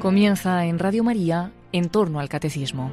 Comienza 0.00 0.64
en 0.64 0.78
Radio 0.78 1.04
María 1.04 1.52
en 1.72 1.90
torno 1.90 2.20
al 2.20 2.30
catecismo. 2.30 2.90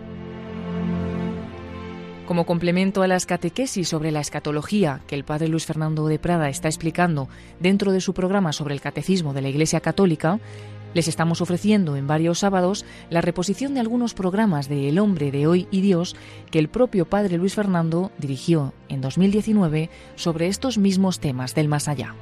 Como 2.26 2.46
complemento 2.46 3.02
a 3.02 3.08
las 3.08 3.26
catequesis 3.26 3.88
sobre 3.88 4.12
la 4.12 4.20
escatología 4.20 5.00
que 5.08 5.16
el 5.16 5.24
padre 5.24 5.48
Luis 5.48 5.66
Fernando 5.66 6.06
de 6.08 6.20
Prada 6.20 6.50
está 6.50 6.68
explicando 6.68 7.30
dentro 7.62 7.94
de 7.94 8.02
su 8.02 8.14
programa 8.14 8.52
sobre 8.52 8.74
el 8.74 8.82
catecismo 8.82 9.34
de 9.34 9.42
la 9.42 9.48
Iglesia 9.48 9.80
Católica, 9.80 10.42
les 10.94 11.08
estamos 11.08 11.40
ofreciendo 11.40 11.96
en 11.96 12.08
varios 12.08 12.40
sábados 12.40 12.84
la 13.10 13.22
reposición 13.22 13.74
de 13.74 13.80
algunos 13.80 14.14
programas 14.14 14.68
de 14.68 14.90
El 14.90 15.00
hombre 15.00 15.32
de 15.32 15.48
hoy 15.48 15.66
y 15.72 15.80
Dios 15.80 16.14
que 16.52 16.60
el 16.60 16.68
propio 16.68 17.06
padre 17.06 17.38
Luis 17.38 17.56
Fernando 17.56 18.12
dirigió 18.18 18.74
en 18.90 19.00
2019 19.00 19.90
sobre 20.18 20.48
estos 20.48 20.78
mismos 20.78 21.22
temas 21.22 21.56
del 21.56 21.70
más 21.70 21.88
allá. 21.88 22.16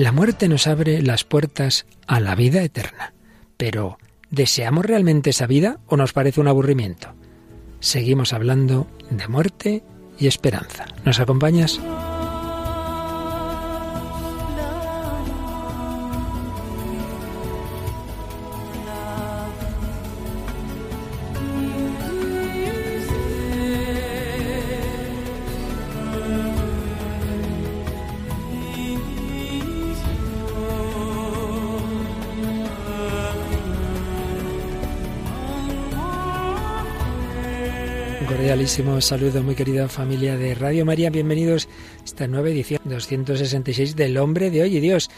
La 0.00 0.12
muerte 0.12 0.48
nos 0.48 0.66
abre 0.66 1.02
las 1.02 1.24
puertas 1.24 1.84
a 2.06 2.20
la 2.20 2.34
vida 2.34 2.62
eterna. 2.62 3.12
Pero, 3.58 3.98
¿deseamos 4.30 4.86
realmente 4.86 5.28
esa 5.28 5.46
vida 5.46 5.78
o 5.88 5.98
nos 5.98 6.14
parece 6.14 6.40
un 6.40 6.48
aburrimiento? 6.48 7.12
Seguimos 7.80 8.32
hablando 8.32 8.86
de 9.10 9.28
muerte 9.28 9.82
y 10.18 10.26
esperanza. 10.26 10.86
¿Nos 11.04 11.20
acompañas? 11.20 11.78
Cordialísimo 38.70 39.00
saludo, 39.00 39.42
muy 39.42 39.56
querida 39.56 39.88
familia 39.88 40.36
de 40.36 40.54
Radio 40.54 40.86
María. 40.86 41.10
Bienvenidos 41.10 41.68
a 42.02 42.04
esta 42.04 42.28
nueva 42.28 42.50
edición 42.50 42.80
266 42.84 43.96
del 43.96 44.16
Hombre 44.16 44.48
de 44.48 44.62
Hoy 44.62 44.76
y 44.76 44.80
Dios. 44.80 45.10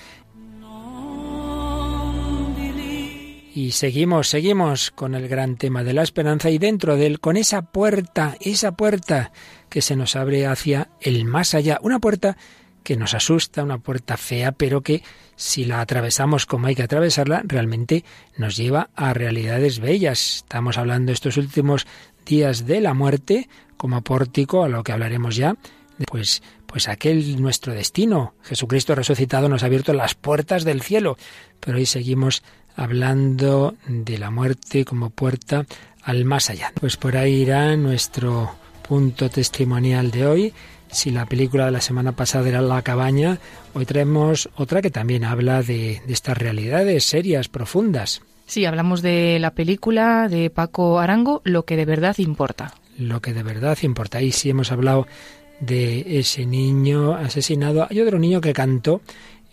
Y 3.54 3.72
seguimos, 3.72 4.28
seguimos 4.28 4.90
con 4.90 5.14
el 5.14 5.28
gran 5.28 5.56
tema 5.56 5.84
de 5.84 5.92
la 5.92 6.02
esperanza 6.02 6.48
y 6.48 6.56
dentro 6.56 6.96
de 6.96 7.04
él, 7.04 7.20
con 7.20 7.36
esa 7.36 7.60
puerta, 7.60 8.38
esa 8.40 8.72
puerta 8.72 9.32
que 9.68 9.82
se 9.82 9.96
nos 9.96 10.16
abre 10.16 10.46
hacia 10.46 10.88
el 11.02 11.26
más 11.26 11.52
allá. 11.52 11.78
Una 11.82 11.98
puerta 11.98 12.38
que 12.82 12.96
nos 12.96 13.12
asusta, 13.12 13.62
una 13.62 13.78
puerta 13.78 14.16
fea, 14.16 14.52
pero 14.52 14.80
que 14.80 15.02
si 15.36 15.64
la 15.64 15.80
atravesamos 15.80 16.46
como 16.46 16.68
hay 16.68 16.74
que 16.74 16.82
atravesarla, 16.82 17.42
realmente 17.44 18.04
nos 18.36 18.56
lleva 18.56 18.90
a 18.94 19.12
realidades 19.12 19.78
bellas. 19.78 20.36
Estamos 20.36 20.78
hablando 20.78 21.12
estos 21.12 21.36
últimos 21.36 21.86
días 22.24 22.66
de 22.66 22.80
la 22.80 22.94
muerte 22.94 23.48
como 23.76 24.02
pórtico 24.02 24.64
a 24.64 24.68
lo 24.68 24.82
que 24.82 24.92
hablaremos 24.92 25.36
ya, 25.36 25.56
pues 26.06 26.42
pues 26.72 26.88
aquel 26.88 27.40
nuestro 27.42 27.74
destino. 27.74 28.32
Jesucristo 28.42 28.94
resucitado 28.94 29.50
nos 29.50 29.62
ha 29.62 29.66
abierto 29.66 29.92
las 29.92 30.14
puertas 30.14 30.64
del 30.64 30.80
cielo, 30.80 31.18
pero 31.60 31.76
hoy 31.76 31.84
seguimos 31.84 32.42
hablando 32.74 33.74
de 33.86 34.16
la 34.16 34.30
muerte 34.30 34.86
como 34.86 35.10
puerta 35.10 35.66
al 36.02 36.24
más 36.24 36.48
allá. 36.48 36.72
Pues 36.80 36.96
por 36.96 37.18
ahí 37.18 37.42
irá 37.42 37.76
nuestro 37.76 38.54
punto 38.88 39.28
testimonial 39.28 40.10
de 40.10 40.26
hoy. 40.26 40.54
Si 40.90 41.10
la 41.10 41.26
película 41.26 41.66
de 41.66 41.72
la 41.72 41.82
semana 41.82 42.12
pasada 42.12 42.48
era 42.48 42.62
La 42.62 42.80
cabaña, 42.80 43.38
hoy 43.74 43.84
traemos 43.84 44.48
otra 44.56 44.80
que 44.80 44.90
también 44.90 45.24
habla 45.24 45.62
de, 45.62 46.00
de 46.06 46.12
estas 46.12 46.38
realidades 46.38 47.04
serias, 47.04 47.48
profundas. 47.48 48.22
Sí, 48.52 48.66
hablamos 48.66 49.00
de 49.00 49.38
la 49.38 49.54
película 49.54 50.28
de 50.28 50.50
Paco 50.50 51.00
Arango, 51.00 51.40
Lo 51.42 51.64
que 51.64 51.74
de 51.74 51.86
verdad 51.86 52.18
importa. 52.18 52.74
Lo 52.98 53.22
que 53.22 53.32
de 53.32 53.42
verdad 53.42 53.78
importa. 53.80 54.18
Ahí 54.18 54.30
sí 54.30 54.50
hemos 54.50 54.70
hablado 54.70 55.06
de 55.60 56.18
ese 56.18 56.44
niño 56.44 57.14
asesinado. 57.14 57.86
Hay 57.88 57.98
otro 58.02 58.18
niño 58.18 58.42
que 58.42 58.52
cantó 58.52 59.00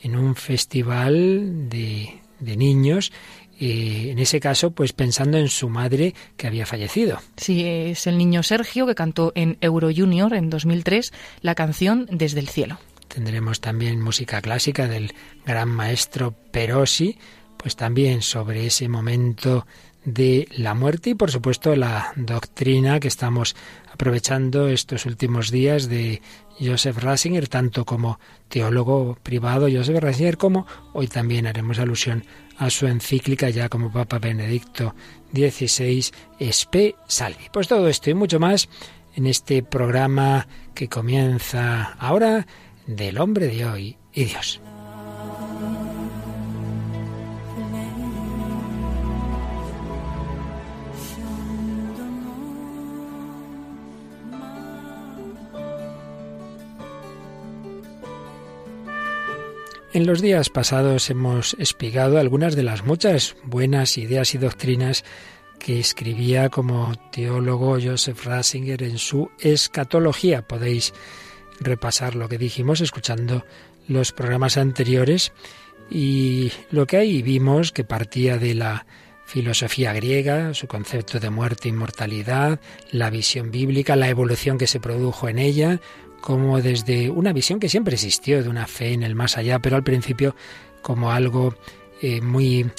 en 0.04 0.18
un 0.18 0.36
festival 0.36 1.70
de, 1.70 2.20
de 2.42 2.58
niños 2.58 3.14
eh, 3.58 4.10
en 4.12 4.20
ese 4.20 4.42
caso, 4.42 4.72
pues 4.72 4.92
pensando 4.92 5.38
en 5.38 5.48
su 5.48 5.70
madre 5.70 6.14
que 6.36 6.48
había 6.48 6.66
fallecido. 6.66 7.22
Sí, 7.38 7.64
es 7.66 8.06
el 8.06 8.18
niño 8.18 8.44
Sergio 8.44 8.86
que 8.86 8.96
cantó 8.96 9.32
en 9.34 9.58
Euro 9.62 9.92
Junior 9.96 10.34
en 10.34 10.50
2003 10.50 11.14
la 11.40 11.56
canción 11.56 12.06
Desde 12.12 12.42
el 12.42 12.50
cielo. 12.50 12.80
Tendremos 13.08 13.62
también 13.62 14.02
música 14.02 14.42
clásica 14.42 14.90
del 14.90 15.14
gran 15.46 15.70
maestro 15.70 16.36
Perosi, 16.52 17.18
pues 17.62 17.76
también 17.76 18.22
sobre 18.22 18.66
ese 18.66 18.88
momento 18.88 19.68
de 20.06 20.48
la 20.56 20.74
muerte 20.74 21.10
y 21.12 21.16
por 21.16 21.30
supuesto 21.30 21.76
la 21.76 22.14
doctrina 22.16 23.02
que 23.02 23.10
estamos 23.10 23.56
aprovechando 23.92 24.70
estos 24.70 25.06
últimos 25.06 25.52
días 25.52 25.90
de 25.90 26.22
Joseph 26.58 26.98
Ratzinger, 26.98 27.50
tanto 27.50 27.84
como 27.84 28.18
teólogo 28.48 29.18
privado 29.22 29.68
Joseph 29.72 30.00
Ratzinger, 30.00 30.38
como 30.38 30.66
hoy 30.94 31.08
también 31.08 31.48
haremos 31.48 31.80
alusión 31.80 32.24
a 32.58 32.70
su 32.70 32.88
encíclica 32.88 33.50
ya 33.50 33.68
como 33.68 33.92
Papa 33.92 34.20
Benedicto 34.20 34.96
XVI, 35.34 36.06
Spe 36.40 36.96
Salvi. 37.08 37.50
Pues 37.52 37.68
todo 37.68 37.90
esto 37.90 38.10
y 38.10 38.14
mucho 38.14 38.40
más 38.40 38.70
en 39.16 39.28
este 39.28 39.64
programa 39.64 40.48
que 40.74 40.88
comienza 40.88 41.94
ahora 42.00 42.48
del 42.88 43.18
hombre 43.20 43.48
de 43.48 43.66
hoy 43.66 43.98
y 44.14 44.24
Dios. 44.24 44.62
En 59.92 60.06
los 60.06 60.22
días 60.22 60.50
pasados 60.50 61.10
hemos 61.10 61.56
espigado 61.56 62.20
algunas 62.20 62.56
de 62.56 62.62
las 62.62 62.86
muchas 62.86 63.36
buenas 63.44 63.98
ideas 63.98 64.36
y 64.36 64.38
doctrinas 64.38 65.04
que 65.58 65.80
escribía 65.80 66.50
como 66.50 66.94
teólogo 67.12 67.80
Joseph 67.82 68.24
Ratzinger 68.24 68.84
en 68.84 69.00
su 69.00 69.32
escatología. 69.40 70.44
Podéis 70.44 70.94
repasar 71.60 72.14
lo 72.14 72.30
que 72.30 72.38
dijimos 72.38 72.82
escuchando 72.82 73.46
los 73.88 74.12
programas 74.12 74.58
anteriores 74.58 75.32
y 75.90 76.52
lo 76.70 76.86
que 76.86 76.98
ahí 76.98 77.24
vimos 77.24 77.72
que 77.72 77.84
partía 77.84 78.38
de 78.38 78.54
la 78.54 78.86
filosofía 79.26 79.92
griega, 79.94 80.54
su 80.54 80.68
concepto 80.68 81.20
de 81.20 81.32
muerte 81.32 81.68
e 81.68 81.72
inmortalidad, 81.72 82.60
la 82.92 83.10
visión 83.10 83.50
bíblica, 83.50 83.96
la 83.96 84.10
evolución 84.10 84.60
que 84.60 84.68
se 84.68 84.80
produjo 84.80 85.30
en 85.30 85.40
ella, 85.40 85.82
como 86.22 86.62
desde 86.62 87.10
una 87.10 87.34
visión 87.34 87.60
que 87.60 87.70
siempre 87.70 87.96
existió 87.96 88.44
de 88.44 88.50
una 88.50 88.68
fe 88.68 88.94
en 88.94 89.04
el 89.04 89.16
más 89.16 89.38
allá, 89.38 89.60
pero 89.60 89.76
al 89.76 89.84
principio 89.84 90.36
como 90.82 91.12
algo 91.12 91.56
eh, 92.02 92.22
muy, 92.22 92.70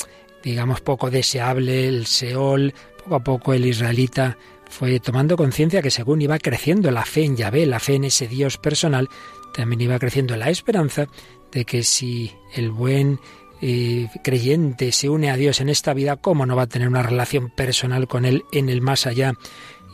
digamos, 0.42 0.80
poco 0.80 1.10
deseable, 1.10 1.88
el 1.88 2.06
Seol, 2.06 2.72
poco 3.02 3.14
a 3.14 3.20
poco 3.20 3.54
el 3.54 3.66
israelita 3.66 4.36
fue 4.68 5.00
tomando 5.00 5.36
conciencia 5.36 5.82
que 5.82 5.90
según 5.90 6.22
iba 6.22 6.38
creciendo 6.38 6.90
la 6.90 7.04
fe 7.04 7.24
en 7.24 7.36
Yahvé, 7.36 7.66
la 7.66 7.80
fe 7.80 7.96
en 7.96 8.04
ese 8.04 8.28
Dios 8.28 8.56
personal, 8.56 9.08
también 9.52 9.80
iba 9.80 9.98
creciendo 9.98 10.36
la 10.36 10.48
esperanza 10.48 11.06
de 11.50 11.64
que 11.64 11.82
si 11.82 12.32
el 12.54 12.70
buen 12.70 13.18
eh, 13.60 14.08
creyente 14.22 14.92
se 14.92 15.08
une 15.08 15.30
a 15.30 15.36
Dios 15.36 15.60
en 15.60 15.68
esta 15.68 15.92
vida, 15.92 16.16
¿cómo 16.16 16.46
no 16.46 16.56
va 16.56 16.62
a 16.62 16.68
tener 16.68 16.88
una 16.88 17.02
relación 17.02 17.50
personal 17.50 18.06
con 18.06 18.24
Él 18.24 18.44
en 18.52 18.68
el 18.68 18.80
más 18.80 19.06
allá? 19.06 19.34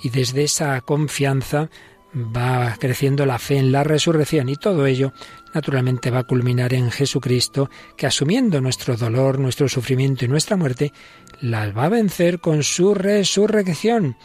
Y 0.03 0.11
desde 0.11 0.45
esa 0.45 0.81
confianza 0.83 1.71
va 2.17 2.75
creciendo 2.79 3.27
la 3.27 3.39
fe 3.39 3.59
en 3.59 3.73
la 3.73 3.85
resurrección 3.85 4.49
y 4.49 4.57
todo 4.57 4.87
ello 4.87 5.13
naturalmente 5.53 6.11
va 6.11 6.21
a 6.21 6.25
culminar 6.25 6.73
en 6.75 6.91
Jesucristo, 6.91 7.71
que 7.97 8.07
asumiendo 8.07 8.61
nuestro 8.61 8.97
dolor, 8.97 9.39
nuestro 9.39 9.69
sufrimiento 9.69 10.25
y 10.25 10.29
nuestra 10.29 10.57
muerte, 10.57 10.93
las 11.41 11.77
va 11.77 11.85
a 11.85 11.91
vencer 11.91 12.41
con 12.41 12.63
su 12.63 12.95
resurrección. 12.95 14.17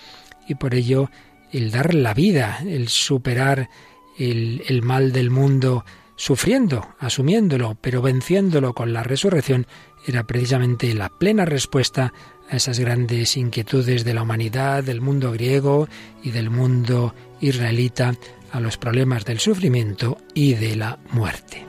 Y 0.47 0.55
por 0.55 0.73
ello 0.73 1.09
el 1.51 1.71
dar 1.71 1.93
la 1.93 2.13
vida, 2.13 2.59
el 2.65 2.87
superar 2.87 3.69
el, 4.17 4.63
el 4.67 4.81
mal 4.81 5.11
del 5.11 5.29
mundo 5.29 5.85
sufriendo, 6.15 6.95
asumiéndolo, 6.99 7.77
pero 7.81 8.01
venciéndolo 8.01 8.73
con 8.73 8.93
la 8.93 9.03
resurrección, 9.03 9.67
era 10.05 10.23
precisamente 10.23 10.93
la 10.93 11.09
plena 11.09 11.45
respuesta 11.45 12.13
a 12.49 12.55
esas 12.57 12.79
grandes 12.79 13.37
inquietudes 13.37 14.03
de 14.03 14.13
la 14.13 14.23
humanidad, 14.23 14.83
del 14.83 15.01
mundo 15.01 15.31
griego 15.31 15.87
y 16.23 16.31
del 16.31 16.49
mundo 16.49 17.13
israelita, 17.41 18.15
a 18.51 18.59
los 18.59 18.77
problemas 18.77 19.25
del 19.25 19.39
sufrimiento 19.39 20.17
y 20.33 20.53
de 20.53 20.75
la 20.75 20.99
muerte. 21.11 21.65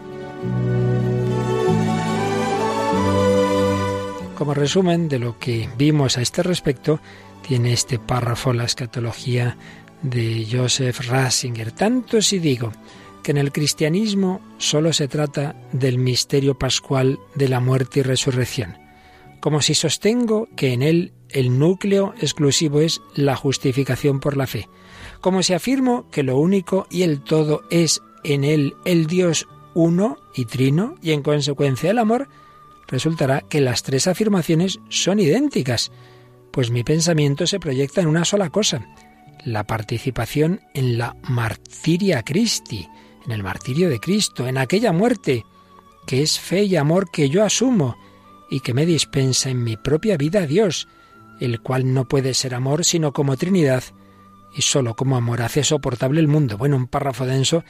Como 4.37 4.55
resumen 4.55 5.09
de 5.09 5.21
lo 5.21 5.39
que 5.39 5.69
vimos 5.79 6.19
a 6.19 6.23
este 6.23 6.43
respecto, 6.43 7.01
tiene 7.47 7.73
este 7.73 7.99
párrafo 7.99 8.53
la 8.53 8.65
escatología 8.65 9.57
de 10.03 10.47
Joseph 10.51 11.01
Ratzinger. 11.09 11.71
Tanto 11.71 12.21
si 12.21 12.39
digo 12.41 12.73
que 13.23 13.31
en 13.31 13.39
el 13.39 13.53
cristianismo 13.53 14.41
solo 14.59 14.93
se 14.93 15.07
trata 15.07 15.55
del 15.73 15.99
misterio 15.99 16.59
pascual 16.59 17.21
de 17.35 17.49
la 17.49 17.61
muerte 17.61 18.01
y 18.01 18.03
resurrección, 18.03 18.79
como 19.41 19.63
si 19.63 19.75
sostengo 19.75 20.49
que 20.57 20.73
en 20.73 20.83
él 20.83 21.13
el 21.29 21.59
núcleo 21.59 22.15
exclusivo 22.21 22.81
es 22.81 23.01
la 23.15 23.37
justificación 23.37 24.19
por 24.19 24.37
la 24.37 24.47
fe, 24.47 24.69
como 25.23 25.43
si 25.43 25.55
afirmo 25.55 26.11
que 26.11 26.23
lo 26.23 26.37
único 26.37 26.87
y 26.91 27.03
el 27.03 27.23
todo 27.23 27.63
es 27.71 28.03
en 28.25 28.45
él 28.45 28.77
el 28.85 29.07
Dios 29.07 29.49
uno 29.73 30.19
y 30.35 30.45
trino, 30.45 30.97
y 31.01 31.13
en 31.13 31.23
consecuencia 31.23 31.91
el 31.91 31.99
amor, 31.99 32.29
resultará 32.89 33.41
que 33.41 33.61
las 33.61 33.83
tres 33.83 34.07
afirmaciones 34.07 34.81
son 34.91 35.21
idénticas, 35.21 35.91
pues 36.51 36.71
mi 36.71 36.85
pensamiento 36.85 37.47
se 37.47 37.61
proyecta 37.61 38.03
en 38.03 38.09
una 38.09 38.25
sola 38.25 38.51
cosa, 38.51 38.87
la 39.45 39.65
participación 39.65 40.61
en 40.75 40.99
la 40.99 41.17
martiria 41.29 42.23
Christi, 42.23 42.87
en 43.25 43.33
el 43.33 43.43
martirio 43.43 43.89
de 43.89 44.01
Cristo, 44.01 44.47
en 44.47 44.59
aquella 44.59 44.93
muerte, 44.93 45.47
que 46.07 46.23
es 46.23 46.39
fe 46.39 46.65
y 46.65 46.77
amor 46.77 47.11
que 47.11 47.31
yo 47.31 47.45
asumo 47.45 47.97
y 48.51 48.61
que 48.61 48.75
me 48.75 48.85
dispensa 48.85 49.49
en 49.51 49.63
mi 49.63 49.77
propia 49.77 50.17
vida 50.17 50.41
a 50.41 50.47
Dios, 50.47 50.89
el 51.41 51.61
cual 51.61 51.95
no 51.95 52.07
puede 52.07 52.35
ser 52.35 52.55
amor 52.55 52.85
sino 52.85 53.13
como 53.13 53.37
Trinidad, 53.37 53.85
y 54.55 54.63
sólo 54.63 54.95
como 54.95 55.17
amor 55.17 55.43
hace 55.43 55.65
soportable 55.65 56.21
el 56.21 56.29
mundo. 56.29 56.59
Bueno, 56.59 56.77
un 56.77 56.87
párrafo 56.87 57.27
denso, 57.27 57.65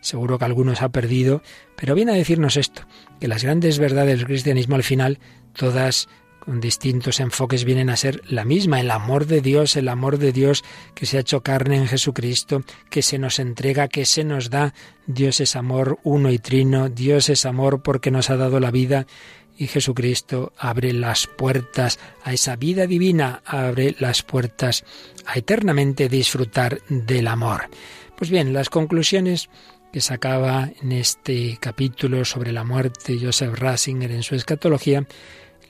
seguro 0.00 0.38
que 0.38 0.44
algunos 0.44 0.82
ha 0.82 0.90
perdido, 0.90 1.42
pero 1.76 1.94
viene 1.94 2.12
a 2.12 2.16
decirnos 2.16 2.56
esto, 2.56 2.82
que 3.20 3.28
las 3.28 3.42
grandes 3.42 3.78
verdades 3.78 4.18
del 4.18 4.26
cristianismo 4.26 4.76
al 4.76 4.82
final, 4.82 5.18
todas 5.52 6.08
con 6.46 6.60
distintos 6.60 7.18
enfoques 7.18 7.64
vienen 7.64 7.90
a 7.90 7.96
ser 7.96 8.22
la 8.28 8.44
misma, 8.44 8.80
el 8.80 8.92
amor 8.92 9.26
de 9.26 9.40
Dios, 9.40 9.74
el 9.74 9.88
amor 9.88 10.16
de 10.16 10.30
Dios 10.30 10.62
que 10.94 11.04
se 11.04 11.16
ha 11.16 11.20
hecho 11.20 11.42
carne 11.42 11.76
en 11.76 11.88
Jesucristo, 11.88 12.62
que 12.88 13.02
se 13.02 13.18
nos 13.18 13.40
entrega, 13.40 13.88
que 13.88 14.06
se 14.06 14.22
nos 14.22 14.48
da. 14.48 14.72
Dios 15.08 15.40
es 15.40 15.56
amor 15.56 15.98
uno 16.04 16.30
y 16.30 16.38
trino, 16.38 16.88
Dios 16.88 17.30
es 17.30 17.46
amor 17.46 17.82
porque 17.82 18.12
nos 18.12 18.30
ha 18.30 18.36
dado 18.36 18.60
la 18.60 18.70
vida 18.70 19.08
y 19.58 19.66
Jesucristo 19.66 20.52
abre 20.58 20.92
las 20.92 21.26
puertas 21.26 21.98
a 22.22 22.32
esa 22.32 22.56
vida 22.56 22.86
divina, 22.86 23.42
abre 23.44 23.94
las 23.98 24.22
puertas 24.22 24.84
a 25.26 25.38
eternamente 25.38 26.08
disfrutar 26.08 26.80
del 26.88 27.26
amor. 27.28 27.68
Pues 28.16 28.30
bien, 28.30 28.52
las 28.52 28.70
conclusiones 28.70 29.48
que 29.92 30.00
sacaba 30.00 30.70
en 30.82 30.92
este 30.92 31.58
capítulo 31.60 32.24
sobre 32.24 32.52
la 32.52 32.64
muerte 32.64 33.18
Joseph 33.20 33.58
Ratzinger 33.58 34.12
en 34.12 34.22
su 34.22 34.34
escatología 34.34 35.06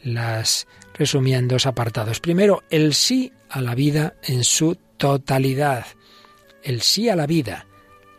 las 0.03 0.67
resumía 0.95 1.39
en 1.39 1.49
dos 1.49 1.67
apartados. 1.67 2.21
Primero, 2.21 2.63
el 2.71 2.95
sí 2.95 3.33
a 3.49 3.61
la 3.61 3.75
vida 3.75 4.15
en 4.23 4.45
su 4.45 4.77
totalidad. 4.97 5.87
El 6.63 6.83
sí 6.83 7.09
a 7.09 7.17
la 7.17 7.27
vida. 7.27 7.67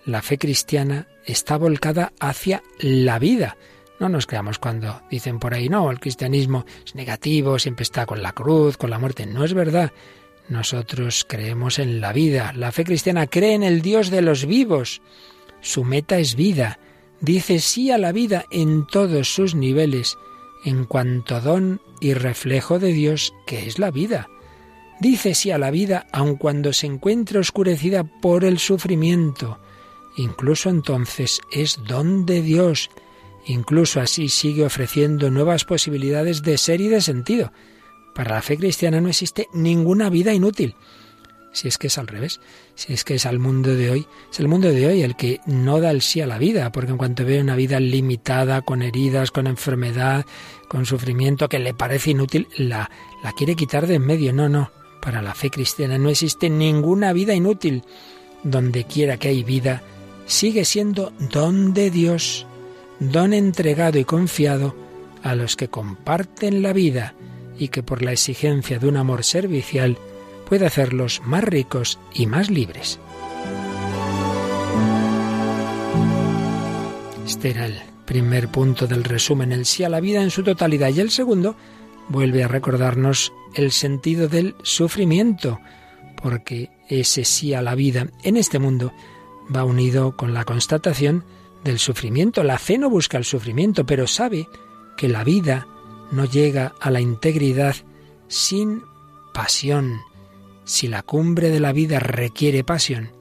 La 0.05 0.21
fe 0.21 0.37
cristiana 0.37 1.07
está 1.25 1.57
volcada 1.57 2.13
hacia 2.19 2.63
la 2.79 3.19
vida. 3.19 3.57
No 3.99 4.09
nos 4.09 4.27
creamos 4.27 4.59
cuando 4.59 5.01
dicen 5.09 5.39
por 5.39 5.53
ahí, 5.53 5.69
no, 5.69 5.89
el 5.89 5.99
cristianismo 5.99 6.65
es 6.85 6.93
negativo, 6.93 7.57
siempre 7.57 7.83
está 7.83 8.05
con 8.05 8.21
la 8.21 8.31
cruz, 8.31 8.77
con 8.77 8.89
la 8.89 8.99
muerte. 8.99 9.25
No 9.25 9.43
es 9.43 9.53
verdad. 9.53 9.91
Nosotros 10.49 11.25
creemos 11.27 11.79
en 11.79 11.99
la 11.99 12.13
vida. 12.13 12.53
La 12.53 12.71
fe 12.71 12.83
cristiana 12.83 13.27
cree 13.27 13.53
en 13.53 13.63
el 13.63 13.81
Dios 13.81 14.09
de 14.09 14.21
los 14.21 14.45
vivos. 14.45 15.01
Su 15.61 15.83
meta 15.83 16.19
es 16.19 16.35
vida. 16.35 16.79
Dice 17.19 17.59
sí 17.59 17.91
a 17.91 17.97
la 17.97 18.11
vida 18.11 18.45
en 18.51 18.85
todos 18.85 19.33
sus 19.33 19.55
niveles 19.55 20.15
en 20.63 20.85
cuanto 20.85 21.41
don 21.41 21.81
y 21.99 22.13
reflejo 22.13 22.79
de 22.79 22.93
Dios 22.93 23.33
que 23.45 23.67
es 23.67 23.79
la 23.79 23.91
vida. 23.91 24.29
Dice 24.99 25.33
sí 25.33 25.51
a 25.51 25.57
la 25.57 25.71
vida 25.71 26.07
aun 26.11 26.35
cuando 26.35 26.73
se 26.73 26.87
encuentre 26.87 27.39
oscurecida 27.39 28.03
por 28.03 28.45
el 28.45 28.59
sufrimiento. 28.59 29.59
Incluso 30.15 30.69
entonces 30.69 31.41
es 31.51 31.79
don 31.87 32.25
de 32.25 32.41
Dios. 32.41 32.89
Incluso 33.47 33.99
así 33.99 34.29
sigue 34.29 34.65
ofreciendo 34.65 35.31
nuevas 35.31 35.65
posibilidades 35.65 36.41
de 36.41 36.57
ser 36.57 36.81
y 36.81 36.87
de 36.87 37.01
sentido. 37.01 37.51
Para 38.13 38.35
la 38.35 38.41
fe 38.41 38.57
cristiana 38.57 38.99
no 39.01 39.09
existe 39.09 39.47
ninguna 39.53 40.09
vida 40.09 40.33
inútil 40.33 40.75
si 41.57 41.67
es 41.67 41.77
que 41.77 41.87
es 41.87 41.97
al 41.97 42.07
revés, 42.07 42.39
si 42.75 42.93
es 42.93 43.03
que 43.03 43.15
es 43.15 43.25
al 43.25 43.39
mundo 43.39 43.73
de 43.73 43.89
hoy, 43.89 44.07
es 44.31 44.39
el 44.39 44.47
mundo 44.47 44.69
de 44.69 44.85
hoy 44.85 45.01
el 45.01 45.15
que 45.15 45.41
no 45.47 45.81
da 45.81 45.89
el 45.89 46.03
sí 46.03 46.21
a 46.21 46.27
la 46.27 46.37
vida, 46.37 46.71
porque 46.71 46.91
en 46.91 46.97
cuanto 46.97 47.25
ve 47.25 47.41
una 47.41 47.55
vida 47.55 47.79
limitada, 47.79 48.61
con 48.61 48.83
heridas, 48.83 49.31
con 49.31 49.47
enfermedad, 49.47 50.25
con 50.67 50.85
sufrimiento 50.85 51.49
que 51.49 51.57
le 51.57 51.73
parece 51.73 52.11
inútil, 52.11 52.47
la, 52.57 52.91
la 53.23 53.31
quiere 53.31 53.55
quitar 53.55 53.87
de 53.87 53.95
en 53.95 54.05
medio. 54.05 54.33
No, 54.33 54.49
no, 54.49 54.71
para 55.01 55.23
la 55.23 55.33
fe 55.33 55.49
cristiana 55.49 55.97
no 55.97 56.09
existe 56.09 56.49
ninguna 56.49 57.11
vida 57.11 57.33
inútil. 57.33 57.83
Donde 58.43 58.83
quiera 58.83 59.17
que 59.17 59.29
hay 59.29 59.43
vida, 59.43 59.81
sigue 60.27 60.63
siendo 60.63 61.11
don 61.19 61.73
de 61.73 61.89
Dios, 61.89 62.45
don 62.99 63.33
entregado 63.33 63.99
y 63.99 64.05
confiado 64.05 64.75
a 65.23 65.35
los 65.35 65.55
que 65.55 65.67
comparten 65.67 66.61
la 66.61 66.73
vida 66.73 67.13
y 67.57 67.69
que 67.69 67.83
por 67.83 68.01
la 68.01 68.11
exigencia 68.11 68.79
de 68.79 68.87
un 68.87 68.97
amor 68.97 69.23
servicial 69.23 69.97
puede 70.47 70.65
hacerlos 70.65 71.21
más 71.25 71.43
ricos 71.43 71.99
y 72.13 72.25
más 72.27 72.49
libres. 72.49 72.99
Este 77.25 77.49
era 77.49 77.65
el 77.65 77.75
primer 78.05 78.47
punto 78.47 78.87
del 78.87 79.03
resumen, 79.03 79.51
el 79.51 79.65
sí 79.65 79.83
a 79.83 79.89
la 79.89 79.99
vida 79.99 80.23
en 80.23 80.31
su 80.31 80.43
totalidad. 80.43 80.89
Y 80.89 81.01
el 81.01 81.11
segundo 81.11 81.55
vuelve 82.07 82.43
a 82.43 82.47
recordarnos 82.47 83.33
el 83.53 83.71
sentido 83.71 84.29
del 84.29 84.55
sufrimiento, 84.63 85.59
porque 86.21 86.71
ese 86.87 87.25
sí 87.25 87.53
a 87.53 87.61
la 87.61 87.75
vida 87.75 88.07
en 88.23 88.37
este 88.37 88.59
mundo 88.59 88.93
va 89.53 89.65
unido 89.65 90.15
con 90.15 90.33
la 90.33 90.45
constatación 90.45 91.25
del 91.63 91.79
sufrimiento. 91.79 92.43
La 92.43 92.57
fe 92.57 92.77
no 92.77 92.89
busca 92.89 93.17
el 93.17 93.25
sufrimiento, 93.25 93.85
pero 93.85 94.07
sabe 94.07 94.47
que 94.95 95.07
la 95.07 95.23
vida 95.23 95.67
no 96.11 96.25
llega 96.25 96.73
a 96.79 96.91
la 96.91 97.01
integridad 97.01 97.75
sin 98.27 98.83
pasión, 99.33 99.99
si 100.63 100.87
la 100.87 101.03
cumbre 101.03 101.49
de 101.49 101.59
la 101.59 101.71
vida 101.71 101.99
requiere 101.99 102.63
pasión, 102.63 103.11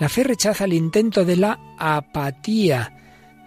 la 0.00 0.08
fe 0.08 0.24
rechaza 0.24 0.64
el 0.64 0.72
intento 0.72 1.24
de 1.24 1.36
la 1.36 1.76
apatía, 1.78 2.98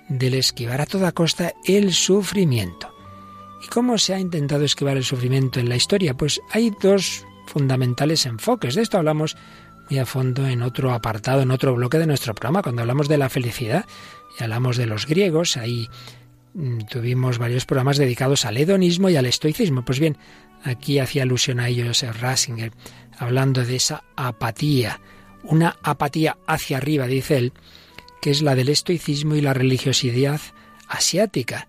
del 0.07 0.35
esquivar 0.35 0.81
a 0.81 0.85
toda 0.85 1.11
costa 1.11 1.53
el 1.65 1.91
sufrimiento. 1.93 2.93
¿Y 3.63 3.67
cómo 3.67 3.97
se 3.97 4.13
ha 4.13 4.19
intentado 4.19 4.63
esquivar 4.63 4.95
el 4.95 5.03
sufrimiento 5.03 5.59
en 5.59 5.67
la 5.67 5.75
historia? 5.75 6.15
Pues 6.15 6.39
hay 6.51 6.71
dos 6.81 7.25
fundamentales 7.47 8.25
enfoques. 8.25 8.75
De 8.75 8.83
esto 8.83 8.97
hablamos 8.97 9.35
muy 9.89 9.99
a 9.99 10.05
fondo 10.05 10.47
en 10.47 10.61
otro 10.61 10.93
apartado, 10.93 11.41
en 11.41 11.51
otro 11.51 11.73
bloque 11.75 11.97
de 11.97 12.07
nuestro 12.07 12.33
programa, 12.33 12.61
cuando 12.61 12.81
hablamos 12.81 13.07
de 13.07 13.17
la 13.17 13.29
felicidad 13.29 13.85
y 14.39 14.43
hablamos 14.43 14.77
de 14.77 14.85
los 14.85 15.05
griegos, 15.05 15.57
ahí 15.57 15.87
mm, 16.53 16.79
tuvimos 16.89 17.37
varios 17.37 17.65
programas 17.65 17.97
dedicados 17.97 18.45
al 18.45 18.57
hedonismo 18.57 19.09
y 19.09 19.15
al 19.15 19.25
estoicismo. 19.25 19.85
Pues 19.85 19.99
bien, 19.99 20.17
aquí 20.63 20.99
hacía 20.99 21.23
alusión 21.23 21.59
a 21.59 21.69
ellos 21.69 22.03
Rasinger 22.19 22.71
hablando 23.17 23.63
de 23.63 23.75
esa 23.75 24.03
apatía, 24.15 24.99
una 25.43 25.77
apatía 25.83 26.37
hacia 26.47 26.77
arriba, 26.77 27.07
dice 27.07 27.37
él, 27.37 27.53
que 28.21 28.31
es 28.31 28.41
la 28.41 28.55
del 28.55 28.69
estoicismo 28.69 29.35
y 29.35 29.41
la 29.41 29.53
religiosidad 29.53 30.41
asiática, 30.87 31.67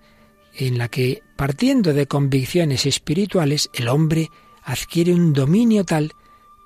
en 0.54 0.78
la 0.78 0.88
que, 0.88 1.22
partiendo 1.36 1.92
de 1.92 2.06
convicciones 2.06 2.86
espirituales, 2.86 3.70
el 3.74 3.88
hombre 3.88 4.30
adquiere 4.62 5.14
un 5.14 5.32
dominio 5.32 5.84
tal 5.84 6.14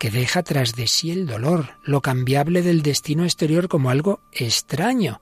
que 0.01 0.11
deja 0.11 0.43
tras 0.43 0.75
de 0.75 0.89
sí 0.89 1.13
el 1.13 1.29
dolor, 1.29 1.77
lo 1.85 2.01
cambiable 2.01 2.63
del 2.63 2.83
destino 2.83 3.23
exterior 3.23 3.69
como 3.69 3.91
algo 3.91 4.21
extraño. 4.33 5.21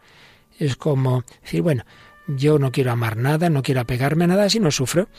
Es 0.58 0.76
como 0.76 1.24
decir, 1.42 1.60
bueno, 1.60 1.84
yo 2.26 2.58
no 2.58 2.72
quiero 2.72 2.92
amar 2.92 3.18
nada, 3.18 3.50
no 3.50 3.62
quiero 3.62 3.82
apegarme 3.82 4.24
a 4.24 4.28
nada 4.28 4.48
si 4.48 4.58
no 4.58 4.70
sufro, 4.70 5.10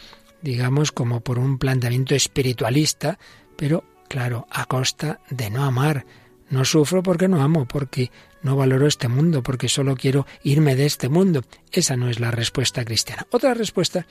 digamos 0.41 0.91
como 0.91 1.21
por 1.21 1.37
un 1.37 1.59
planteamiento 1.59 2.15
espiritualista, 2.15 3.19
pero 3.55 3.83
Claro, 4.09 4.47
a 4.49 4.65
costa 4.65 5.21
de 5.29 5.51
no 5.51 5.63
amar. 5.63 6.05
No 6.49 6.65
sufro 6.65 7.03
porque 7.03 7.27
no 7.27 7.43
amo, 7.43 7.67
porque 7.67 8.11
no 8.41 8.55
valoro 8.55 8.87
este 8.87 9.07
mundo, 9.07 9.43
porque 9.43 9.69
solo 9.69 9.95
quiero 9.95 10.25
irme 10.43 10.75
de 10.75 10.87
este 10.87 11.09
mundo. 11.09 11.43
Esa 11.71 11.95
no 11.95 12.09
es 12.09 12.19
la 12.19 12.31
respuesta 12.31 12.83
cristiana. 12.83 13.27
Otra 13.29 13.53
respuesta 13.53 14.07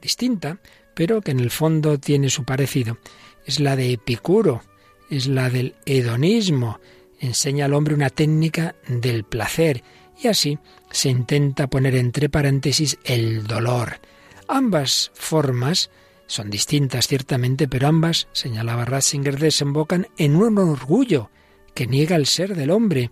distinta, 0.00 0.58
pero 0.94 1.20
que 1.20 1.32
en 1.32 1.40
el 1.40 1.50
fondo 1.50 1.98
tiene 1.98 2.30
su 2.30 2.44
parecido, 2.44 2.98
es 3.44 3.58
la 3.58 3.74
de 3.74 3.92
Epicuro, 3.92 4.62
es 5.10 5.26
la 5.26 5.50
del 5.50 5.74
hedonismo. 5.84 6.80
Enseña 7.18 7.66
al 7.66 7.74
hombre 7.74 7.94
una 7.94 8.10
técnica 8.10 8.76
del 8.88 9.24
placer 9.24 9.82
y 10.22 10.28
así 10.28 10.58
se 10.90 11.08
intenta 11.08 11.68
poner 11.68 11.94
entre 11.96 12.28
paréntesis 12.28 12.98
el 13.04 13.46
dolor. 13.46 14.00
Ambas 14.48 15.10
formas 15.14 15.90
son 16.26 16.48
distintas, 16.48 17.08
ciertamente, 17.08 17.66
pero 17.68 17.88
ambas, 17.88 18.28
señalaba 18.32 18.84
Ratzinger, 18.84 19.38
desembocan 19.38 20.06
en 20.16 20.36
un 20.36 20.58
orgullo 20.58 21.30
que 21.74 21.86
niega 21.86 22.16
el 22.16 22.26
ser 22.26 22.54
del 22.54 22.70
hombre. 22.70 23.10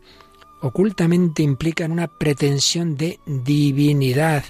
Ocultamente 0.60 1.42
implican 1.42 1.92
una 1.92 2.06
pretensión 2.06 2.96
de 2.96 3.18
divinidad 3.26 4.44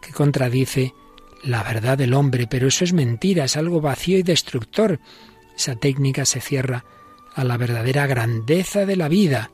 que 0.00 0.12
contradice 0.12 0.94
la 1.42 1.62
verdad 1.62 1.98
del 1.98 2.14
hombre, 2.14 2.46
pero 2.46 2.68
eso 2.68 2.84
es 2.84 2.92
mentira, 2.92 3.44
es 3.44 3.56
algo 3.56 3.80
vacío 3.80 4.18
y 4.18 4.22
destructor. 4.22 5.00
Esa 5.62 5.76
técnica 5.76 6.24
se 6.24 6.40
cierra 6.40 6.84
a 7.36 7.44
la 7.44 7.56
verdadera 7.56 8.08
grandeza 8.08 8.84
de 8.84 8.96
la 8.96 9.06
vida. 9.06 9.52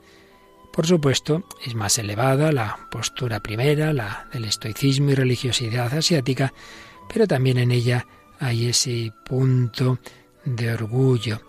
Por 0.72 0.86
supuesto, 0.86 1.44
es 1.66 1.74
más 1.74 1.98
elevada 1.98 2.50
la 2.50 2.88
postura 2.90 3.40
primera, 3.40 3.92
la 3.92 4.26
del 4.32 4.46
estoicismo 4.46 5.10
y 5.10 5.14
religiosidad 5.16 5.92
asiática, 5.92 6.54
pero 7.12 7.26
también 7.26 7.58
en 7.58 7.72
ella 7.72 8.06
hay 8.40 8.68
ese 8.68 9.12
punto 9.22 9.98
de 10.46 10.72
orgullo 10.72 11.42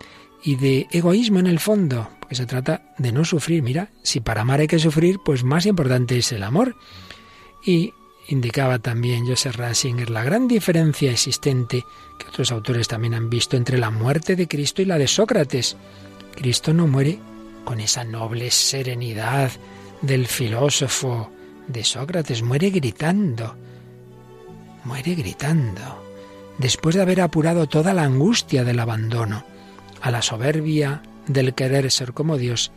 y 0.44 0.58
de 0.58 0.88
egoísmo 0.92 1.40
en 1.40 1.48
el 1.48 1.62
fondo, 1.62 2.10
porque 2.20 2.36
se 2.36 2.46
trata 2.46 2.94
de 2.98 3.14
no 3.14 3.24
sufrir. 3.24 3.64
Mira, 3.64 3.92
si 4.04 4.20
para 4.20 4.42
amar 4.42 4.60
hay 4.60 4.68
que 4.68 4.78
sufrir, 4.78 5.20
pues 5.24 5.46
más 5.46 5.66
importante 5.68 6.18
es 6.18 6.34
el 6.34 6.44
amor. 6.44 6.76
Y 7.66 7.94
indicaba 8.30 8.78
también 8.78 9.28
Joseph 9.28 9.56
Ratzinger 9.56 10.10
la 10.10 10.24
gran 10.24 10.48
diferencia 10.48 11.12
existente 11.12 11.84
que 12.18 12.28
otros 12.28 12.52
autores 12.52 12.88
también 12.88 13.16
han 13.16 13.30
visto 13.30 13.58
entre 13.58 13.78
la 13.78 13.90
muerte 13.90 14.36
de 14.36 14.48
Cristo 14.48 14.82
y 14.82 14.86
la 14.86 15.00
de 15.00 15.08
Sócrates. 15.08 15.76
Cristo 16.36 16.74
no 16.74 16.88
muere 16.88 17.20
con 17.66 17.80
esa 17.80 18.04
noble 18.04 18.52
serenidad 18.52 19.52
del 20.02 20.28
filósofo 20.28 21.32
de 21.68 21.84
Sócrates, 21.84 22.44
muere 22.44 22.70
gritando, 22.70 23.56
muere 24.84 25.16
gritando, 25.16 26.04
después 26.60 26.96
de 26.96 27.02
haber 27.02 27.22
apurado 27.22 27.68
toda 27.68 27.94
la 27.94 28.04
angustia 28.04 28.64
del 28.64 28.80
abandono, 28.80 29.44
a 30.02 30.12
la 30.12 30.22
soberbia 30.22 31.02
del 31.28 31.54
querer 31.54 31.92
ser 31.92 32.14
como 32.14 32.38
Dios, 32.38 32.72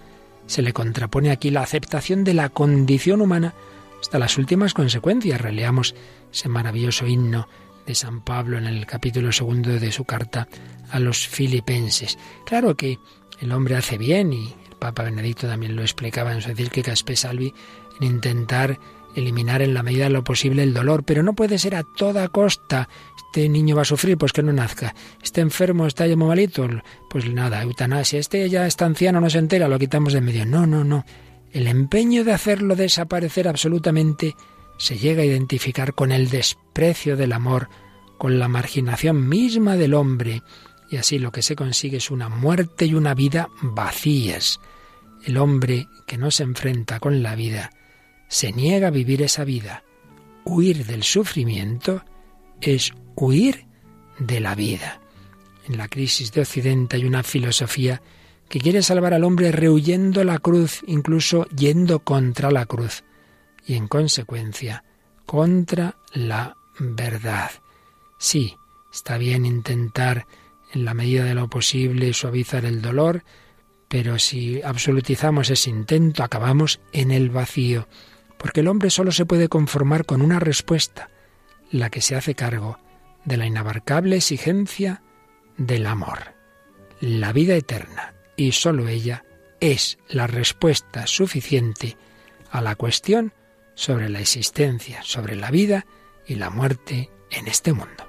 se 0.47 0.63
le 0.63 0.73
contrapone 0.73 1.31
aquí 1.31 1.51
la 1.51 1.63
aceptación 1.63 2.25
de 2.25 2.35
la 2.35 2.49
condición 2.49 3.21
humana 3.21 3.55
hasta 4.03 4.19
las 4.19 4.37
últimas 4.37 4.75
consecuencias. 4.75 5.41
Releamos 5.41 5.95
ese 6.31 6.49
maravilloso 6.49 7.07
himno 7.07 7.49
de 7.87 7.95
San 7.95 8.21
Pablo 8.21 8.59
en 8.59 8.67
el 8.67 8.85
capítulo 8.85 9.33
segundo 9.33 9.71
de 9.71 9.93
su 9.93 10.05
carta 10.05 10.49
a 10.91 10.99
los 10.99 11.27
filipenses. 11.27 12.19
Claro 12.45 12.77
que 12.77 12.99
el 13.41 13.53
hombre 13.53 13.77
hace 13.77 13.99
bien 13.99 14.33
y 14.33 14.55
el 14.69 14.77
Papa 14.79 15.05
Benedicto 15.05 15.47
también 15.47 15.77
lo 15.77 15.83
explicaba 15.83 16.33
en 16.33 16.43
su 16.43 16.51
encíclica 16.51 16.95
Salvi 16.97 17.55
en 18.01 18.07
intentar 18.07 18.79
eliminar 19.15 19.63
en 19.63 19.75
la 19.75 19.83
medida 19.83 20.05
de 20.05 20.11
lo 20.11 20.25
posible 20.25 20.63
el 20.63 20.75
dolor, 20.75 21.05
pero 21.05 21.23
no 21.23 21.35
puede 21.35 21.59
ser 21.59 21.77
a 21.77 21.85
toda 21.85 22.29
costa. 22.29 22.89
Este 23.17 23.49
niño 23.49 23.77
va 23.77 23.83
a 23.83 23.87
sufrir, 23.87 24.19
pues 24.19 24.33
que 24.33 24.43
no 24.43 24.53
nazca. 24.53 24.95
Este 25.23 25.41
enfermo 25.41 25.87
está 25.87 26.07
ya 26.07 26.17
malito, 26.17 26.69
pues 27.09 27.29
nada, 27.31 27.63
eutanasia. 27.63 28.19
Este 28.19 28.49
ya 28.49 28.67
está 28.67 28.85
anciano, 28.85 29.21
no 29.21 29.31
se 29.31 29.39
entera, 29.39 29.69
lo 29.69 29.79
quitamos 29.79 30.13
de 30.13 30.21
medio. 30.21 30.45
No, 30.45 30.67
no, 30.67 30.83
no. 30.83 31.05
El 31.53 31.67
empeño 31.67 32.25
de 32.25 32.33
hacerlo 32.33 32.77
desaparecer 32.77 33.47
absolutamente 33.47 34.35
se 34.79 34.97
llega 34.97 35.23
a 35.23 35.27
identificar 35.27 35.95
con 35.95 36.11
el 36.11 36.31
desprecio 36.31 37.17
del 37.17 37.33
amor, 37.33 37.69
con 38.19 38.39
la 38.39 38.49
marginación 38.49 39.29
misma 39.29 39.77
del 39.77 39.95
hombre, 39.95 40.43
y 40.91 40.97
así 40.97 41.19
lo 41.19 41.31
que 41.31 41.43
se 41.43 41.55
consigue 41.55 41.99
es 41.99 42.11
una 42.11 42.31
muerte 42.31 42.87
y 42.87 42.95
una 42.95 43.15
vida 43.15 43.49
vacías. 43.61 44.61
El 45.25 45.37
hombre 45.37 45.89
que 46.07 46.17
no 46.17 46.31
se 46.31 46.43
enfrenta 46.43 47.01
con 47.01 47.23
la 47.23 47.35
vida 47.35 47.71
se 48.29 48.53
niega 48.53 48.89
a 48.89 48.91
vivir 48.91 49.21
esa 49.23 49.45
vida. 49.45 49.85
Huir 50.45 50.87
del 50.87 51.03
sufrimiento 51.03 52.03
es 52.61 52.95
huir 53.15 53.67
de 54.19 54.41
la 54.41 54.55
vida. 54.55 55.01
En 55.69 55.77
la 55.77 55.89
crisis 55.89 56.33
de 56.33 56.41
Occidente 56.41 56.97
hay 56.97 57.05
una 57.05 57.23
filosofía 57.23 58.03
que 58.53 58.61
quiere 58.61 58.83
salvar 58.83 59.15
al 59.15 59.25
hombre 59.25 59.51
rehuyendo 59.51 60.25
la 60.25 60.39
cruz, 60.39 60.83
incluso 60.87 61.47
yendo 61.57 62.01
contra 62.01 62.51
la 62.51 62.67
cruz, 62.67 63.03
y 63.65 63.77
en 63.77 63.89
consecuencia 63.89 64.85
contra 65.25 65.97
la 66.13 66.59
verdad. 66.79 67.51
Sí, 68.19 68.59
está 68.93 69.17
bien 69.17 69.47
intentar 69.47 70.27
en 70.71 70.85
la 70.85 70.93
medida 70.93 71.25
de 71.25 71.35
lo 71.35 71.49
posible 71.49 72.13
suavizar 72.13 72.67
el 72.67 72.83
dolor, 72.83 73.25
pero 73.89 74.19
si 74.19 74.61
absolutizamos 74.61 75.49
ese 75.49 75.71
intento 75.71 76.23
acabamos 76.23 76.79
en 76.93 77.11
el 77.11 77.31
vacío 77.31 77.89
porque 78.37 78.61
el 78.61 78.69
hombre 78.69 78.91
solo 78.91 79.13
se 79.13 79.25
puede 79.25 79.49
conformar 79.49 80.05
con 80.05 80.21
una 80.21 80.41
respuesta, 80.41 81.09
la 81.71 81.89
que 81.89 82.03
se 82.03 82.17
hace 82.17 82.35
cargo 82.35 82.79
de 83.25 83.39
la 83.39 83.47
inabarcable 83.47 84.17
exigencia 84.17 85.01
del 85.57 85.87
amor, 85.87 86.35
la 87.01 87.33
vida 87.33 87.55
eterna, 87.55 88.13
y 88.47 88.53
sólo 88.53 88.89
ella 88.89 89.25
es 89.61 89.99
la 90.09 90.27
respuesta 90.27 91.07
suficiente 91.07 91.97
a 92.51 92.61
la 92.61 92.75
cuestión 92.75 93.33
sobre 93.75 94.09
la 94.09 94.21
existencia, 94.21 95.03
sobre 95.03 95.37
la 95.37 95.51
vida 95.51 95.87
y 96.27 96.35
la 96.35 96.51
muerte 96.51 97.11
en 97.31 97.47
este 97.47 97.73
mundo. 97.73 98.09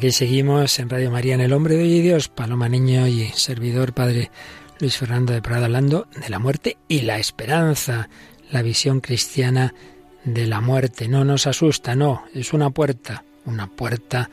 Aquí 0.00 0.12
seguimos 0.12 0.78
en 0.78 0.88
Radio 0.88 1.10
María 1.10 1.34
en 1.34 1.42
El 1.42 1.52
Hombre 1.52 1.74
de 1.74 1.82
Hoy 1.82 2.00
Dios, 2.00 2.28
Paloma 2.28 2.70
Niño 2.70 3.06
y 3.06 3.28
servidor 3.34 3.92
Padre 3.92 4.30
Luis 4.78 4.96
Fernando 4.96 5.34
de 5.34 5.42
Prada 5.42 5.66
hablando 5.66 6.08
de 6.18 6.30
la 6.30 6.38
muerte 6.38 6.78
y 6.88 7.02
la 7.02 7.18
esperanza, 7.18 8.08
la 8.50 8.62
visión 8.62 9.02
cristiana 9.02 9.74
de 10.24 10.46
la 10.46 10.62
muerte. 10.62 11.06
No 11.06 11.26
nos 11.26 11.46
asusta, 11.46 11.96
no, 11.96 12.24
es 12.32 12.54
una 12.54 12.70
puerta, 12.70 13.24
una 13.44 13.66
puerta 13.66 14.30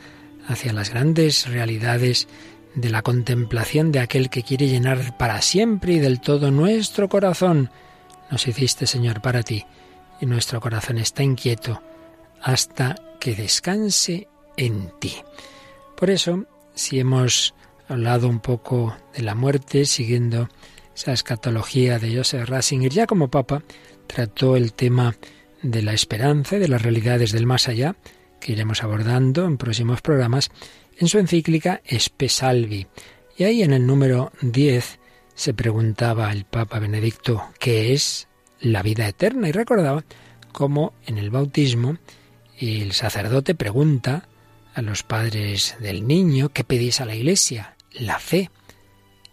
hacia 0.47 0.71
las 0.71 0.91
grandes 0.91 1.49
realidades 1.49 2.29
de 2.73 2.89
la 2.89 3.01
contemplación 3.01 3.91
de 3.91 3.99
aquel 3.99 4.29
que 4.29 4.43
quiere 4.43 4.69
llenar 4.69 5.17
para 5.17 5.41
siempre 5.41 5.95
y 5.95 5.99
del 5.99 6.21
todo 6.21 6.49
nuestro 6.49 7.09
corazón. 7.09 7.71
Nos 8.31 8.47
hiciste, 8.47 8.87
Señor, 8.87 9.21
para 9.21 9.43
ti, 9.43 9.65
y 10.21 10.27
nuestro 10.27 10.61
corazón 10.61 10.97
está 10.97 11.23
inquieto 11.23 11.81
hasta 12.41 12.95
que 13.19 13.35
descanse 13.35 14.29
en 14.55 14.93
ti. 15.01 15.13
Por 15.97 16.11
eso, 16.11 16.45
si 16.75 16.99
hemos 16.99 17.55
hablado 17.87 18.27
un 18.27 18.39
poco 18.39 18.95
de 19.15 19.23
la 19.23 19.33
muerte, 19.33 19.83
siguiendo 19.85 20.47
esa 20.95 21.11
escatología 21.11 21.97
de 21.97 22.15
Joseph 22.15 22.47
Ratzinger, 22.47 22.91
ya 22.91 23.07
como 23.07 23.31
Papa 23.31 23.63
trató 24.05 24.55
el 24.55 24.73
tema 24.73 25.15
de 25.63 25.81
la 25.81 25.93
esperanza 25.93 26.57
y 26.57 26.59
de 26.59 26.67
las 26.67 26.83
realidades 26.83 27.31
del 27.31 27.47
más 27.47 27.67
allá, 27.67 27.95
que 28.39 28.51
iremos 28.51 28.83
abordando 28.83 29.45
en 29.45 29.57
próximos 29.57 30.03
programas, 30.03 30.51
en 30.99 31.07
su 31.07 31.17
encíclica 31.17 31.81
Espe 31.83 32.29
Salvi. 32.29 32.85
Y 33.35 33.45
ahí 33.45 33.63
en 33.63 33.73
el 33.73 33.87
número 33.87 34.31
10 34.41 34.99
se 35.33 35.53
preguntaba 35.55 36.31
el 36.31 36.45
Papa 36.45 36.77
Benedicto 36.77 37.43
qué 37.57 37.93
es 37.93 38.27
la 38.59 38.83
vida 38.83 39.07
eterna 39.07 39.49
y 39.49 39.51
recordaba 39.51 40.03
cómo 40.51 40.93
en 41.07 41.17
el 41.17 41.31
bautismo 41.31 41.97
el 42.59 42.91
sacerdote 42.91 43.55
pregunta 43.55 44.27
a 44.77 44.83
los 44.83 45.01
padres 45.01 45.75
del 45.79 46.07
niño, 46.07 46.49
¿qué 46.49 46.63
pedís 46.63 47.01
a 47.01 47.05
la 47.05 47.15
iglesia? 47.15 47.75
La 47.93 48.19
fe. 48.19 48.51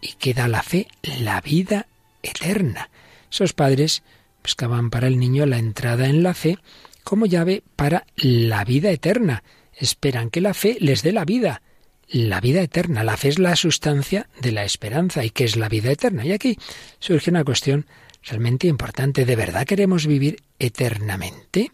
¿Y 0.00 0.14
qué 0.14 0.32
da 0.32 0.48
la 0.48 0.62
fe? 0.62 0.88
La 1.20 1.42
vida 1.42 1.86
eterna. 2.22 2.88
Esos 3.30 3.52
padres 3.52 4.02
buscaban 4.42 4.88
para 4.88 5.06
el 5.06 5.18
niño 5.18 5.44
la 5.44 5.58
entrada 5.58 6.08
en 6.08 6.22
la 6.22 6.32
fe 6.32 6.58
como 7.02 7.26
llave 7.26 7.62
para 7.76 8.06
la 8.16 8.64
vida 8.64 8.90
eterna. 8.90 9.44
Esperan 9.76 10.30
que 10.30 10.40
la 10.40 10.54
fe 10.54 10.78
les 10.80 11.02
dé 11.02 11.12
la 11.12 11.26
vida, 11.26 11.60
la 12.08 12.40
vida 12.40 12.62
eterna. 12.62 13.04
La 13.04 13.18
fe 13.18 13.28
es 13.28 13.38
la 13.38 13.54
sustancia 13.54 14.30
de 14.40 14.50
la 14.50 14.64
esperanza. 14.64 15.26
¿Y 15.26 15.30
qué 15.30 15.44
es 15.44 15.56
la 15.56 15.68
vida 15.68 15.92
eterna? 15.92 16.24
Y 16.24 16.32
aquí 16.32 16.56
surge 17.00 17.28
una 17.28 17.44
cuestión 17.44 17.86
realmente 18.22 18.66
importante. 18.66 19.26
¿De 19.26 19.36
verdad 19.36 19.66
queremos 19.66 20.06
vivir 20.06 20.42
eternamente? 20.58 21.70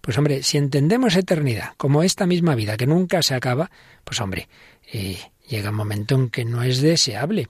Pues 0.00 0.16
hombre, 0.16 0.42
si 0.42 0.58
entendemos 0.58 1.16
eternidad 1.16 1.74
como 1.76 2.02
esta 2.02 2.26
misma 2.26 2.54
vida 2.54 2.76
que 2.76 2.86
nunca 2.86 3.22
se 3.22 3.34
acaba, 3.34 3.70
pues 4.04 4.20
hombre, 4.20 4.48
eh, 4.92 5.18
llega 5.48 5.70
un 5.70 5.76
momento 5.76 6.14
en 6.14 6.30
que 6.30 6.44
no 6.44 6.62
es 6.62 6.80
deseable. 6.80 7.48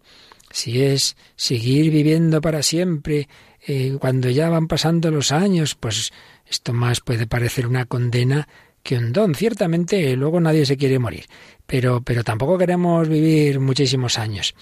Si 0.51 0.83
es 0.83 1.17
seguir 1.37 1.93
viviendo 1.93 2.41
para 2.41 2.63
siempre, 2.63 3.29
eh, 3.67 3.97
cuando 4.01 4.31
ya 4.31 4.49
van 4.49 4.67
pasando 4.67 5.11
los 5.11 5.31
años, 5.33 5.77
pues 5.77 6.13
esto 6.47 6.73
más 6.73 7.01
puede 7.01 7.27
parecer 7.27 7.67
una 7.67 7.85
condena 7.85 8.49
que 8.83 8.97
un 8.97 9.13
don. 9.13 9.35
Ciertamente 9.35 10.17
luego 10.17 10.41
nadie 10.41 10.67
se 10.67 10.77
quiere 10.77 10.99
morir, 10.99 11.27
pero, 11.67 12.03
pero 12.03 12.25
tampoco 12.25 12.59
queremos 12.59 13.09
vivir 13.09 13.61
muchísimos 13.61 14.19
años. 14.19 14.55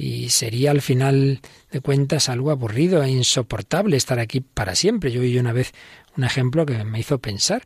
y 0.00 0.30
sería 0.30 0.70
al 0.70 0.80
final 0.80 1.40
de 1.72 1.80
cuentas 1.80 2.28
algo 2.28 2.52
aburrido 2.52 3.02
e 3.02 3.10
insoportable 3.10 3.96
estar 3.96 4.20
aquí 4.20 4.40
para 4.40 4.76
siempre. 4.76 5.10
Yo 5.10 5.20
vi 5.20 5.36
una 5.38 5.52
vez 5.52 5.72
un 6.18 6.24
ejemplo 6.24 6.66
que 6.66 6.84
me 6.84 6.98
hizo 6.98 7.18
pensar. 7.18 7.62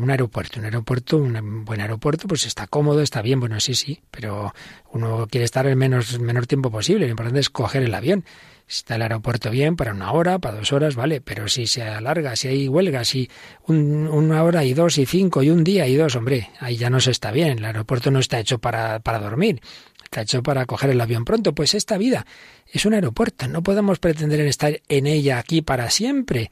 Un 0.00 0.10
aeropuerto, 0.10 0.58
un 0.58 0.64
aeropuerto, 0.64 1.18
un 1.18 1.64
buen 1.66 1.82
aeropuerto, 1.82 2.26
pues 2.26 2.46
está 2.46 2.66
cómodo, 2.66 3.02
está 3.02 3.20
bien, 3.20 3.38
bueno, 3.38 3.60
sí, 3.60 3.74
sí, 3.74 4.00
pero 4.10 4.54
uno 4.92 5.26
quiere 5.30 5.44
estar 5.44 5.66
el 5.66 5.76
menos, 5.76 6.18
menor 6.18 6.46
tiempo 6.46 6.70
posible. 6.70 7.04
Lo 7.04 7.10
importante 7.10 7.40
es 7.40 7.50
coger 7.50 7.82
el 7.82 7.94
avión. 7.94 8.24
Está 8.66 8.96
el 8.96 9.02
aeropuerto 9.02 9.50
bien, 9.50 9.76
para 9.76 9.92
una 9.92 10.12
hora, 10.12 10.38
para 10.38 10.56
dos 10.56 10.72
horas, 10.72 10.94
vale, 10.94 11.20
pero 11.20 11.48
si 11.48 11.66
se 11.66 11.82
alarga, 11.82 12.36
si 12.36 12.48
hay 12.48 12.68
huelga, 12.68 13.04
si 13.04 13.30
una 13.66 14.42
hora 14.42 14.64
y 14.64 14.74
dos 14.74 14.98
y 14.98 15.06
cinco 15.06 15.42
y 15.42 15.50
un 15.50 15.64
día 15.64 15.86
y 15.86 15.96
dos, 15.96 16.16
hombre, 16.16 16.50
ahí 16.60 16.76
ya 16.76 16.88
no 16.88 17.00
se 17.00 17.10
está 17.10 17.30
bien. 17.30 17.58
El 17.58 17.64
aeropuerto 17.64 18.10
no 18.10 18.18
está 18.18 18.38
hecho 18.40 18.58
para, 18.58 19.00
para 19.00 19.18
dormir, 19.18 19.60
está 20.02 20.22
hecho 20.22 20.42
para 20.42 20.64
coger 20.64 20.90
el 20.90 21.00
avión 21.00 21.24
pronto. 21.24 21.54
Pues 21.54 21.74
esta 21.74 21.98
vida 21.98 22.26
es 22.70 22.86
un 22.86 22.94
aeropuerto, 22.94 23.48
no 23.48 23.62
podemos 23.62 23.98
pretender 23.98 24.40
estar 24.40 24.80
en 24.88 25.06
ella 25.06 25.38
aquí 25.38 25.60
para 25.62 25.90
siempre. 25.90 26.50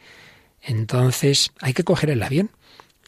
Entonces 0.66 1.52
hay 1.60 1.72
que 1.72 1.84
coger 1.84 2.10
el 2.10 2.22
avión 2.22 2.50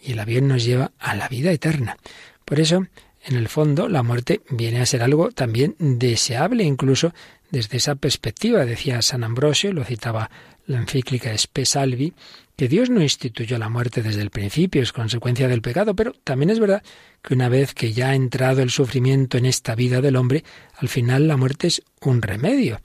y 0.01 0.13
el 0.13 0.21
avión 0.21 0.49
nos 0.49 0.65
lleva 0.65 0.93
a 0.99 1.15
la 1.17 1.29
vida 1.29 1.51
eterna. 1.51 1.99
Por 2.45 2.61
eso, 2.61 2.87
en 3.25 3.37
el 3.37 3.49
fondo, 3.49 3.89
la 3.89 4.03
muerte 4.03 4.41
viene 4.49 4.81
a 4.81 4.87
ser 4.87 5.03
algo 5.03 5.33
también 5.33 5.75
deseable, 5.79 6.63
incluso 6.65 7.13
desde 7.51 7.79
esa 7.79 7.97
perspectiva, 7.97 8.65
decía 8.65 9.03
San 9.03 9.25
Ambrosio, 9.25 9.73
lo 9.73 9.85
citaba 9.85 10.31
la 10.67 10.79
encíclica 10.79 11.31
Salvi, 11.65 12.13
que 12.57 12.69
Dios 12.69 12.91
no 12.91 13.03
instituyó 13.03 13.59
la 13.59 13.69
muerte 13.69 14.03
desde 14.03 14.23
el 14.23 14.31
principio, 14.31 14.83
es 14.83 14.93
consecuencia 14.93 15.49
del 15.49 15.63
pecado, 15.63 15.95
pero 15.95 16.13
también 16.25 16.51
es 16.51 16.61
verdad 16.61 16.83
que 17.23 17.35
una 17.35 17.49
vez 17.49 17.75
que 17.75 17.93
ya 17.93 18.11
ha 18.11 18.15
entrado 18.15 18.63
el 18.63 18.71
sufrimiento 18.71 19.39
en 19.39 19.47
esta 19.47 19.75
vida 19.75 20.01
del 20.01 20.17
hombre, 20.17 20.45
al 20.77 20.89
final 20.89 21.27
la 21.27 21.37
muerte 21.37 21.69
es 21.69 21.83
un 22.01 22.23
remedio. 22.23 22.81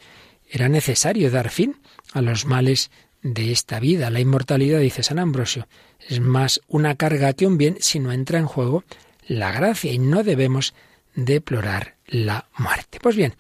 Era 0.50 0.70
necesario 0.70 1.30
dar 1.30 1.50
fin 1.50 1.76
a 2.14 2.22
los 2.22 2.46
males 2.46 2.92
de 3.24 3.52
esta 3.52 3.80
vida. 3.80 4.10
La 4.10 4.20
inmortalidad, 4.20 4.80
dice 4.80 5.02
San 5.02 5.18
Ambrosio, 5.18 5.68
es 6.08 6.20
más 6.20 6.62
una 6.68 6.96
carga 6.96 7.34
que 7.34 7.48
un 7.48 7.58
bien 7.58 7.78
si 7.80 8.00
no 8.00 8.12
entra 8.12 8.38
en 8.38 8.46
juego 8.46 8.84
la 9.26 9.52
gracia 9.52 9.92
y 9.92 10.00
no 10.00 10.24
debemos 10.24 10.74
deplorar 11.16 11.96
la 12.08 12.48
muerte. 12.58 13.00
Pues 13.02 13.16
bien, 13.16 13.34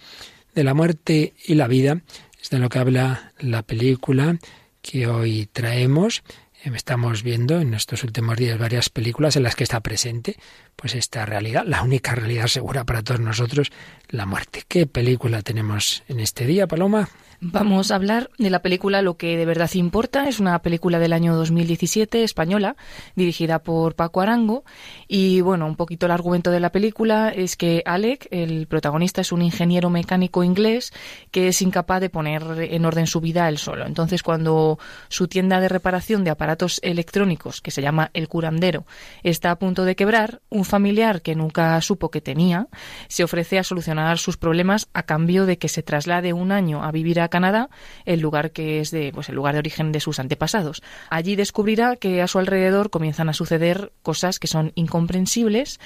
de 0.55 0.63
la 0.63 0.73
muerte 0.73 1.33
y 1.45 1.55
la 1.55 1.67
vida 1.67 2.01
es 2.41 2.49
de 2.49 2.59
lo 2.59 2.69
que 2.69 2.79
habla 2.79 3.33
la 3.39 3.63
película 3.63 4.37
que 4.81 5.07
hoy 5.07 5.47
traemos. 5.51 6.23
Estamos 6.63 7.23
viendo 7.23 7.59
en 7.59 7.73
estos 7.73 8.05
últimos 8.05 8.37
días 8.37 8.57
varias 8.57 8.89
películas 8.89 9.35
en 9.35 9.43
las 9.43 9.55
que 9.55 9.65
está 9.65 9.81
presente 9.81 10.37
pues 10.77 10.95
esta 10.95 11.25
realidad, 11.25 11.63
la 11.65 11.83
única 11.83 12.15
realidad 12.15 12.47
segura 12.47 12.85
para 12.85 13.03
todos 13.03 13.19
nosotros, 13.19 13.71
la 14.09 14.25
muerte. 14.25 14.63
¿Qué 14.67 14.87
película 14.87 15.41
tenemos 15.41 16.03
en 16.07 16.21
este 16.21 16.45
día, 16.45 16.67
Paloma? 16.67 17.09
Vamos 17.45 17.91
a 17.91 17.95
hablar 17.95 18.29
de 18.37 18.49
la 18.49 18.61
película 18.61 19.01
Lo 19.01 19.17
que 19.17 19.35
de 19.35 19.45
verdad 19.45 19.69
importa. 19.73 20.29
Es 20.29 20.39
una 20.39 20.61
película 20.61 20.97
del 20.97 21.11
año 21.11 21.35
2017 21.35 22.23
española, 22.23 22.77
dirigida 23.17 23.59
por 23.59 23.95
Paco 23.95 24.21
Arango. 24.21 24.63
Y 25.09 25.41
bueno, 25.41 25.65
un 25.65 25.75
poquito 25.75 26.05
el 26.05 26.13
argumento 26.13 26.51
de 26.51 26.61
la 26.61 26.71
película 26.71 27.33
es 27.35 27.57
que 27.57 27.83
Alec, 27.85 28.29
el 28.31 28.65
protagonista, 28.67 29.19
es 29.19 29.33
un 29.33 29.41
ingeniero 29.41 29.89
mecánico 29.89 30.45
inglés 30.45 30.93
que 31.31 31.49
es 31.49 31.61
incapaz 31.61 31.99
de 31.99 32.09
poner 32.09 32.43
en 32.59 32.85
orden 32.85 33.07
su 33.07 33.19
vida 33.19 33.49
él 33.49 33.57
solo. 33.57 33.85
Entonces, 33.85 34.23
cuando 34.23 34.79
su 35.09 35.27
tienda 35.27 35.59
de 35.59 35.67
reparación 35.67 36.23
de 36.23 36.29
aparatos 36.29 36.79
electrónicos, 36.81 37.59
que 37.59 37.71
se 37.71 37.81
llama 37.81 38.09
El 38.13 38.29
Curandero, 38.29 38.85
está 39.21 39.51
a 39.51 39.59
punto 39.59 39.83
de 39.83 39.97
quebrar, 39.97 40.39
un 40.49 40.63
familiar 40.63 41.21
que 41.21 41.35
nunca 41.35 41.81
supo 41.81 42.09
que 42.09 42.21
tenía 42.21 42.69
se 43.09 43.25
ofrece 43.25 43.59
a 43.59 43.63
solucionar 43.65 44.17
sus 44.17 44.37
problemas 44.37 44.87
a 44.93 45.03
cambio 45.03 45.45
de 45.45 45.57
que 45.57 45.67
se 45.67 45.83
traslade 45.83 46.31
un 46.31 46.53
año 46.53 46.85
a 46.85 46.91
vivir 46.93 47.19
a 47.19 47.32
Canadá, 47.33 47.69
el 48.05 48.19
lugar 48.19 48.51
que 48.51 48.79
es 48.79 48.91
de, 48.91 49.11
pues 49.11 49.27
el 49.29 49.35
lugar 49.35 49.55
de 49.55 49.59
origen 49.59 49.91
de 49.91 49.99
sus 49.99 50.19
antepasados. 50.19 50.83
Allí 51.09 51.35
descubrirá 51.35 51.95
que 51.95 52.21
a 52.21 52.27
su 52.27 52.37
alrededor 52.37 52.91
comienzan 52.91 53.27
a 53.27 53.33
suceder 53.33 53.91
cosas 54.03 54.37
que 54.37 54.45
son 54.45 54.71
incomprensibles 54.75 55.79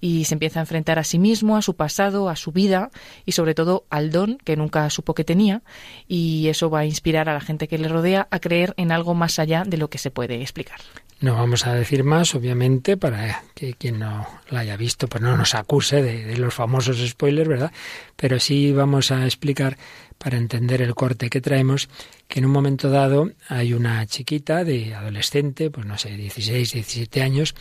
y 0.00 0.24
se 0.24 0.34
empieza 0.34 0.60
a 0.60 0.62
enfrentar 0.62 0.98
a 0.98 1.04
sí 1.04 1.18
mismo, 1.18 1.56
a 1.56 1.62
su 1.62 1.76
pasado, 1.76 2.30
a 2.30 2.36
su 2.36 2.50
vida 2.50 2.90
y 3.26 3.32
sobre 3.32 3.54
todo 3.54 3.84
al 3.90 4.10
don 4.10 4.38
que 4.38 4.56
nunca 4.56 4.88
supo 4.88 5.12
que 5.14 5.24
tenía 5.24 5.62
y 6.08 6.48
eso 6.48 6.70
va 6.70 6.80
a 6.80 6.86
inspirar 6.86 7.28
a 7.28 7.34
la 7.34 7.40
gente 7.40 7.68
que 7.68 7.78
le 7.78 7.88
rodea 7.88 8.26
a 8.30 8.38
creer 8.40 8.72
en 8.78 8.90
algo 8.90 9.14
más 9.14 9.38
allá 9.38 9.64
de 9.66 9.76
lo 9.76 9.90
que 9.90 9.98
se 9.98 10.10
puede 10.10 10.40
explicar. 10.40 10.80
No 11.18 11.34
vamos 11.34 11.66
a 11.66 11.72
decir 11.72 12.04
más, 12.04 12.34
obviamente, 12.34 12.98
para 12.98 13.42
que 13.54 13.72
quien 13.72 14.00
no 14.00 14.26
la 14.50 14.60
haya 14.60 14.76
visto, 14.76 15.08
pues 15.08 15.22
no 15.22 15.34
nos 15.34 15.54
acuse 15.54 16.02
de, 16.02 16.26
de, 16.26 16.36
los 16.36 16.52
famosos 16.52 16.98
spoilers, 16.98 17.48
¿verdad? 17.48 17.72
Pero 18.16 18.38
sí 18.38 18.70
vamos 18.72 19.10
a 19.10 19.24
explicar, 19.24 19.78
para 20.18 20.38
entender 20.38 20.82
el 20.82 20.94
corte 20.94 21.30
que 21.30 21.40
traemos, 21.40 21.88
que 22.28 22.40
en 22.40 22.46
un 22.46 22.52
momento 22.52 22.90
dado 22.90 23.30
hay 23.48 23.72
una 23.72 24.04
chiquita 24.06 24.64
de 24.64 24.94
adolescente, 24.94 25.70
pues 25.70 25.86
no 25.86 25.98
sé, 25.98 26.16
16, 26.16 26.72
17 26.72 27.22
años, 27.22 27.54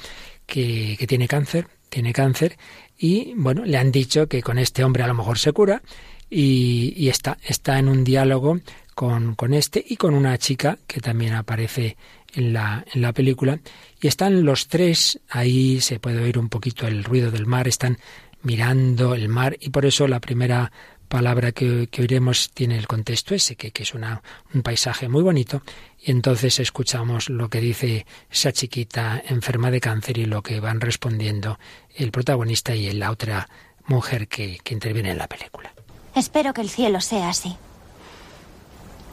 que, 0.45 1.03
tiene 1.07 1.27
cáncer, 1.27 1.67
tiene 1.89 2.13
cáncer, 2.13 2.57
y 2.97 3.33
bueno, 3.35 3.65
le 3.65 3.77
han 3.77 3.91
dicho 3.91 4.27
que 4.27 4.41
con 4.41 4.57
este 4.57 4.83
hombre 4.83 5.03
a 5.03 5.07
lo 5.07 5.13
mejor 5.13 5.37
se 5.37 5.51
cura, 5.51 5.81
y, 6.29 6.93
y 6.97 7.09
está, 7.09 7.37
está 7.43 7.77
en 7.77 7.89
un 7.89 8.03
diálogo 8.03 8.59
con, 8.95 9.35
con 9.35 9.53
este 9.53 9.83
y 9.87 9.97
con 9.97 10.15
una 10.15 10.37
chica 10.37 10.79
que 10.87 11.01
también 11.01 11.33
aparece 11.33 11.97
en 12.33 12.53
la, 12.53 12.83
en 12.93 13.01
la 13.01 13.13
película. 13.13 13.59
Y 14.01 14.07
están 14.07 14.43
los 14.43 14.67
tres, 14.67 15.19
ahí 15.29 15.81
se 15.81 15.99
puede 15.99 16.21
oír 16.21 16.39
un 16.39 16.49
poquito 16.49 16.87
el 16.87 17.03
ruido 17.03 17.29
del 17.29 17.45
mar, 17.45 17.67
están 17.67 17.97
mirando 18.41 19.15
el 19.15 19.27
mar 19.27 19.57
y 19.59 19.69
por 19.69 19.85
eso 19.85 20.07
la 20.07 20.19
primera 20.19 20.71
palabra 21.07 21.51
que, 21.51 21.89
oiremos 21.97 22.51
tiene 22.51 22.77
el 22.77 22.87
contexto 22.87 23.35
ese, 23.35 23.55
que, 23.55 23.71
que 23.71 23.83
es 23.83 23.93
una, 23.93 24.21
un 24.53 24.61
paisaje 24.61 25.07
muy 25.07 25.23
bonito. 25.23 25.61
Y 26.01 26.11
entonces 26.11 26.59
escuchamos 26.59 27.29
lo 27.29 27.49
que 27.49 27.61
dice 27.61 28.05
esa 28.29 28.51
chiquita 28.51 29.21
enferma 29.27 29.71
de 29.71 29.81
cáncer 29.81 30.17
y 30.17 30.25
lo 30.25 30.41
que 30.43 30.59
van 30.59 30.81
respondiendo 30.81 31.59
el 31.95 32.11
protagonista 32.11 32.75
y 32.75 32.91
la 32.91 33.11
otra 33.11 33.47
mujer 33.87 34.27
que, 34.27 34.59
que 34.63 34.73
interviene 34.73 35.11
en 35.11 35.17
la 35.17 35.27
película. 35.27 35.73
Espero 36.15 36.53
que 36.53 36.61
el 36.61 36.69
cielo 36.69 37.01
sea 37.01 37.29
así. 37.29 37.55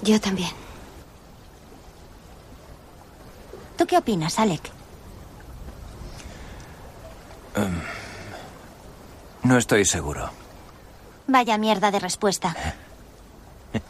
Yo 0.03 0.21
también. 0.21 0.51
¿Tú 3.77 3.87
qué 3.87 3.97
opinas, 3.97 4.39
Alec? 4.39 4.71
Um, 7.57 7.81
no 9.43 9.59
estoy 9.59 9.85
seguro. 9.85 10.42
Vaya 11.27 11.59
mierda 11.59 11.91
de 11.91 12.01
respuesta. 12.01 12.55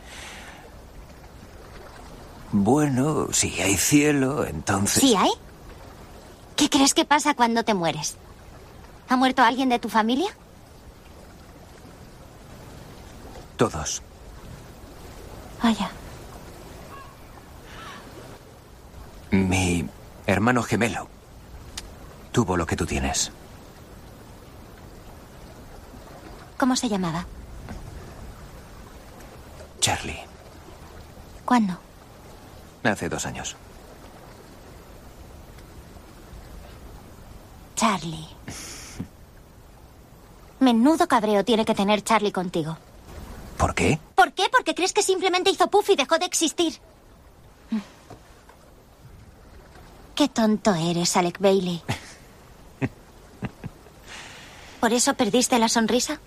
bueno, 2.52 3.28
si 3.32 3.60
hay 3.60 3.76
cielo, 3.76 4.46
entonces... 4.46 5.02
¿Sí 5.02 5.16
hay? 5.16 5.32
¿Qué 6.56 6.68
crees 6.68 6.94
que 6.94 7.04
pasa 7.04 7.34
cuando 7.34 7.64
te 7.64 7.74
mueres? 7.74 8.16
¿Ha 9.08 9.16
muerto 9.16 9.42
alguien 9.42 9.68
de 9.68 9.78
tu 9.78 9.88
familia? 9.88 10.30
Todos. 13.56 14.02
Vaya. 15.62 15.90
Mi 19.30 19.88
hermano 20.26 20.62
gemelo 20.62 21.08
tuvo 22.32 22.56
lo 22.56 22.66
que 22.66 22.76
tú 22.76 22.86
tienes. 22.86 23.32
¿Cómo 26.62 26.76
se 26.76 26.88
llamaba? 26.88 27.26
Charlie. 29.80 30.20
¿Cuándo? 31.44 31.76
Hace 32.84 33.08
dos 33.08 33.26
años. 33.26 33.56
Charlie. 37.74 38.28
Menudo 40.60 41.08
cabreo 41.08 41.44
tiene 41.44 41.64
que 41.64 41.74
tener 41.74 42.04
Charlie 42.04 42.30
contigo. 42.30 42.78
¿Por 43.58 43.74
qué? 43.74 43.98
¿Por 44.14 44.32
qué? 44.32 44.44
Porque 44.48 44.76
crees 44.76 44.92
que 44.92 45.02
simplemente 45.02 45.50
hizo 45.50 45.68
puff 45.68 45.90
y 45.90 45.96
dejó 45.96 46.20
de 46.20 46.26
existir. 46.26 46.78
Qué 50.14 50.28
tonto 50.28 50.76
eres, 50.76 51.16
Alec 51.16 51.40
Bailey. 51.40 51.82
¿Por 54.80 54.92
eso 54.92 55.14
perdiste 55.14 55.58
la 55.58 55.68
sonrisa? 55.68 56.20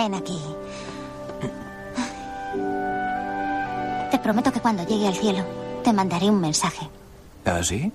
Ven 0.00 0.14
aquí. 0.14 0.40
Te 4.10 4.18
prometo 4.18 4.50
que 4.50 4.60
cuando 4.60 4.82
llegue 4.86 5.06
al 5.06 5.14
cielo 5.14 5.44
te 5.84 5.92
mandaré 5.92 6.30
un 6.30 6.40
mensaje. 6.40 6.88
¿Ah, 7.44 7.62
sí? 7.62 7.92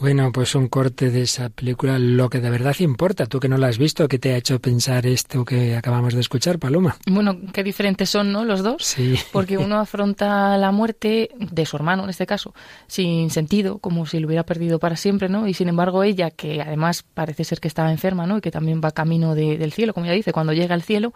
Bueno, 0.00 0.32
pues 0.32 0.54
un 0.54 0.68
corte 0.68 1.10
de 1.10 1.20
esa 1.22 1.50
película, 1.50 1.98
lo 1.98 2.30
que 2.30 2.40
de 2.40 2.48
verdad 2.48 2.74
importa. 2.80 3.26
Tú 3.26 3.38
que 3.38 3.50
no 3.50 3.58
la 3.58 3.66
has 3.68 3.76
visto, 3.76 4.08
¿qué 4.08 4.18
te 4.18 4.32
ha 4.32 4.36
hecho 4.38 4.58
pensar 4.58 5.06
esto 5.06 5.44
que 5.44 5.76
acabamos 5.76 6.14
de 6.14 6.20
escuchar, 6.20 6.58
Paloma? 6.58 6.96
Bueno, 7.06 7.36
qué 7.52 7.62
diferentes 7.62 8.08
son, 8.08 8.32
¿no? 8.32 8.46
Los 8.46 8.62
dos. 8.62 8.82
Sí. 8.82 9.16
Porque 9.30 9.58
uno 9.58 9.78
afronta 9.78 10.56
la 10.56 10.72
muerte 10.72 11.28
de 11.38 11.66
su 11.66 11.76
hermano, 11.76 12.04
en 12.04 12.10
este 12.10 12.24
caso, 12.24 12.54
sin 12.86 13.28
sentido, 13.28 13.78
como 13.78 14.06
si 14.06 14.20
lo 14.20 14.26
hubiera 14.26 14.44
perdido 14.44 14.78
para 14.78 14.96
siempre, 14.96 15.28
¿no? 15.28 15.46
Y 15.46 15.52
sin 15.52 15.68
embargo, 15.68 16.02
ella, 16.02 16.30
que 16.30 16.62
además 16.62 17.02
parece 17.02 17.44
ser 17.44 17.60
que 17.60 17.68
estaba 17.68 17.90
enferma, 17.90 18.26
¿no? 18.26 18.38
Y 18.38 18.40
que 18.40 18.50
también 18.50 18.80
va 18.82 18.92
camino 18.92 19.34
del 19.34 19.72
cielo, 19.74 19.92
como 19.92 20.06
ella 20.06 20.14
dice, 20.14 20.32
cuando 20.32 20.54
llega 20.54 20.74
al 20.74 20.82
cielo, 20.82 21.12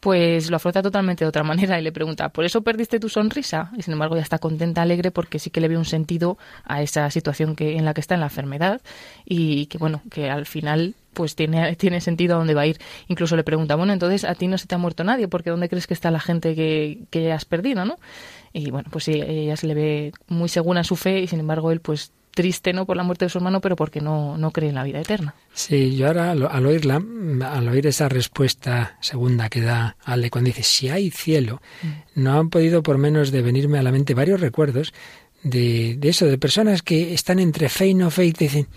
pues 0.00 0.50
lo 0.50 0.56
afronta 0.56 0.82
totalmente 0.82 1.24
de 1.24 1.28
otra 1.28 1.42
manera 1.42 1.78
y 1.78 1.82
le 1.82 1.92
pregunta, 1.92 2.30
¿por 2.30 2.44
eso 2.46 2.62
perdiste 2.62 2.98
tu 2.98 3.10
sonrisa? 3.10 3.70
Y 3.76 3.82
sin 3.82 3.92
embargo 3.92 4.16
ya 4.16 4.22
está 4.22 4.38
contenta, 4.38 4.82
alegre, 4.82 5.10
porque 5.10 5.38
sí 5.38 5.50
que 5.50 5.60
le 5.60 5.68
ve 5.68 5.76
un 5.76 5.84
sentido 5.84 6.38
a 6.64 6.82
esa 6.82 7.10
situación 7.10 7.54
que, 7.54 7.76
en 7.76 7.84
la 7.84 7.92
que 7.92 8.00
está 8.00 8.14
en 8.14 8.20
la 8.20 8.26
enfermedad 8.26 8.80
y 9.26 9.66
que, 9.66 9.76
bueno, 9.76 10.02
que 10.10 10.30
al 10.30 10.46
final 10.46 10.94
pues 11.12 11.34
tiene, 11.34 11.76
tiene 11.76 12.00
sentido 12.00 12.36
a 12.36 12.38
dónde 12.38 12.54
va 12.54 12.62
a 12.62 12.66
ir. 12.66 12.78
Incluso 13.08 13.36
le 13.36 13.44
pregunta, 13.44 13.74
bueno, 13.74 13.92
entonces 13.92 14.24
a 14.24 14.34
ti 14.34 14.46
no 14.46 14.56
se 14.56 14.66
te 14.66 14.74
ha 14.74 14.78
muerto 14.78 15.04
nadie, 15.04 15.28
porque 15.28 15.50
¿dónde 15.50 15.68
crees 15.68 15.86
que 15.86 15.94
está 15.94 16.10
la 16.10 16.20
gente 16.20 16.54
que, 16.54 17.00
que 17.10 17.32
has 17.32 17.44
perdido, 17.44 17.84
no? 17.84 17.98
Y 18.52 18.70
bueno, 18.70 18.88
pues 18.90 19.06
ella 19.08 19.56
se 19.56 19.66
le 19.66 19.74
ve 19.74 20.12
muy 20.28 20.48
segura 20.48 20.80
en 20.80 20.84
su 20.84 20.96
fe 20.96 21.20
y 21.20 21.26
sin 21.26 21.40
embargo 21.40 21.72
él 21.72 21.80
pues 21.80 22.12
triste 22.30 22.72
no 22.72 22.86
por 22.86 22.96
la 22.96 23.02
muerte 23.02 23.24
de 23.24 23.28
su 23.28 23.38
hermano, 23.38 23.60
pero 23.60 23.76
porque 23.76 24.00
no, 24.00 24.36
no 24.36 24.50
cree 24.50 24.68
en 24.68 24.74
la 24.76 24.84
vida 24.84 25.00
eterna. 25.00 25.34
Sí, 25.52 25.96
yo 25.96 26.06
ahora 26.06 26.30
al, 26.30 26.66
oírla, 26.66 27.02
al 27.50 27.68
oír 27.68 27.86
esa 27.86 28.08
respuesta 28.08 28.96
segunda 29.00 29.48
que 29.48 29.60
da 29.60 29.96
Ale 30.04 30.30
cuando 30.30 30.48
dice 30.48 30.62
si 30.62 30.88
hay 30.88 31.10
cielo, 31.10 31.60
mm. 31.82 32.22
no 32.22 32.38
han 32.38 32.50
podido 32.50 32.82
por 32.82 32.98
menos 32.98 33.30
de 33.30 33.42
venirme 33.42 33.78
a 33.78 33.82
la 33.82 33.92
mente 33.92 34.14
varios 34.14 34.40
recuerdos 34.40 34.92
de, 35.42 35.96
de 35.96 36.08
eso, 36.08 36.26
de 36.26 36.38
personas 36.38 36.82
que 36.82 37.14
están 37.14 37.38
entre 37.38 37.68
fe 37.68 37.88
y 37.88 37.94
no 37.94 38.10
fe 38.10 38.26
y 38.26 38.32
te 38.32 38.44
dicen, 38.44 38.68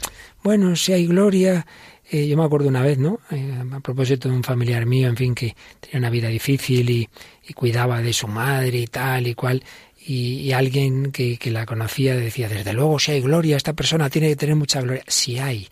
bueno, 0.44 0.76
si 0.76 0.94
hay 0.94 1.08
gloria, 1.08 1.66
eh, 2.10 2.28
yo 2.28 2.38
me 2.38 2.44
acuerdo 2.44 2.68
una 2.68 2.82
vez, 2.82 2.98
¿no? 2.98 3.20
Eh, 3.32 3.64
a 3.72 3.80
propósito 3.80 4.30
de 4.30 4.36
un 4.36 4.44
familiar 4.44 4.86
mío, 4.86 5.08
en 5.08 5.16
fin, 5.16 5.36
que 5.36 5.56
tenía 5.80 6.00
una 6.00 6.10
vida 6.10 6.28
difícil 6.28 6.90
y, 6.90 7.10
y, 7.48 7.54
cuidaba 7.54 8.02
de 8.02 8.14
su 8.14 8.28
madre 8.28 8.80
y 8.80 8.88
tal 8.88 9.28
y 9.28 9.36
cual 9.36 9.64
y, 10.06 10.52
alguien 10.52 11.12
que, 11.12 11.38
que, 11.38 11.52
la 11.52 11.66
conocía 11.66 12.16
decía, 12.16 12.50
desde 12.50 12.74
luego, 12.74 13.00
si 13.00 13.12
hay 13.12 13.22
gloria, 13.22 13.58
esta 13.58 13.74
persona 13.74 14.10
tiene 14.10 14.30
que 14.30 14.36
tener 14.36 14.56
mucha 14.56 14.82
gloria. 14.82 15.04
Si 15.08 15.40
hay. 15.40 15.68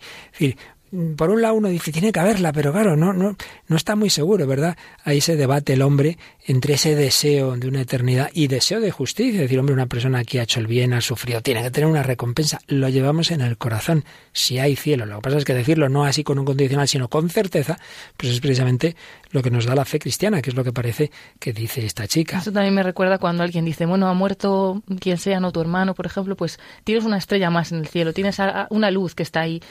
Por 1.16 1.30
un 1.30 1.40
lado 1.40 1.54
uno 1.54 1.68
dice, 1.68 1.90
tiene 1.90 2.12
que 2.12 2.20
haberla, 2.20 2.52
pero 2.52 2.70
claro, 2.70 2.96
no, 2.96 3.14
no, 3.14 3.34
no 3.66 3.76
está 3.76 3.96
muy 3.96 4.10
seguro, 4.10 4.46
¿verdad? 4.46 4.76
Ahí 5.04 5.22
se 5.22 5.36
debate 5.36 5.72
el 5.72 5.80
hombre 5.80 6.18
entre 6.46 6.74
ese 6.74 6.94
deseo 6.94 7.56
de 7.56 7.68
una 7.68 7.80
eternidad 7.80 8.28
y 8.34 8.48
deseo 8.48 8.78
de 8.78 8.90
justicia. 8.90 9.36
Es 9.36 9.40
decir, 9.42 9.58
hombre, 9.58 9.72
una 9.72 9.86
persona 9.86 10.22
que 10.22 10.40
ha 10.40 10.42
hecho 10.42 10.60
el 10.60 10.66
bien, 10.66 10.92
ha 10.92 11.00
sufrido, 11.00 11.40
tiene 11.40 11.62
que 11.62 11.70
tener 11.70 11.88
una 11.88 12.02
recompensa. 12.02 12.60
Lo 12.66 12.90
llevamos 12.90 13.30
en 13.30 13.40
el 13.40 13.56
corazón, 13.56 14.04
si 14.32 14.58
hay 14.58 14.76
cielo. 14.76 15.06
Lo 15.06 15.16
que 15.16 15.22
pasa 15.22 15.38
es 15.38 15.44
que 15.46 15.54
decirlo 15.54 15.88
no 15.88 16.04
así 16.04 16.24
con 16.24 16.38
un 16.38 16.44
condicional, 16.44 16.86
sino 16.86 17.08
con 17.08 17.30
certeza, 17.30 17.78
pues 18.18 18.32
es 18.32 18.40
precisamente 18.40 18.94
lo 19.30 19.42
que 19.42 19.50
nos 19.50 19.64
da 19.64 19.74
la 19.74 19.86
fe 19.86 19.98
cristiana, 19.98 20.42
que 20.42 20.50
es 20.50 20.56
lo 20.56 20.62
que 20.62 20.72
parece 20.72 21.10
que 21.38 21.54
dice 21.54 21.86
esta 21.86 22.06
chica. 22.06 22.38
Eso 22.38 22.52
también 22.52 22.74
me 22.74 22.82
recuerda 22.82 23.16
cuando 23.16 23.42
alguien 23.44 23.64
dice, 23.64 23.86
bueno, 23.86 24.08
ha 24.08 24.14
muerto 24.14 24.82
quien 25.00 25.16
sea, 25.16 25.40
no 25.40 25.52
tu 25.52 25.60
hermano, 25.62 25.94
por 25.94 26.04
ejemplo, 26.04 26.36
pues 26.36 26.58
tienes 26.84 27.04
una 27.04 27.16
estrella 27.16 27.48
más 27.48 27.72
en 27.72 27.78
el 27.78 27.86
cielo, 27.86 28.12
tienes 28.12 28.36
una 28.68 28.90
luz 28.90 29.14
que 29.14 29.22
está 29.22 29.40
ahí 29.40 29.62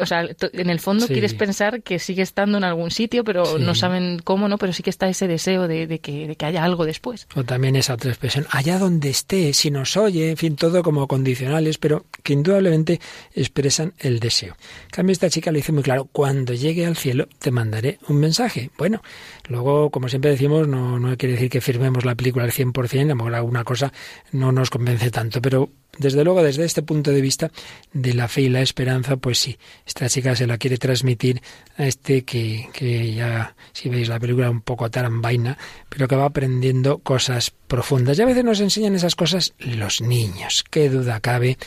o 0.00 0.06
sea, 0.06 0.26
en 0.52 0.70
el 0.70 0.80
fondo 0.80 1.06
quieres 1.06 1.34
pensar 1.34 1.82
que 1.82 1.98
sigue 1.98 2.22
estando 2.22 2.58
en 2.58 2.64
algún 2.64 2.90
sitio, 2.90 3.24
pero 3.24 3.58
no 3.58 3.74
saben 3.74 4.20
cómo, 4.22 4.48
¿no? 4.48 4.58
Pero 4.58 4.72
sí 4.72 4.82
que 4.82 4.90
está 4.90 5.08
ese 5.08 5.28
deseo 5.28 5.68
de, 5.68 5.98
que, 6.00 6.26
de, 6.26 6.36
que, 6.36 6.46
haya 6.46 6.64
algo 6.64 6.86
después. 6.86 7.26
O 7.34 7.44
también 7.44 7.76
esa 7.76 7.94
otra 7.94 8.10
expresión, 8.10 8.46
allá 8.50 8.78
donde 8.78 9.10
esté, 9.10 9.52
si 9.52 9.70
nos 9.70 9.96
oye, 9.96 10.30
en 10.30 10.36
fin, 10.36 10.56
todo 10.56 10.82
como 10.82 11.06
condicionales, 11.06 11.78
pero 11.78 12.06
que 12.22 12.32
indudablemente 12.32 13.00
expresan 13.34 13.92
el 13.98 14.20
deseo. 14.20 14.56
En 14.84 14.90
cambio, 14.90 15.12
esta 15.12 15.28
chica 15.28 15.50
lo 15.50 15.56
dice 15.56 15.72
muy 15.72 15.82
claro, 15.82 16.08
cuando 16.10 16.54
llegue 16.54 16.86
al 16.86 16.96
cielo 16.96 17.28
te 17.38 17.50
mandaré 17.50 17.98
un 18.08 18.16
mensaje. 18.16 18.70
Bueno, 18.78 19.02
luego, 19.48 19.90
como 19.90 20.08
siempre 20.08 20.30
decimos, 20.30 20.66
no, 20.66 20.98
no 20.98 21.16
quiere 21.16 21.34
decir 21.34 21.50
que 21.50 21.60
firmemos 21.60 22.04
la 22.04 22.14
película 22.14 22.44
al 22.44 22.52
100%, 22.52 23.00
a 23.00 23.04
lo 23.04 23.16
mejor 23.16 23.34
alguna 23.34 23.64
cosa 23.64 23.92
no 24.32 24.52
nos 24.52 24.70
convence 24.70 25.10
tanto, 25.10 25.42
pero 25.42 25.70
desde 25.98 26.24
luego, 26.24 26.42
desde 26.42 26.64
este 26.64 26.82
punto 26.82 27.10
de 27.10 27.20
vista 27.20 27.50
de 27.92 28.14
la 28.14 28.28
fe 28.28 28.42
y 28.42 28.48
la 28.48 28.62
esperanza, 28.62 29.16
pues 29.16 29.38
sí, 29.38 29.58
esta 29.86 30.08
chica 30.08 30.34
se 30.34 30.46
la 30.46 30.58
quiere 30.58 30.78
transmitir 30.78 31.42
a 31.76 31.86
este 31.86 32.24
que, 32.24 32.68
que 32.72 33.14
ya, 33.14 33.54
si 33.72 33.88
veis 33.88 34.08
la 34.08 34.18
película, 34.18 34.50
un 34.50 34.62
poco 34.62 34.90
tarambaina, 34.90 35.58
pero 35.88 36.08
que 36.08 36.16
va 36.16 36.26
aprendiendo 36.26 36.98
cosas 36.98 37.50
profundas. 37.50 38.18
Y 38.18 38.22
a 38.22 38.26
veces 38.26 38.44
nos 38.44 38.60
enseñan 38.60 38.94
esas 38.94 39.14
cosas 39.14 39.54
los 39.58 40.00
niños, 40.00 40.64
qué 40.70 40.88
duda 40.88 41.20
cabe. 41.20 41.58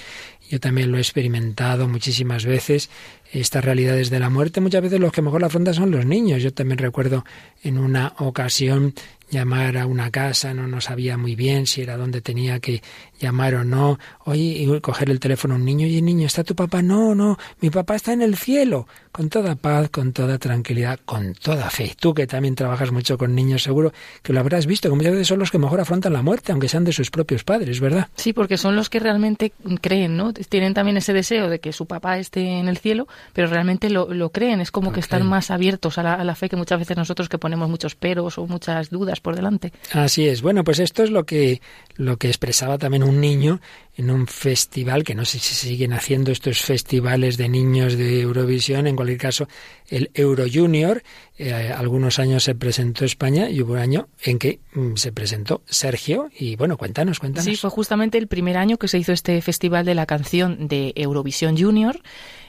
Yo 0.50 0.60
también 0.60 0.92
lo 0.92 0.98
he 0.98 1.02
experimentado 1.02 1.90
muchísimas 1.90 2.46
veces, 2.46 2.90
estas 3.34 3.66
realidades 3.66 4.10
de 4.10 4.20
la 4.20 4.30
muerte. 4.30 4.62
Muchas 4.62 4.82
veces 4.82 5.00
los 5.00 5.12
que 5.12 5.22
mejor 5.22 5.42
la 5.42 5.48
afrontan 5.48 5.74
son 5.74 5.92
los 5.92 6.06
niños. 6.06 6.42
Yo 6.42 6.54
también 6.54 6.78
recuerdo 6.78 7.26
en 7.64 7.78
una 7.78 8.14
ocasión 8.18 8.94
llamar 9.30 9.78
a 9.78 9.86
una 9.86 10.10
casa, 10.12 10.54
no, 10.54 10.68
no 10.68 10.82
sabía 10.82 11.18
muy 11.18 11.36
bien 11.36 11.68
si 11.68 11.82
era 11.82 11.98
donde 11.98 12.22
tenía 12.22 12.60
que 12.60 12.82
llamar 13.20 13.56
o 13.56 13.64
no. 13.64 14.00
Oye, 14.26 14.42
y 14.42 14.82
coger 14.82 15.10
el 15.10 15.20
teléfono 15.20 15.56
a 15.56 15.58
un 15.58 15.66
niño, 15.66 15.88
y 15.88 16.02
niño, 16.02 16.28
¿está 16.28 16.44
tu 16.44 16.56
papá? 16.56 16.82
No, 16.82 17.16
no, 17.16 17.38
mi 17.62 17.70
papá 17.70 17.96
está 17.96 18.14
en 18.14 18.22
el 18.22 18.36
cielo. 18.36 18.88
Con 19.12 19.30
toda 19.30 19.56
paz, 19.56 19.90
con 19.90 20.14
toda 20.14 20.38
tranquilidad, 20.38 21.00
con 21.04 21.34
toda 21.34 21.72
fe. 21.72 21.96
Tú 22.00 22.14
que 22.14 22.28
también 22.28 22.54
trabajas 22.54 22.92
mucho 22.92 23.18
con 23.18 23.34
niños, 23.34 23.64
seguro 23.64 23.92
que 24.22 24.32
lo 24.32 24.40
habrás 24.40 24.68
visto, 24.68 24.90
que 24.90 24.96
muchas 24.96 25.14
veces 25.14 25.28
son 25.28 25.40
los 25.40 25.50
que 25.50 25.58
mejor 25.58 25.80
afrontan 25.80 26.14
la 26.14 26.22
muerte, 26.22 26.52
aunque 26.52 26.70
sean 26.70 26.84
de 26.84 26.94
sus 26.94 27.10
propios 27.10 27.44
padres, 27.44 27.80
¿verdad? 27.80 28.10
Sí, 28.16 28.32
porque 28.34 28.58
son 28.58 28.76
los 28.76 28.92
que 28.92 29.00
realmente 29.00 29.54
creen, 29.82 30.18
¿no? 30.18 30.34
Tienen 30.34 30.76
también 30.76 30.98
ese 30.98 31.14
deseo 31.14 31.50
de 31.50 31.60
que 31.60 31.74
su 31.74 31.88
papá 31.88 32.20
esté 32.20 32.60
en 32.60 32.68
el 32.68 32.78
cielo, 32.78 33.08
pero 33.34 33.48
realmente 33.48 33.90
lo, 33.90 34.14
lo 34.14 34.30
creen. 34.30 34.62
Es 34.62 34.70
como 34.70 34.92
que 34.92 35.00
están 35.00 35.26
más 35.28 35.50
abiertos 35.50 35.98
a 35.98 36.04
la, 36.04 36.14
a 36.14 36.24
la 36.24 36.36
fe 36.36 36.48
que 36.48 36.56
muchas 36.56 36.78
veces 36.78 36.96
nosotros 36.96 37.28
que 37.28 37.40
ponemos 37.40 37.70
muchos 37.70 37.96
peros 37.96 38.38
o 38.38 38.46
muchas 38.46 38.92
dudas 38.92 39.17
por 39.20 39.36
delante. 39.36 39.72
Así 39.92 40.28
es. 40.28 40.42
Bueno, 40.42 40.64
pues 40.64 40.80
esto 40.80 41.04
es 41.04 41.10
lo 41.10 41.26
que, 41.26 41.62
lo 41.96 42.18
que 42.18 42.28
expresaba 42.28 42.78
también 42.78 43.04
un 43.04 43.20
niño 43.20 43.62
en 43.96 44.12
un 44.12 44.28
festival, 44.28 45.04
que 45.04 45.16
no 45.16 45.26
sé 45.26 45.40
si 45.40 45.56
siguen 45.56 45.94
haciendo 45.94 46.32
estos 46.32 46.62
festivales 46.62 47.38
de 47.38 47.50
niños 47.50 47.98
de 47.98 48.22
Eurovisión, 48.22 48.86
en 48.86 48.96
cualquier 48.96 49.20
caso, 49.20 49.48
el 49.90 50.12
Euro 50.14 50.46
Junior. 50.52 51.04
Eh, 51.38 51.54
algunos 51.54 52.20
años 52.20 52.44
se 52.44 52.56
presentó 52.56 53.06
España 53.06 53.50
y 53.50 53.62
hubo 53.62 53.74
un 53.74 53.80
año 53.80 54.08
en 54.24 54.40
que 54.40 54.60
mm, 54.74 54.96
se 54.96 55.12
presentó 55.12 55.62
Sergio. 55.66 56.30
Y 56.38 56.56
bueno, 56.56 56.78
cuéntanos, 56.78 57.20
cuéntanos. 57.20 57.46
Sí, 57.46 57.56
fue 57.56 57.70
justamente 57.70 58.18
el 58.18 58.28
primer 58.28 58.58
año 58.58 58.78
que 58.78 58.88
se 58.88 58.98
hizo 58.98 59.14
este 59.14 59.42
festival 59.42 59.86
de 59.86 59.96
la 59.96 60.06
canción 60.06 60.68
de 60.68 60.94
Eurovisión 60.96 61.58
Junior 61.58 62.02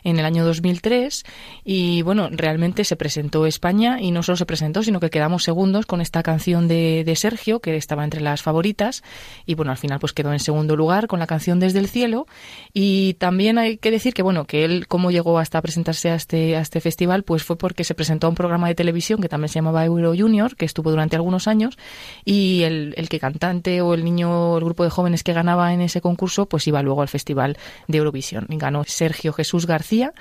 en 0.05 0.19
el 0.19 0.25
año 0.25 0.45
2003 0.45 1.25
y 1.65 2.03
bueno, 2.03 2.29
realmente 2.31 2.85
se 2.85 2.97
presentó 2.97 3.47
España 3.47 4.01
y 4.01 4.11
no 4.11 4.23
solo 4.23 4.37
se 4.37 4.47
presentó, 4.47 4.83
sino 4.83 5.01
que 5.01 5.11
quedamos 5.11 5.43
segundos 5.45 5.87
con 5.87 6.01
esta 6.01 6.23
canción 6.23 6.69
de, 6.69 7.03
de 7.05 7.17
Sergio, 7.17 7.61
que 7.61 7.77
estaba 7.77 8.05
entre 8.05 8.21
las 8.21 8.43
favoritas 8.43 9.03
y 9.47 9.55
bueno, 9.55 9.71
al 9.71 9.79
final 9.79 9.99
pues 9.99 10.13
quedó 10.13 10.33
en 10.33 10.41
segundo 10.41 10.77
lugar 10.77 11.07
con 11.07 11.19
la 11.19 11.27
canción 11.27 11.61
Desde 11.61 11.79
el 11.79 11.89
Cielo 11.89 12.27
y 12.73 13.15
también 13.15 13.59
hay 13.59 13.79
que 13.79 13.91
decir 13.91 14.15
que 14.15 14.23
bueno, 14.23 14.47
que 14.47 14.65
él 14.65 14.87
cómo 14.87 15.11
llegó 15.11 15.39
hasta 15.39 15.61
presentarse 15.61 16.11
a 16.11 16.15
este, 16.15 16.57
a 16.57 16.61
este 16.61 16.81
festival 16.81 17.25
pues 17.29 17.45
fue 17.45 17.59
porque 17.59 17.85
se 17.85 17.95
presentó 17.95 18.27
a 18.27 18.31
un 18.31 18.37
programa 18.37 18.69
de 18.69 18.75
televisión 18.75 19.21
que 19.21 19.29
también 19.29 19.51
se 19.51 19.57
llamaba 19.57 19.85
Euro 19.85 20.15
Junior, 20.17 20.57
que 20.57 20.65
estuvo 20.65 20.91
durante 20.91 21.15
algunos 21.15 21.47
años 21.47 21.77
y 22.25 22.63
el, 22.63 22.95
el 22.97 23.11
que 23.11 23.21
cantante 23.21 23.83
o 23.83 23.93
el 23.93 24.03
niño, 24.03 24.57
el 24.57 24.65
grupo 24.65 24.83
de 24.83 24.89
jóvenes 24.89 25.23
que 25.23 25.35
ganaba 25.35 25.75
en 25.75 25.83
ese 25.83 26.01
concurso 26.01 26.47
pues 26.47 26.67
iba 26.67 26.83
luego 26.83 27.03
al 27.03 27.09
festival 27.09 27.59
de 27.87 27.99
Eurovisión. 27.99 28.47
Y 28.49 28.57
ganó 28.57 28.83
Sergio 28.85 29.35
Jesús 29.35 29.67
García 29.67 30.15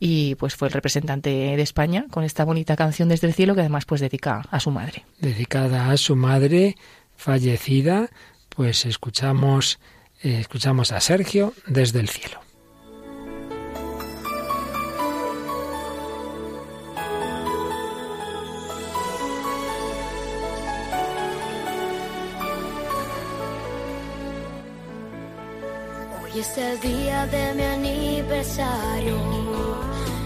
y 0.00 0.36
pues 0.36 0.56
fue 0.56 0.68
el 0.68 0.72
representante 0.72 1.28
de 1.28 1.60
España 1.60 2.06
con 2.10 2.24
esta 2.24 2.46
bonita 2.46 2.76
canción 2.76 3.10
desde 3.10 3.26
el 3.26 3.34
cielo 3.34 3.54
que 3.54 3.60
además 3.60 3.84
pues 3.84 4.00
dedica 4.00 4.46
a 4.50 4.58
su 4.58 4.70
madre. 4.70 5.04
Dedicada 5.20 5.90
a 5.90 5.98
su 5.98 6.16
madre 6.16 6.76
fallecida, 7.14 8.08
pues 8.48 8.86
escuchamos 8.86 9.78
eh, 10.22 10.38
escuchamos 10.40 10.92
a 10.92 11.00
Sergio 11.02 11.52
desde 11.66 12.00
el 12.00 12.08
cielo. 12.08 12.43
Es 26.56 26.80
día 26.82 27.26
de 27.26 27.54
mi 27.54 27.62
aniversario. 27.62 29.16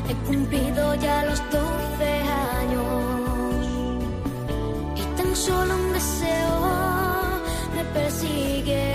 He 0.08 0.14
cumplido 0.26 0.94
ya 0.96 1.24
los 1.24 1.38
12 1.50 1.62
años. 2.58 3.66
Y 4.96 5.02
tan 5.16 5.36
solo 5.36 5.74
un 5.74 5.92
deseo 5.92 6.54
me 7.76 7.84
persigue. 7.98 8.86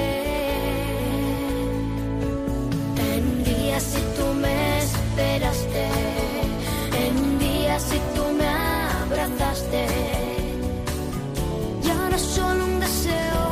En 3.13 3.43
días 3.43 3.83
si 3.83 4.01
tú 4.17 4.25
me 4.43 4.79
esperaste. 4.79 5.85
En 7.05 7.39
días 7.39 7.81
si 7.83 7.99
tú 8.15 8.23
me 8.39 8.49
abrazaste. 9.03 9.85
Y 11.83 11.89
ahora 11.89 12.17
solo 12.17 12.65
un 12.65 12.79
deseo 12.79 13.43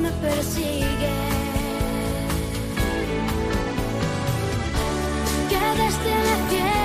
me 0.00 0.10
persigue. 0.26 0.81
desde 5.74 6.24
la 6.24 6.48
tierra. 6.48 6.81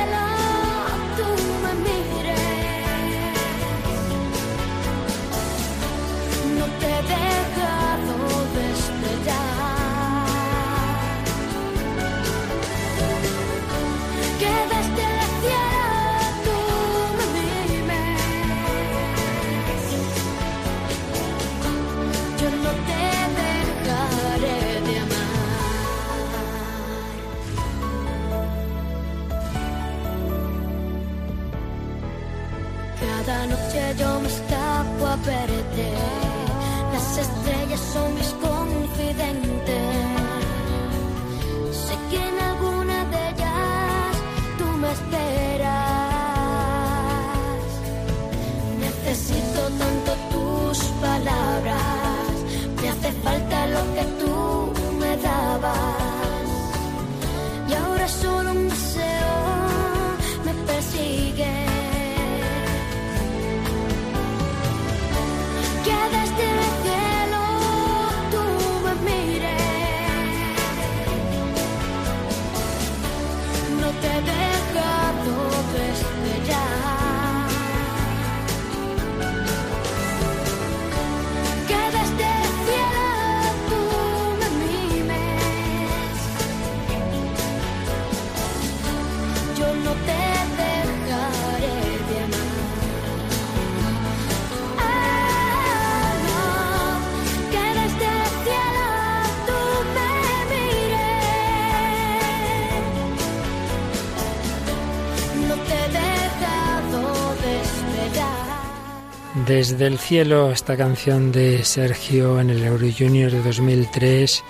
Desde 109.47 109.87
el 109.87 109.97
cielo, 109.97 110.51
esta 110.51 110.75
canción 110.75 111.31
de 111.31 111.63
Sergio 111.63 112.41
en 112.41 112.49
el 112.49 112.63
Euro 112.63 112.85
Junior 112.91 113.31
de 113.31 113.41
2003, 113.41 114.43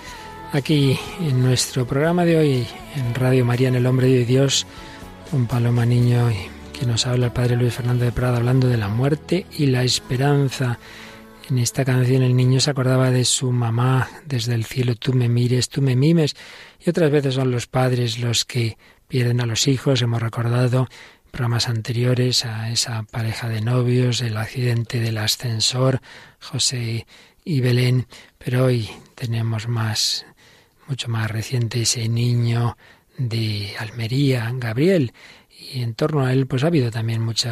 aquí 0.52 0.98
en 1.20 1.40
nuestro 1.40 1.86
programa 1.86 2.24
de 2.24 2.36
hoy, 2.36 2.66
en 2.96 3.14
Radio 3.14 3.44
María, 3.44 3.68
en 3.68 3.76
el 3.76 3.86
Hombre 3.86 4.08
de 4.08 4.24
Dios, 4.24 4.66
un 5.30 5.46
Paloma 5.46 5.86
Niño 5.86 6.28
que 6.72 6.84
nos 6.84 7.06
habla 7.06 7.26
el 7.26 7.32
Padre 7.32 7.54
Luis 7.54 7.74
Fernando 7.74 8.04
de 8.04 8.12
Prada 8.12 8.38
hablando 8.38 8.66
de 8.66 8.76
la 8.76 8.88
muerte 8.88 9.46
y 9.56 9.66
la 9.66 9.84
esperanza. 9.84 10.80
En 11.48 11.58
esta 11.58 11.84
canción 11.84 12.22
el 12.22 12.34
niño 12.34 12.58
se 12.58 12.70
acordaba 12.70 13.12
de 13.12 13.24
su 13.24 13.52
mamá, 13.52 14.08
desde 14.26 14.54
el 14.54 14.64
cielo 14.64 14.96
tú 14.96 15.12
me 15.12 15.28
mires, 15.28 15.68
tú 15.68 15.80
me 15.80 15.94
mimes, 15.94 16.34
y 16.84 16.90
otras 16.90 17.10
veces 17.10 17.34
son 17.34 17.50
los 17.52 17.68
padres 17.68 18.18
los 18.18 18.44
que 18.44 18.76
pierden 19.08 19.40
a 19.40 19.46
los 19.46 19.66
hijos. 19.66 20.02
Hemos 20.02 20.22
recordado 20.22 20.88
programas 21.30 21.68
anteriores 21.68 22.44
a 22.44 22.70
esa 22.70 23.02
pareja 23.04 23.48
de 23.48 23.60
novios, 23.60 24.20
el 24.20 24.36
accidente 24.36 25.00
del 25.00 25.18
ascensor, 25.18 26.00
José 26.40 27.06
y 27.44 27.60
Belén, 27.60 28.06
pero 28.38 28.66
hoy 28.66 28.88
tenemos 29.14 29.68
más, 29.68 30.26
mucho 30.86 31.08
más 31.08 31.30
reciente 31.30 31.82
ese 31.82 32.08
niño 32.08 32.76
de 33.16 33.74
Almería, 33.78 34.50
Gabriel, 34.54 35.12
y 35.50 35.82
en 35.82 35.94
torno 35.94 36.24
a 36.24 36.32
él 36.32 36.46
pues 36.46 36.62
ha 36.62 36.68
habido 36.68 36.90
también 36.90 37.22
mucho 37.22 37.50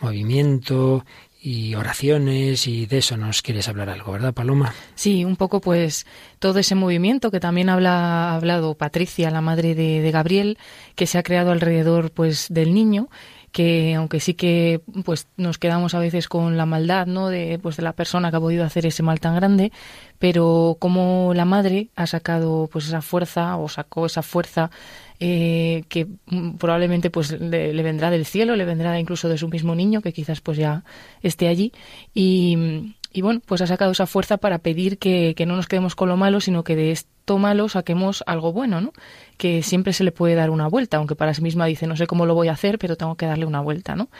movimiento 0.00 1.04
y 1.46 1.76
oraciones 1.76 2.66
y 2.66 2.86
de 2.86 2.98
eso 2.98 3.16
nos 3.16 3.40
quieres 3.40 3.68
hablar 3.68 3.88
algo, 3.88 4.10
¿verdad, 4.10 4.34
Paloma? 4.34 4.74
Sí, 4.96 5.24
un 5.24 5.36
poco 5.36 5.60
pues 5.60 6.04
todo 6.40 6.58
ese 6.58 6.74
movimiento 6.74 7.30
que 7.30 7.38
también 7.38 7.68
habla, 7.68 8.30
ha 8.30 8.34
hablado 8.34 8.74
Patricia, 8.74 9.30
la 9.30 9.40
madre 9.40 9.76
de, 9.76 10.00
de 10.00 10.10
Gabriel, 10.10 10.58
que 10.96 11.06
se 11.06 11.18
ha 11.18 11.22
creado 11.22 11.52
alrededor 11.52 12.10
pues 12.10 12.46
del 12.50 12.74
niño 12.74 13.08
que 13.52 13.94
aunque 13.94 14.20
sí 14.20 14.34
que 14.34 14.82
pues 15.04 15.28
nos 15.38 15.56
quedamos 15.56 15.94
a 15.94 15.98
veces 15.98 16.28
con 16.28 16.58
la 16.58 16.66
maldad 16.66 17.06
no 17.06 17.28
de 17.28 17.58
pues 17.62 17.78
de 17.78 17.84
la 17.84 17.94
persona 17.94 18.30
que 18.30 18.36
ha 18.36 18.40
podido 18.40 18.64
hacer 18.64 18.84
ese 18.84 19.02
mal 19.02 19.18
tan 19.18 19.34
grande 19.34 19.72
pero 20.18 20.76
como 20.78 21.32
la 21.32 21.46
madre 21.46 21.88
ha 21.96 22.06
sacado 22.06 22.68
pues 22.70 22.86
esa 22.88 23.00
fuerza 23.00 23.56
o 23.56 23.70
sacó 23.70 24.04
esa 24.04 24.20
fuerza 24.22 24.70
eh, 25.20 25.84
que 25.88 26.06
mm, 26.26 26.56
probablemente 26.56 27.10
pues 27.10 27.32
le, 27.32 27.72
le 27.72 27.82
vendrá 27.82 28.10
del 28.10 28.26
cielo 28.26 28.56
le 28.56 28.64
vendrá 28.64 28.98
incluso 28.98 29.28
de 29.28 29.38
su 29.38 29.48
mismo 29.48 29.74
niño 29.74 30.02
que 30.02 30.12
quizás 30.12 30.40
pues 30.40 30.58
ya 30.58 30.84
esté 31.22 31.48
allí 31.48 31.72
y 32.14 32.94
y 33.16 33.22
bueno, 33.22 33.40
pues 33.46 33.62
ha 33.62 33.66
sacado 33.66 33.92
esa 33.92 34.06
fuerza 34.06 34.36
para 34.36 34.58
pedir 34.58 34.98
que, 34.98 35.32
que, 35.34 35.46
no 35.46 35.56
nos 35.56 35.68
quedemos 35.68 35.94
con 35.94 36.10
lo 36.10 36.18
malo, 36.18 36.42
sino 36.42 36.64
que 36.64 36.76
de 36.76 36.90
esto 36.90 37.38
malo 37.38 37.66
saquemos 37.70 38.22
algo 38.26 38.52
bueno, 38.52 38.82
¿no? 38.82 38.92
Que 39.38 39.62
siempre 39.62 39.94
se 39.94 40.04
le 40.04 40.12
puede 40.12 40.34
dar 40.34 40.50
una 40.50 40.68
vuelta, 40.68 40.98
aunque 40.98 41.14
para 41.16 41.32
sí 41.32 41.40
misma 41.40 41.64
dice, 41.64 41.86
no 41.86 41.96
sé 41.96 42.06
cómo 42.06 42.26
lo 42.26 42.34
voy 42.34 42.48
a 42.48 42.52
hacer, 42.52 42.78
pero 42.78 42.96
tengo 42.96 43.14
que 43.14 43.24
darle 43.24 43.46
una 43.46 43.62
vuelta, 43.62 43.96
¿no? 43.96 44.10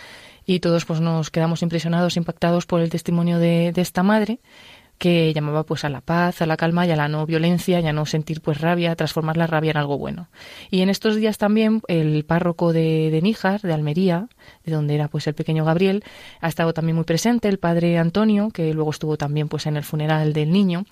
Y 0.47 0.61
todos 0.61 0.87
pues 0.87 1.03
nos 1.03 1.29
quedamos 1.29 1.61
impresionados, 1.61 2.17
impactados 2.17 2.65
por 2.65 2.81
el 2.81 2.89
testimonio 2.89 3.39
de, 3.39 3.73
de 3.73 3.83
esta 3.83 4.03
madre 4.03 4.39
que 4.99 5.33
llamaba 5.33 5.65
pues 5.65 5.85
a 5.85 5.89
la 5.89 6.01
paz, 6.01 6.41
a 6.43 6.47
la 6.47 6.57
calma 6.57 6.87
y 6.87 6.91
a 6.91 6.97
la 6.97 7.09
no 7.09 7.27
violencia 7.27 7.81
y 7.81 7.87
a 7.87 7.93
no 7.93 8.07
sentir 8.07 8.41
pues 8.41 8.61
rabia, 8.61 8.97
transformar 8.97 9.37
la 9.37 9.47
rabia 9.47 9.73
en 9.73 9.77
algo 9.77 9.99
bueno. 9.99 10.29
Y 10.71 10.81
en 10.81 10.89
estos 10.89 11.17
días 11.17 11.39
también 11.39 11.83
el 11.89 12.25
párroco 12.25 12.73
de, 12.73 13.11
de 13.11 13.23
Níjar, 13.23 13.61
de 13.61 13.73
Almería, 13.73 14.29
de 14.65 14.73
donde 14.73 14.95
era 14.95 15.09
pues 15.09 15.27
el 15.27 15.35
pequeño 15.35 15.65
Gabriel, 15.65 16.03
ha 16.41 16.49
estado 16.49 16.73
también 16.73 16.97
muy 16.97 17.05
presente, 17.05 17.49
el 17.49 17.59
padre 17.59 17.99
Antonio, 17.99 18.51
que 18.51 18.73
luego 18.73 18.91
estuvo 18.91 19.17
también 19.17 19.49
pues 19.49 19.67
en 19.67 19.77
el 19.77 19.85
funeral 19.85 20.33
del 20.33 20.51
niño, 20.51 20.85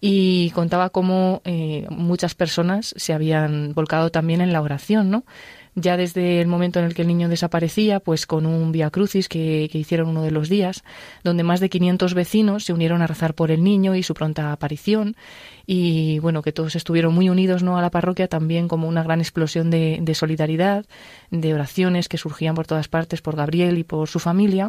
y 0.00 0.50
contaba 0.50 0.90
cómo 0.90 1.40
eh, 1.44 1.86
muchas 1.90 2.34
personas 2.34 2.94
se 2.96 3.12
habían 3.12 3.72
volcado 3.72 4.10
también 4.10 4.40
en 4.40 4.52
la 4.52 4.60
oración, 4.60 5.10
¿no? 5.10 5.24
Ya 5.74 5.96
desde 5.96 6.40
el 6.40 6.46
momento 6.46 6.78
en 6.78 6.86
el 6.86 6.94
que 6.94 7.02
el 7.02 7.08
niño 7.08 7.28
desaparecía, 7.28 8.00
pues 8.00 8.26
con 8.26 8.46
un 8.46 8.72
via 8.72 8.90
crucis 8.90 9.28
que, 9.28 9.68
hicieron 9.72 10.08
uno 10.08 10.22
de 10.22 10.30
los 10.30 10.48
días, 10.48 10.84
donde 11.24 11.42
más 11.42 11.60
de 11.60 11.68
500 11.68 12.14
vecinos 12.14 12.64
se 12.64 12.72
unieron 12.72 13.02
a 13.02 13.06
rezar 13.06 13.34
por 13.34 13.50
el 13.50 13.64
niño 13.64 13.94
y 13.94 14.02
su 14.02 14.14
pronta 14.14 14.52
aparición, 14.52 15.16
y 15.66 16.18
bueno, 16.20 16.42
que 16.42 16.52
todos 16.52 16.76
estuvieron 16.76 17.14
muy 17.14 17.28
unidos 17.28 17.62
¿no? 17.62 17.76
a 17.78 17.82
la 17.82 17.90
parroquia, 17.90 18.28
también 18.28 18.68
como 18.68 18.86
una 18.86 19.02
gran 19.02 19.20
explosión 19.20 19.70
de, 19.70 19.98
de 20.00 20.14
solidaridad, 20.14 20.84
de 21.30 21.54
oraciones 21.54 22.08
que 22.08 22.18
surgían 22.18 22.54
por 22.54 22.66
todas 22.66 22.88
partes 22.88 23.20
por 23.22 23.34
Gabriel 23.34 23.78
y 23.78 23.84
por 23.84 24.08
su 24.08 24.20
familia, 24.20 24.68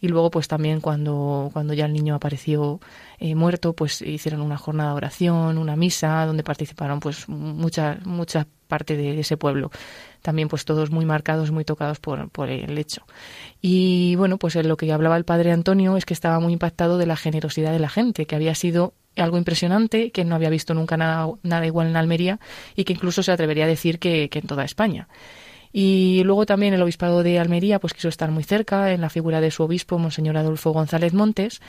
y 0.00 0.08
luego 0.08 0.30
pues 0.30 0.48
también 0.48 0.80
cuando, 0.80 1.50
cuando 1.52 1.74
ya 1.74 1.86
el 1.86 1.92
niño 1.92 2.14
apareció 2.14 2.80
eh, 3.18 3.34
muerto, 3.34 3.74
pues 3.74 4.02
hicieron 4.02 4.40
una 4.40 4.56
jornada 4.56 4.90
de 4.90 4.96
oración, 4.96 5.58
una 5.58 5.76
misa, 5.76 6.24
donde 6.26 6.42
participaron 6.42 7.00
pues 7.00 7.28
mucha, 7.28 7.98
mucha 8.04 8.46
parte 8.66 8.96
de 8.96 9.20
ese 9.20 9.36
pueblo. 9.36 9.70
También 10.22 10.48
pues 10.48 10.64
todos 10.64 10.90
muy 10.90 11.04
marcados, 11.04 11.50
muy 11.50 11.64
tocados 11.64 11.98
por, 11.98 12.28
por 12.30 12.50
el 12.50 12.76
hecho. 12.78 13.02
Y 13.60 14.16
bueno, 14.16 14.38
pues 14.38 14.54
lo 14.56 14.76
que 14.76 14.92
hablaba 14.92 15.16
el 15.16 15.24
padre 15.24 15.52
Antonio 15.52 15.96
es 15.96 16.04
que 16.04 16.14
estaba 16.14 16.40
muy 16.40 16.52
impactado 16.52 16.98
de 16.98 17.06
la 17.06 17.16
generosidad 17.16 17.72
de 17.72 17.78
la 17.78 17.88
gente, 17.88 18.26
que 18.26 18.36
había 18.36 18.54
sido 18.54 18.94
algo 19.16 19.38
impresionante, 19.38 20.10
que 20.10 20.24
no 20.24 20.34
había 20.34 20.50
visto 20.50 20.74
nunca 20.74 20.96
nada, 20.96 21.28
nada 21.42 21.66
igual 21.66 21.88
en 21.88 21.96
Almería 21.96 22.40
y 22.76 22.84
que 22.84 22.92
incluso 22.92 23.22
se 23.22 23.32
atrevería 23.32 23.64
a 23.64 23.68
decir 23.68 23.98
que, 23.98 24.28
en 24.32 24.46
toda 24.46 24.64
España. 24.64 25.08
Y 25.72 26.22
luego 26.24 26.46
también 26.46 26.74
el 26.74 26.82
obispado 26.82 27.22
de 27.22 27.38
Almería 27.38 27.78
pues 27.78 27.94
quiso 27.94 28.08
estar 28.08 28.30
muy 28.32 28.42
cerca 28.42 28.92
en 28.92 29.00
la 29.00 29.10
figura 29.10 29.40
de 29.40 29.52
su 29.52 29.62
obispo, 29.62 29.98
Monseñor 29.98 30.36
Adolfo 30.36 30.72
González 30.72 31.12
Montes, 31.12 31.60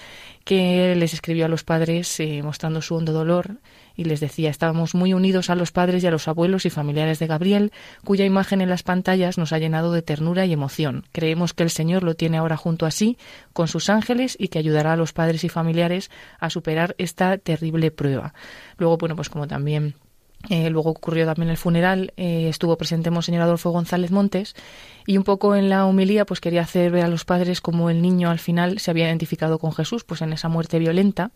que 0.44 0.96
les 0.96 1.14
escribió 1.14 1.46
a 1.46 1.50
los 1.50 1.64
padres 1.64 2.20
eh, 2.20 2.42
mostrando 2.44 2.82
su 2.82 2.96
hondo 2.96 3.12
dolor 3.12 3.58
y 3.96 4.06
les 4.06 4.20
decía, 4.20 4.50
estábamos 4.50 4.96
muy 4.96 5.14
unidos 5.14 5.50
a 5.50 5.56
los 5.56 5.72
padres 5.72 6.04
y 6.04 6.08
a 6.08 6.12
los 6.12 6.28
abuelos 6.28 6.66
y 6.66 6.70
familiares 6.70 7.20
de 7.20 7.28
Gabriel, 7.28 7.72
cuya 8.04 8.26
imagen 8.26 8.62
en 8.62 8.70
las 8.70 8.84
pantallas 8.84 9.38
nos 9.38 9.54
ha 9.54 9.60
llenado 9.60 9.92
de 9.92 10.02
ternura 10.02 10.46
y 10.46 10.54
emoción. 10.54 11.06
Creemos 11.12 11.54
que 11.54 11.64
el 11.64 11.70
Señor 11.70 12.04
lo 12.04 12.16
tiene 12.16 12.38
ahora 12.38 12.58
junto 12.58 12.86
a 12.86 12.92
sí, 12.92 13.18
con 13.54 13.68
sus 13.68 13.90
ángeles, 13.90 14.36
y 14.40 14.48
que 14.48 14.60
ayudará 14.60 14.94
a 14.94 14.98
los 14.98 15.14
padres 15.14 15.44
y 15.44 15.50
familiares 15.50 16.12
a 16.40 16.50
superar 16.50 16.96
esta 16.98 17.38
terrible 17.38 17.92
prueba. 17.92 18.34
Luego, 18.78 18.98
bueno, 18.98 19.16
pues 19.16 19.30
como 19.30 19.48
también 19.48 19.96
eh, 20.50 20.70
luego 20.70 20.90
ocurrió 20.90 21.26
también 21.26 21.50
el 21.50 21.58
funeral, 21.58 22.14
eh, 22.18 22.48
estuvo 22.50 22.78
presente 22.78 23.12
Monseñor 23.12 23.44
Adolfo 23.44 23.70
González 23.70 24.12
Montes 24.12 24.56
y 25.06 25.18
un 25.18 25.24
poco 25.24 25.56
en 25.56 25.70
la 25.70 25.86
homilía 25.86 26.26
pues 26.26 26.42
quería 26.42 26.62
hacer 26.62 26.92
ver 26.92 27.06
a 27.06 27.08
los 27.08 27.26
padres 27.26 27.62
como 27.62 27.90
el 27.90 28.02
niño 28.02 28.30
al 28.30 28.40
final 28.40 28.80
se 28.80 28.92
había 28.92 29.08
identificado 29.08 29.60
con 29.60 29.74
Jesús 29.74 30.04
pues 30.04 30.22
en 30.22 30.34
esa 30.34 30.50
muerte 30.50 30.80
violenta 30.80 31.32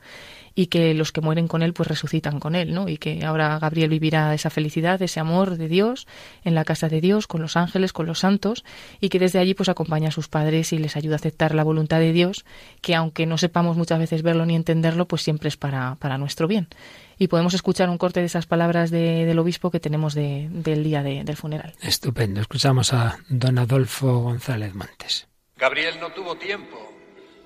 y 0.56 0.68
que 0.68 0.94
los 0.94 1.12
que 1.12 1.22
mueren 1.22 1.48
con 1.48 1.62
él 1.62 1.74
pues 1.74 1.90
resucitan 1.90 2.40
con 2.40 2.56
él, 2.56 2.74
¿no? 2.74 2.88
Y 2.88 2.98
que 2.98 3.26
ahora 3.26 3.60
Gabriel 3.60 3.90
vivirá 3.90 4.34
esa 4.34 4.50
felicidad, 4.50 5.02
ese 5.02 5.20
amor 5.20 5.58
de 5.58 5.68
Dios 5.68 6.08
en 6.46 6.56
la 6.56 6.64
casa 6.64 6.88
de 6.88 7.02
Dios, 7.02 7.28
con 7.28 7.42
los 7.42 7.58
ángeles, 7.58 7.92
con 7.92 8.06
los 8.06 8.20
santos 8.20 8.64
y 9.02 9.10
que 9.10 9.20
desde 9.20 9.40
allí 9.40 9.54
pues 9.54 9.68
acompaña 9.68 10.08
a 10.08 10.12
sus 10.12 10.30
padres 10.30 10.72
y 10.72 10.78
les 10.78 10.96
ayuda 10.96 11.16
a 11.16 11.18
aceptar 11.18 11.54
la 11.54 11.64
voluntad 11.64 12.00
de 12.00 12.14
Dios, 12.14 12.46
que 12.82 12.96
aunque 12.96 13.26
no 13.26 13.38
sepamos 13.38 13.76
muchas 13.76 14.00
veces 14.00 14.22
verlo 14.22 14.46
ni 14.46 14.56
entenderlo, 14.56 15.08
pues 15.08 15.22
siempre 15.22 15.50
es 15.50 15.58
para, 15.58 15.96
para 15.96 16.18
nuestro 16.18 16.48
bien. 16.48 16.70
Y 17.18 17.28
podemos 17.28 17.54
escuchar 17.54 17.90
un 17.90 17.98
corte 17.98 18.20
de 18.20 18.26
esas 18.26 18.46
palabras 18.46 18.92
de, 18.92 19.26
del 19.26 19.40
obispo 19.40 19.72
que 19.72 19.80
tenemos 19.80 20.14
de, 20.14 20.48
del 20.50 20.84
día 20.84 21.02
de, 21.04 21.24
del 21.24 21.38
funeral. 21.38 21.74
Estupendo. 21.82 22.42
Escuchamos 22.42 22.94
a 22.94 23.18
don 23.30 23.58
Adolfo 23.58 24.20
González 24.20 24.74
Montes. 24.74 25.28
Gabriel 25.58 26.00
no 26.00 26.12
tuvo 26.12 26.36
tiempo 26.36 26.92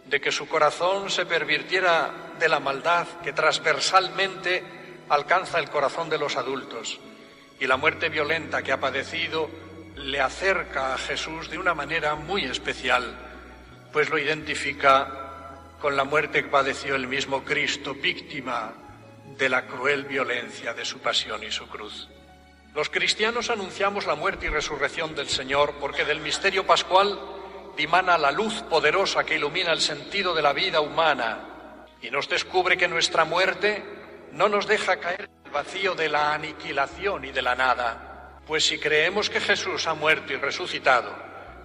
de 0.10 0.19
que 0.19 0.32
su 0.32 0.47
corazón 0.47 1.10
se 1.12 1.25
pervirtiera 1.25 2.34
de 2.39 2.49
la 2.49 2.60
maldad 2.60 3.08
que 3.23 3.34
transversalmente 3.34 4.63
alcanza 5.10 5.60
el 5.60 5.69
corazón 5.69 6.10
de 6.10 6.17
los 6.17 6.36
adultos 6.36 6.99
y 7.60 7.67
la 7.67 7.77
muerte 7.77 8.10
violenta 8.10 8.63
que 8.63 8.71
ha 8.71 8.79
padecido 8.79 9.49
le 9.95 10.21
acerca 10.21 10.93
a 10.93 10.97
Jesús 10.97 11.49
de 11.49 11.58
una 11.58 11.73
manera 11.75 12.15
muy 12.15 12.45
especial, 12.45 13.03
pues 13.91 14.10
lo 14.10 14.17
identifica 14.17 15.65
con 15.79 15.95
la 15.95 16.03
muerte 16.03 16.43
que 16.43 16.49
padeció 16.49 16.95
el 16.95 17.08
mismo 17.08 17.43
Cristo, 17.43 17.93
víctima 17.93 18.73
de 19.39 19.49
la 19.49 19.65
cruel 19.65 20.04
violencia 20.04 20.73
de 20.73 20.84
su 20.84 20.99
pasión 20.99 21.41
y 21.45 21.49
su 21.49 21.65
cruz. 21.67 22.10
Los 22.75 22.89
cristianos 22.89 23.49
anunciamos 23.49 24.06
la 24.06 24.15
muerte 24.15 24.45
y 24.45 24.49
resurrección 24.49 25.15
del 25.15 25.30
Señor 25.30 25.75
porque 25.80 26.04
del 26.04 26.19
misterio 26.19 26.67
pascual 26.67 27.17
dimana 27.78 28.17
la 28.17 28.32
luz 28.32 28.62
poderosa 28.63 29.23
que 29.23 29.38
ilumina 29.38 29.71
el 29.71 29.80
sentido 29.80 30.36
de 30.36 30.41
la 30.41 30.52
vida 30.52 30.82
humana 30.82 31.86
y 32.02 32.12
nos 32.12 32.28
descubre 32.28 32.75
que 32.75 32.89
nuestra 32.89 33.23
muerte 33.23 33.82
no 34.34 34.49
nos 34.49 34.67
deja 34.67 34.99
caer 34.99 35.21
en 35.21 35.45
el 35.45 35.52
vacío 35.52 35.95
de 35.95 36.10
la 36.10 36.34
aniquilación 36.34 37.23
y 37.23 37.32
de 37.32 37.41
la 37.41 37.56
nada. 37.56 38.41
Pues 38.45 38.65
si 38.65 38.78
creemos 38.78 39.30
que 39.30 39.39
Jesús 39.39 39.88
ha 39.88 39.93
muerto 39.93 40.34
y 40.34 40.36
resucitado, 40.36 41.15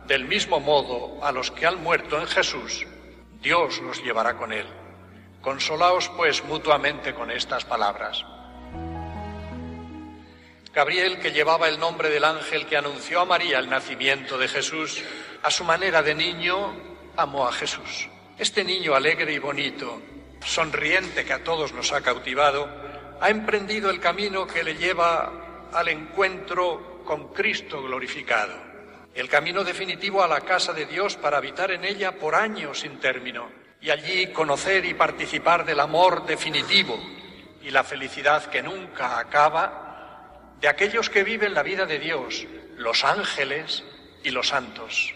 del 0.07 0.25
mismo 0.27 0.61
modo 0.61 1.25
a 1.25 1.33
los 1.33 1.51
que 1.51 1.67
han 1.67 1.83
muerto 1.83 2.21
en 2.21 2.27
Jesús, 2.29 2.87
Dios 3.41 3.81
los 3.81 4.03
llevará 4.03 4.37
con 4.37 4.53
él. 4.53 4.67
Consolaos 5.45 6.09
pues 6.17 6.43
mutuamente 6.43 7.13
con 7.13 7.31
estas 7.31 7.67
palabras. 7.67 8.25
Gabriel, 10.73 11.21
que 11.21 11.33
llevaba 11.33 11.69
el 11.69 11.79
nombre 11.79 12.09
del 12.09 12.25
ángel 12.25 12.65
que 12.65 12.79
anunció 12.79 13.21
a 13.21 13.25
María 13.27 13.59
el 13.59 13.69
nacimiento 13.69 14.39
de 14.39 14.49
Jesús, 14.49 15.03
a 15.43 15.51
su 15.51 15.65
manera 15.65 16.03
de 16.03 16.15
niño 16.15 16.75
amó 17.19 17.47
a 17.47 17.53
Jesús. 17.53 18.09
Este 18.39 18.65
niño 18.65 18.95
alegre 18.95 19.35
y 19.35 19.39
bonito, 19.39 20.01
sonriente 20.43 21.27
que 21.27 21.35
a 21.35 21.45
todos 21.45 21.75
nos 21.75 21.93
ha 21.93 22.01
cautivado, 22.01 22.67
ha 23.21 23.29
emprendido 23.29 23.91
el 23.91 24.01
camino 24.01 24.47
que 24.47 24.65
le 24.65 24.77
lleva 24.77 25.69
al 25.75 25.89
encuentro 25.89 27.03
con 27.05 27.35
Cristo 27.35 27.83
glorificado, 27.83 28.55
el 29.15 29.29
camino 29.29 29.63
definitivo 29.63 30.23
a 30.23 30.29
la 30.29 30.41
casa 30.41 30.73
de 30.73 30.87
Dios 30.87 31.17
para 31.17 31.37
habitar 31.37 31.71
en 31.71 31.85
ella 31.85 32.13
por 32.13 32.35
años 32.35 32.81
sin 32.81 32.99
término 32.99 33.64
y 33.85 33.91
allí 33.91 34.29
conocer 34.29 34.87
y 34.87 34.95
participar 34.95 35.67
del 35.67 35.79
amor 35.79 36.25
definitivo 36.25 36.99
y 37.61 37.69
la 37.69 37.85
felicidad 37.85 38.47
que 38.47 38.63
nunca 38.63 39.19
acaba 39.19 40.55
de 40.59 40.69
aquellos 40.69 41.11
que 41.11 41.23
viven 41.23 41.53
la 41.53 41.63
vida 41.63 41.85
de 41.85 41.99
Dios, 41.99 42.47
los 42.79 43.05
ángeles 43.05 43.85
y 44.23 44.31
los 44.31 44.49
santos. 44.49 45.15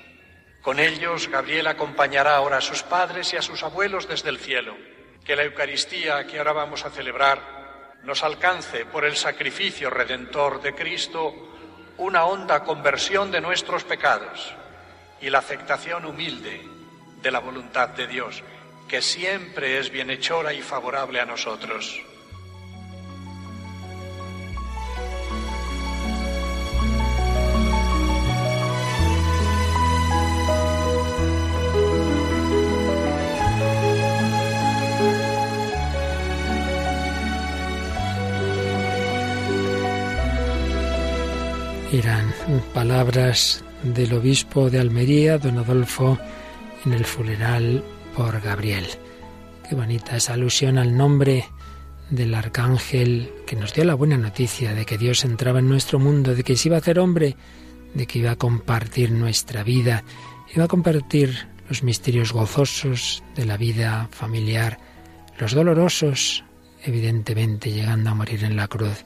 Con 0.61 0.81
ellos 0.81 1.29
Gabriel 1.29 1.67
acompañará 1.67 2.37
ahora 2.37 2.59
a 2.59 2.61
sus 2.61 2.83
padres 2.83 3.33
y 3.33 3.39
a 3.39 3.43
sus 3.43 3.63
abuelos 3.63 4.07
desde 4.07 4.29
el 4.29 4.39
cielo. 4.39 4.77
Que 5.25 5.35
la 5.35 5.45
Eucaristía 5.45 6.27
que 6.27 6.37
ahora 6.37 6.53
vamos 6.53 6.85
a 6.85 6.91
celebrar 6.91 7.97
nos 8.03 8.23
alcance 8.23 8.85
por 8.85 9.07
el 9.07 9.17
sacrificio 9.17 9.89
redentor 9.89 10.61
de 10.61 10.75
Cristo 10.75 11.55
una 11.97 12.27
honda 12.27 12.65
conversión 12.65 13.31
de 13.31 13.41
nuestros 13.41 13.85
pecados 13.85 14.53
y 15.23 15.31
la 15.31 15.39
aceptación 15.39 16.05
humilde 16.05 16.63
de 17.23 17.31
la 17.31 17.41
voluntad 17.41 17.89
de 17.91 18.07
Dios, 18.07 18.43
que 18.89 19.03
siempre 19.03 19.79
es 19.79 19.91
bienhechora 19.91 20.55
y 20.55 20.63
favorable 20.63 21.21
a 21.21 21.27
nosotros. 21.27 22.03
Eran 41.93 42.33
palabras 42.75 43.65
del 43.83 44.13
obispo 44.15 44.71
de 44.71 44.79
Almería, 44.79 45.39
don 45.39 45.59
Adolfo, 45.59 46.19
en 46.85 46.93
el 46.93 47.05
funeral 47.05 47.83
por 48.19 48.41
Gabriel. 48.41 48.85
Qué 49.69 49.77
bonita 49.77 50.17
esa 50.17 50.33
alusión 50.33 50.77
al 50.77 50.97
nombre 50.97 51.45
del 52.11 52.35
arcángel 52.35 53.31
que 53.47 53.55
nos 53.55 53.73
dio 53.73 53.85
la 53.85 53.95
buena 53.95 54.19
noticia 54.19 54.75
de 54.75 54.85
que 54.85 54.99
Dios 54.99 55.25
entraba 55.25 55.61
en 55.61 55.69
nuestro 55.69 56.01
mundo, 56.01 56.35
de 56.35 56.43
que 56.43 56.57
se 56.57 56.67
iba 56.67 56.75
a 56.75 56.81
hacer 56.81 56.99
hombre, 56.99 57.37
de 57.95 58.07
que 58.09 58.19
iba 58.19 58.33
a 58.33 58.37
compartir 58.37 59.13
nuestra 59.13 59.63
vida, 59.63 60.03
iba 60.53 60.65
a 60.65 60.69
compartir 60.69 61.47
los 61.69 61.85
misterios 61.85 62.33
gozosos 62.33 63.23
de 63.37 63.47
la 63.47 63.57
vida 63.57 64.09
familiar, 64.11 64.81
los 65.39 65.53
dolorosos, 65.53 66.43
evidentemente 66.83 67.71
llegando 67.71 68.11
a 68.11 68.15
morir 68.15 68.43
en 68.43 68.57
la 68.57 68.67
cruz, 68.67 69.05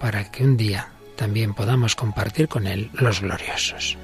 para 0.00 0.32
que 0.32 0.42
un 0.42 0.56
día 0.56 0.88
también 1.16 1.52
podamos 1.52 1.94
compartir 1.94 2.48
con 2.48 2.66
Él 2.66 2.88
los 2.94 3.20
gloriosos. 3.20 3.98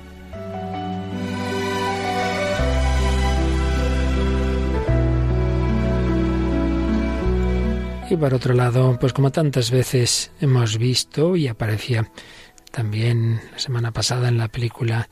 Y 8.11 8.17
por 8.17 8.35
otro 8.35 8.55
lado, 8.55 8.99
pues 9.01 9.13
como 9.13 9.33
tantas 9.33 9.71
veces 9.71 10.31
hemos 10.41 10.79
visto 10.79 11.37
y 11.37 11.49
aparecía 11.49 12.11
también 12.71 13.41
la 13.51 13.59
semana 13.59 13.93
pasada 13.93 14.29
en 14.29 14.37
la 14.37 14.49
película 14.49 15.09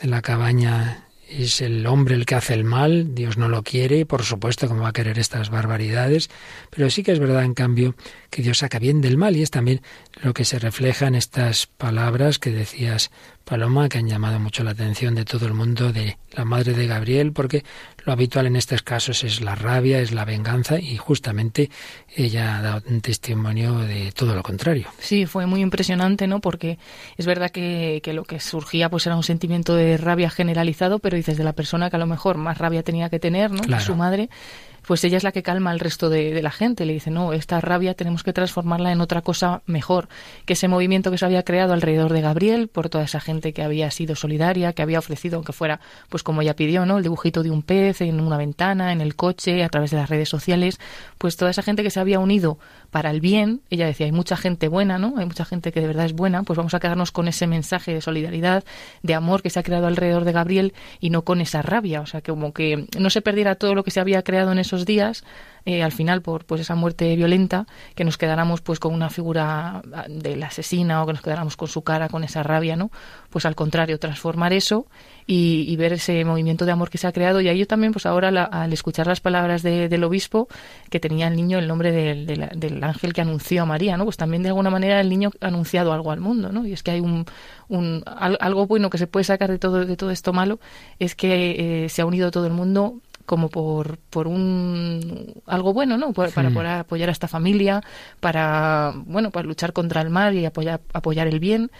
de 0.00 0.08
la 0.08 0.20
cabaña 0.20 1.04
es 1.28 1.60
el 1.62 1.86
hombre 1.86 2.14
el 2.14 2.26
que 2.26 2.34
hace 2.34 2.54
el 2.54 2.64
mal, 2.64 3.14
Dios 3.14 3.38
no 3.38 3.48
lo 3.48 3.62
quiere, 3.62 4.00
y 4.00 4.04
por 4.04 4.22
supuesto 4.22 4.68
como 4.68 4.82
va 4.82 4.90
a 4.90 4.92
querer 4.92 5.18
estas 5.18 5.50
barbaridades, 5.50 6.28
pero 6.70 6.90
sí 6.90 7.02
que 7.02 7.12
es 7.12 7.18
verdad 7.18 7.44
en 7.44 7.54
cambio 7.54 7.96
que 8.30 8.42
Dios 8.42 8.58
saca 8.58 8.78
bien 8.78 9.00
del 9.00 9.16
mal 9.16 9.36
y 9.36 9.42
es 9.42 9.50
también 9.50 9.80
lo 10.22 10.34
que 10.34 10.44
se 10.44 10.58
refleja 10.58 11.06
en 11.06 11.14
estas 11.14 11.66
palabras 11.66 12.38
que 12.38 12.50
decías 12.50 13.10
Paloma, 13.44 13.88
que 13.88 13.98
han 13.98 14.08
llamado 14.08 14.40
mucho 14.40 14.64
la 14.64 14.70
atención 14.70 15.14
de 15.14 15.24
todo 15.24 15.46
el 15.46 15.54
mundo 15.54 15.92
de 15.92 16.16
la 16.32 16.44
madre 16.44 16.72
de 16.72 16.86
Gabriel, 16.86 17.32
porque 17.32 17.62
lo 18.04 18.12
habitual 18.12 18.46
en 18.46 18.56
estos 18.56 18.82
casos 18.82 19.22
es 19.22 19.40
la 19.40 19.54
rabia, 19.54 20.00
es 20.00 20.12
la 20.12 20.24
venganza, 20.24 20.78
y 20.78 20.96
justamente 20.96 21.70
ella 22.14 22.56
ha 22.56 22.62
dado 22.62 22.82
un 22.88 23.00
testimonio 23.00 23.78
de 23.78 24.12
todo 24.12 24.34
lo 24.34 24.42
contrario. 24.42 24.88
Sí, 24.98 25.26
fue 25.26 25.46
muy 25.46 25.60
impresionante, 25.60 26.26
¿no? 26.26 26.40
Porque 26.40 26.78
es 27.16 27.26
verdad 27.26 27.50
que, 27.50 28.00
lo 28.14 28.24
que 28.24 28.40
surgía 28.40 28.88
pues 28.88 29.06
era 29.06 29.16
un 29.16 29.22
sentimiento 29.22 29.74
de 29.74 29.96
rabia 29.96 30.30
generalizado, 30.30 30.98
pero 30.98 31.16
dices 31.16 31.36
de 31.36 31.44
la 31.44 31.52
persona 31.52 31.90
que 31.90 31.96
a 31.96 31.98
lo 31.98 32.06
mejor 32.06 32.38
más 32.38 32.58
rabia 32.58 32.82
tenía 32.82 33.10
que 33.10 33.18
tener, 33.18 33.50
¿no? 33.50 33.80
Su 33.80 33.94
madre 33.94 34.30
pues 34.86 35.02
ella 35.04 35.16
es 35.16 35.24
la 35.24 35.32
que 35.32 35.42
calma 35.42 35.70
al 35.70 35.80
resto 35.80 36.10
de, 36.10 36.42
la 36.42 36.50
gente. 36.50 36.84
Le 36.84 36.92
dice, 36.92 37.10
no, 37.10 37.32
esta 37.32 37.60
rabia 37.60 37.94
tenemos 37.94 38.22
que 38.22 38.32
transformarla 38.32 38.92
en 38.92 39.00
otra 39.00 39.22
cosa 39.22 39.62
mejor, 39.66 40.08
que 40.44 40.54
ese 40.54 40.68
movimiento 40.68 41.10
que 41.10 41.18
se 41.18 41.24
había 41.24 41.42
creado 41.42 41.72
alrededor 41.72 42.12
de 42.12 42.20
Gabriel, 42.20 42.68
por 42.68 42.88
toda 42.88 43.04
esa 43.04 43.20
gente 43.20 43.52
que 43.52 43.62
había 43.62 43.90
sido 43.90 44.16
solidaria, 44.16 44.72
que 44.72 44.82
había 44.82 44.98
ofrecido, 44.98 45.36
aunque 45.36 45.52
fuera, 45.52 45.80
pues 46.08 46.22
como 46.22 46.42
ella 46.42 46.56
pidió, 46.56 46.86
¿no? 46.86 46.98
El 46.98 47.02
dibujito 47.02 47.42
de 47.42 47.50
un 47.50 47.62
pez 47.62 48.00
en 48.00 48.20
una 48.20 48.36
ventana, 48.36 48.92
en 48.92 49.00
el 49.00 49.16
coche, 49.16 49.64
a 49.64 49.68
través 49.68 49.90
de 49.90 49.96
las 49.96 50.08
redes 50.08 50.28
sociales, 50.28 50.78
pues 51.18 51.36
toda 51.36 51.50
esa 51.50 51.62
gente 51.62 51.82
que 51.82 51.90
se 51.90 52.00
había 52.00 52.18
unido 52.18 52.58
para 52.94 53.10
el 53.10 53.20
bien, 53.20 53.60
ella 53.70 53.86
decía, 53.86 54.06
hay 54.06 54.12
mucha 54.12 54.36
gente 54.36 54.68
buena, 54.68 54.98
¿no? 54.98 55.14
Hay 55.16 55.26
mucha 55.26 55.44
gente 55.44 55.72
que 55.72 55.80
de 55.80 55.88
verdad 55.88 56.06
es 56.06 56.12
buena, 56.12 56.44
pues 56.44 56.56
vamos 56.56 56.74
a 56.74 56.78
quedarnos 56.78 57.10
con 57.10 57.26
ese 57.26 57.48
mensaje 57.48 57.92
de 57.92 58.00
solidaridad, 58.00 58.62
de 59.02 59.14
amor 59.16 59.42
que 59.42 59.50
se 59.50 59.58
ha 59.58 59.64
creado 59.64 59.88
alrededor 59.88 60.24
de 60.24 60.30
Gabriel 60.30 60.74
y 61.00 61.10
no 61.10 61.22
con 61.22 61.40
esa 61.40 61.60
rabia, 61.60 62.02
o 62.02 62.06
sea, 62.06 62.20
que 62.20 62.30
como 62.30 62.52
que 62.52 62.86
no 62.96 63.10
se 63.10 63.20
perdiera 63.20 63.56
todo 63.56 63.74
lo 63.74 63.82
que 63.82 63.90
se 63.90 63.98
había 63.98 64.22
creado 64.22 64.52
en 64.52 64.60
esos 64.60 64.86
días, 64.86 65.24
eh, 65.66 65.82
al 65.82 65.90
final 65.90 66.22
por 66.22 66.44
pues 66.44 66.60
esa 66.60 66.76
muerte 66.76 67.16
violenta, 67.16 67.66
que 67.96 68.04
nos 68.04 68.16
quedáramos 68.16 68.60
pues 68.60 68.78
con 68.78 68.94
una 68.94 69.10
figura 69.10 69.82
ah, 69.92 70.04
del 70.08 70.40
asesina 70.44 71.02
o 71.02 71.06
que 71.06 71.14
nos 71.14 71.22
quedáramos 71.22 71.56
con 71.56 71.66
su 71.66 71.82
cara, 71.82 72.08
con 72.08 72.22
esa 72.22 72.44
rabia, 72.44 72.76
¿no? 72.76 72.92
Pues 73.34 73.46
al 73.46 73.56
contrario, 73.56 73.98
transformar 73.98 74.52
eso 74.52 74.86
y, 75.26 75.74
ver 75.74 75.94
ese 75.94 76.24
movimiento 76.24 76.66
de 76.66 76.70
amor 76.70 76.88
que 76.88 76.98
se 76.98 77.08
ha 77.08 77.12
creado. 77.12 77.40
Y 77.40 77.48
ahí 77.48 77.58
yo 77.58 77.66
también, 77.66 77.92
pues 77.92 78.06
ahora 78.06 78.28
al 78.28 78.72
escuchar 78.72 79.08
las 79.08 79.18
palabras 79.18 79.64
del 79.64 80.04
obispo, 80.04 80.46
que 80.88 81.00
tenía 81.00 81.26
el 81.26 81.34
niño 81.34 81.58
el 81.58 81.66
nombre 81.66 81.90
del, 81.90 82.84
ángel 82.84 83.12
que 83.12 83.22
anunció 83.22 83.62
a 83.62 83.66
María, 83.66 83.96
¿no? 83.96 84.04
Pues 84.04 84.16
también 84.16 84.44
de 84.44 84.50
alguna 84.50 84.70
manera 84.70 85.00
el 85.00 85.08
niño 85.08 85.32
ha 85.40 85.48
anunciado 85.48 85.92
algo 85.92 86.12
al 86.12 86.20
mundo, 86.20 86.52
¿no? 86.52 86.64
Y 86.64 86.74
es 86.74 86.84
que 86.84 86.92
hay 86.92 87.00
un, 87.00 87.26
un 87.66 88.04
algo 88.06 88.68
bueno 88.68 88.88
que 88.88 88.98
se 88.98 89.08
puede 89.08 89.24
sacar 89.24 89.50
de 89.50 89.58
todo, 89.58 89.84
de 89.84 89.96
todo 89.96 90.12
esto 90.12 90.32
malo, 90.32 90.60
es 91.00 91.16
que 91.16 91.86
eh, 91.86 91.88
se 91.88 92.02
ha 92.02 92.06
unido 92.06 92.30
todo 92.30 92.46
el 92.46 92.52
mundo 92.52 93.00
como 93.26 93.48
por, 93.48 93.98
por 94.10 94.28
un 94.28 95.42
algo 95.46 95.72
bueno, 95.72 95.96
¿no? 95.98 96.12
para 96.12 96.30
poder 96.30 96.66
apoyar 96.66 97.08
a 97.08 97.12
esta 97.12 97.26
familia, 97.26 97.82
para 98.20 98.92
bueno, 98.94 99.32
para 99.32 99.44
luchar 99.44 99.72
contra 99.72 100.02
el 100.02 100.10
mal 100.10 100.36
y 100.36 100.44
apoyar, 100.44 100.80
apoyar 100.92 101.26
el 101.26 101.40
bien. 101.40 101.72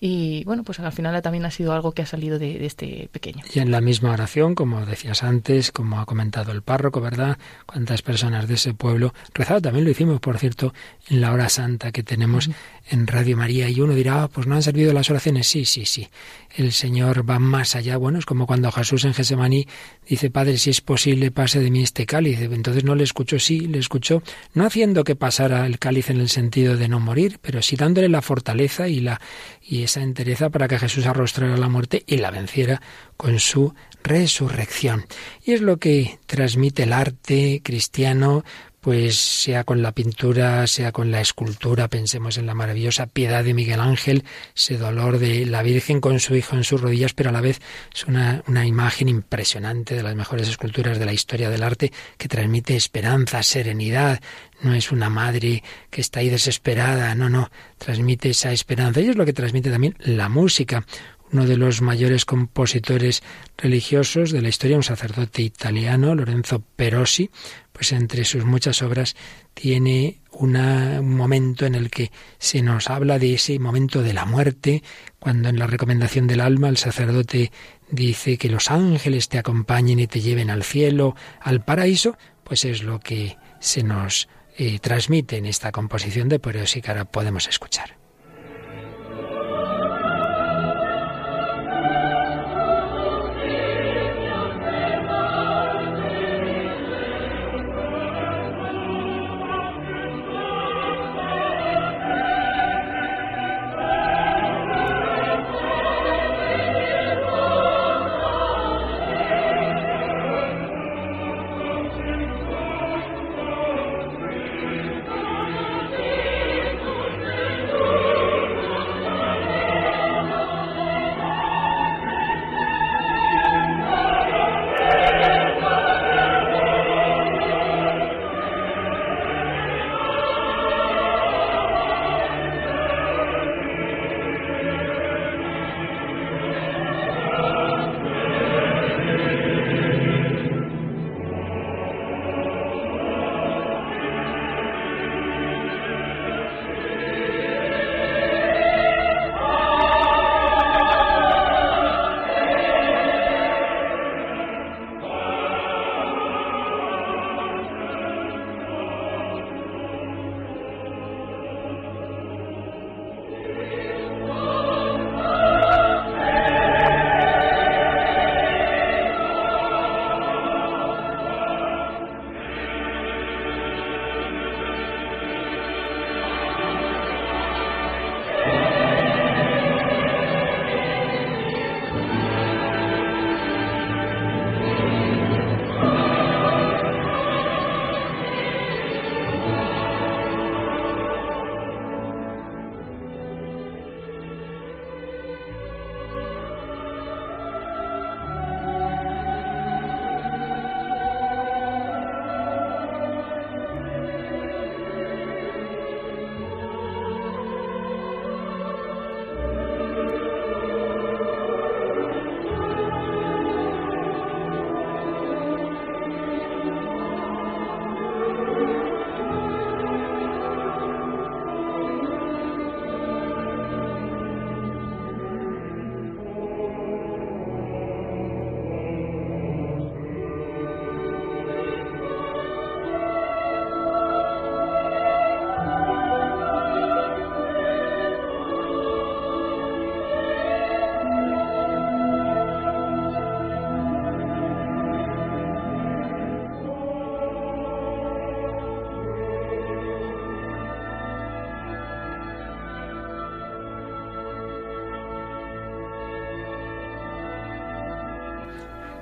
Y 0.00 0.44
bueno, 0.44 0.62
pues 0.62 0.78
al 0.78 0.92
final 0.92 1.20
también 1.22 1.44
ha 1.44 1.50
sido 1.50 1.72
algo 1.72 1.92
que 1.92 2.02
ha 2.02 2.06
salido 2.06 2.38
de, 2.38 2.64
este 2.64 3.08
pequeño. 3.10 3.42
Y 3.52 3.58
en 3.58 3.70
la 3.70 3.80
misma 3.80 4.12
oración, 4.12 4.54
como 4.54 4.86
decías 4.86 5.24
antes, 5.24 5.72
como 5.72 6.00
ha 6.00 6.06
comentado 6.06 6.52
el 6.52 6.62
párroco, 6.62 7.00
¿verdad? 7.00 7.38
Cuántas 7.66 8.02
personas 8.02 8.46
de 8.46 8.54
ese 8.54 8.74
pueblo 8.74 9.12
rezado, 9.34 9.60
también 9.60 9.84
lo 9.84 9.90
hicimos, 9.90 10.20
por 10.20 10.38
cierto, 10.38 10.72
en 11.08 11.20
la 11.20 11.32
hora 11.32 11.48
santa 11.48 11.90
que 11.90 12.02
tenemos 12.02 12.48
en 12.90 13.06
Radio 13.06 13.36
María. 13.36 13.68
Y 13.68 13.80
uno 13.80 13.94
dirá, 13.94 14.24
ah, 14.24 14.28
pues 14.28 14.46
no 14.46 14.54
han 14.54 14.62
servido 14.62 14.92
las 14.92 15.10
oraciones. 15.10 15.46
Sí, 15.48 15.64
sí, 15.64 15.84
sí. 15.84 16.08
El 16.54 16.72
Señor 16.72 17.28
va 17.28 17.38
más 17.38 17.76
allá. 17.76 17.96
Bueno, 17.96 18.18
es 18.18 18.26
como 18.26 18.46
cuando 18.46 18.72
Jesús 18.72 19.04
en 19.04 19.14
Gesemaní 19.14 19.66
dice, 20.08 20.30
Padre, 20.30 20.58
si 20.58 20.70
es 20.70 20.80
posible, 20.80 21.30
pase 21.30 21.60
de 21.60 21.70
mí 21.70 21.82
este 21.82 22.06
cáliz. 22.06 22.40
Entonces 22.40 22.84
no 22.84 22.94
le 22.94 23.04
escuchó, 23.04 23.38
sí, 23.38 23.60
le 23.60 23.78
escuchó, 23.78 24.22
no 24.54 24.64
haciendo 24.64 25.04
que 25.04 25.16
pasara 25.16 25.66
el 25.66 25.78
cáliz 25.78 26.10
en 26.10 26.20
el 26.20 26.28
sentido 26.28 26.76
de 26.76 26.88
no 26.88 27.00
morir, 27.00 27.38
pero 27.42 27.62
sí 27.62 27.76
dándole 27.76 28.08
la 28.08 28.22
fortaleza 28.22 28.88
y 28.88 29.00
la 29.00 29.20
y 29.62 29.82
esa 29.82 30.02
entereza 30.02 30.50
para 30.50 30.68
que 30.68 30.78
Jesús 30.78 31.06
arrostrara 31.06 31.56
la 31.56 31.68
muerte 31.68 32.02
y 32.06 32.16
la 32.16 32.30
venciera 32.30 32.80
con 33.16 33.38
su 33.38 33.74
resurrección. 34.02 35.04
Y 35.44 35.52
es 35.52 35.60
lo 35.60 35.76
que 35.76 36.18
transmite 36.26 36.84
el 36.84 36.92
arte 36.92 37.60
cristiano, 37.62 38.44
pues 38.88 39.18
sea 39.18 39.64
con 39.64 39.82
la 39.82 39.92
pintura, 39.92 40.66
sea 40.66 40.92
con 40.92 41.10
la 41.10 41.20
escultura, 41.20 41.88
pensemos 41.88 42.38
en 42.38 42.46
la 42.46 42.54
maravillosa 42.54 43.06
piedad 43.06 43.44
de 43.44 43.52
Miguel 43.52 43.80
Ángel, 43.80 44.24
ese 44.56 44.78
dolor 44.78 45.18
de 45.18 45.44
la 45.44 45.62
Virgen 45.62 46.00
con 46.00 46.20
su 46.20 46.34
hijo 46.34 46.56
en 46.56 46.64
sus 46.64 46.80
rodillas, 46.80 47.12
pero 47.12 47.28
a 47.28 47.34
la 47.34 47.42
vez 47.42 47.60
es 47.94 48.06
una, 48.06 48.42
una 48.46 48.64
imagen 48.64 49.10
impresionante 49.10 49.94
de 49.94 50.02
las 50.02 50.14
mejores 50.14 50.48
esculturas 50.48 50.98
de 50.98 51.04
la 51.04 51.12
historia 51.12 51.50
del 51.50 51.64
arte 51.64 51.92
que 52.16 52.28
transmite 52.28 52.76
esperanza, 52.76 53.42
serenidad, 53.42 54.22
no 54.62 54.72
es 54.72 54.90
una 54.90 55.10
madre 55.10 55.62
que 55.90 56.00
está 56.00 56.20
ahí 56.20 56.30
desesperada, 56.30 57.14
no, 57.14 57.28
no, 57.28 57.50
transmite 57.76 58.30
esa 58.30 58.52
esperanza. 58.52 59.02
Y 59.02 59.08
es 59.10 59.16
lo 59.16 59.26
que 59.26 59.34
transmite 59.34 59.70
también 59.70 59.96
la 59.98 60.30
música. 60.30 60.86
Uno 61.30 61.44
de 61.44 61.58
los 61.58 61.82
mayores 61.82 62.24
compositores 62.24 63.22
religiosos 63.58 64.32
de 64.32 64.40
la 64.40 64.48
historia, 64.48 64.78
un 64.78 64.82
sacerdote 64.82 65.42
italiano, 65.42 66.14
Lorenzo 66.14 66.64
Perosi, 66.74 67.30
pues 67.78 67.92
entre 67.92 68.24
sus 68.24 68.44
muchas 68.44 68.82
obras 68.82 69.14
tiene 69.54 70.18
un 70.32 71.14
momento 71.14 71.64
en 71.64 71.76
el 71.76 71.90
que 71.90 72.10
se 72.36 72.60
nos 72.60 72.90
habla 72.90 73.20
de 73.20 73.34
ese 73.34 73.60
momento 73.60 74.02
de 74.02 74.12
la 74.12 74.24
muerte, 74.24 74.82
cuando 75.20 75.48
en 75.48 75.60
la 75.60 75.68
recomendación 75.68 76.26
del 76.26 76.40
alma 76.40 76.70
el 76.70 76.76
sacerdote 76.76 77.52
dice 77.88 78.36
que 78.36 78.48
los 78.48 78.72
ángeles 78.72 79.28
te 79.28 79.38
acompañen 79.38 80.00
y 80.00 80.08
te 80.08 80.20
lleven 80.20 80.50
al 80.50 80.64
cielo, 80.64 81.14
al 81.40 81.64
paraíso, 81.64 82.18
pues 82.42 82.64
es 82.64 82.82
lo 82.82 82.98
que 82.98 83.36
se 83.60 83.84
nos 83.84 84.28
y 84.56 84.80
transmite 84.80 85.36
en 85.36 85.46
esta 85.46 85.70
composición 85.70 86.28
de 86.28 86.40
Perosi 86.40 86.82
que 86.82 86.90
ahora 86.90 87.04
podemos 87.04 87.46
escuchar. 87.46 87.97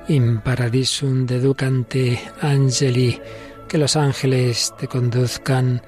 In 0.08 0.40
paradisum 0.40 1.26
deducante 1.26 2.20
angeli, 2.40 3.20
que 3.68 3.76
los 3.76 3.96
ángeles 3.96 4.72
te 4.78 4.86
conduzcan 4.86 5.82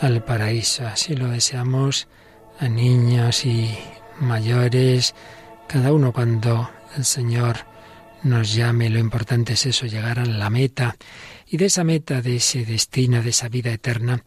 al 0.00 0.24
paraíso. 0.24 0.84
Así 0.84 1.14
lo 1.14 1.28
deseamos 1.28 2.08
a 2.58 2.68
niños 2.68 3.46
y 3.46 3.70
mayores, 4.18 5.14
cada 5.68 5.92
uno 5.92 6.12
cuando 6.12 6.70
el 6.96 7.04
Señor 7.04 7.58
nos 8.24 8.52
llame. 8.52 8.90
Lo 8.90 8.98
importante 8.98 9.52
es 9.52 9.64
eso, 9.66 9.86
llegar 9.86 10.18
a 10.18 10.26
la 10.26 10.50
meta. 10.50 10.96
Y 11.46 11.56
de 11.56 11.66
esa 11.66 11.84
meta, 11.84 12.20
de 12.20 12.36
ese 12.36 12.64
destino, 12.64 13.22
de 13.22 13.30
esa 13.30 13.48
vida 13.48 13.70
eterna, 13.72 14.24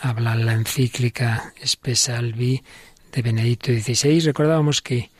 habla 0.00 0.36
la 0.36 0.52
encíclica 0.52 1.52
Espesalvi 1.60 2.62
de 3.10 3.22
Benedicto 3.22 3.72
XVI. 3.72 4.20
Recordábamos 4.20 4.80
que 4.80 5.10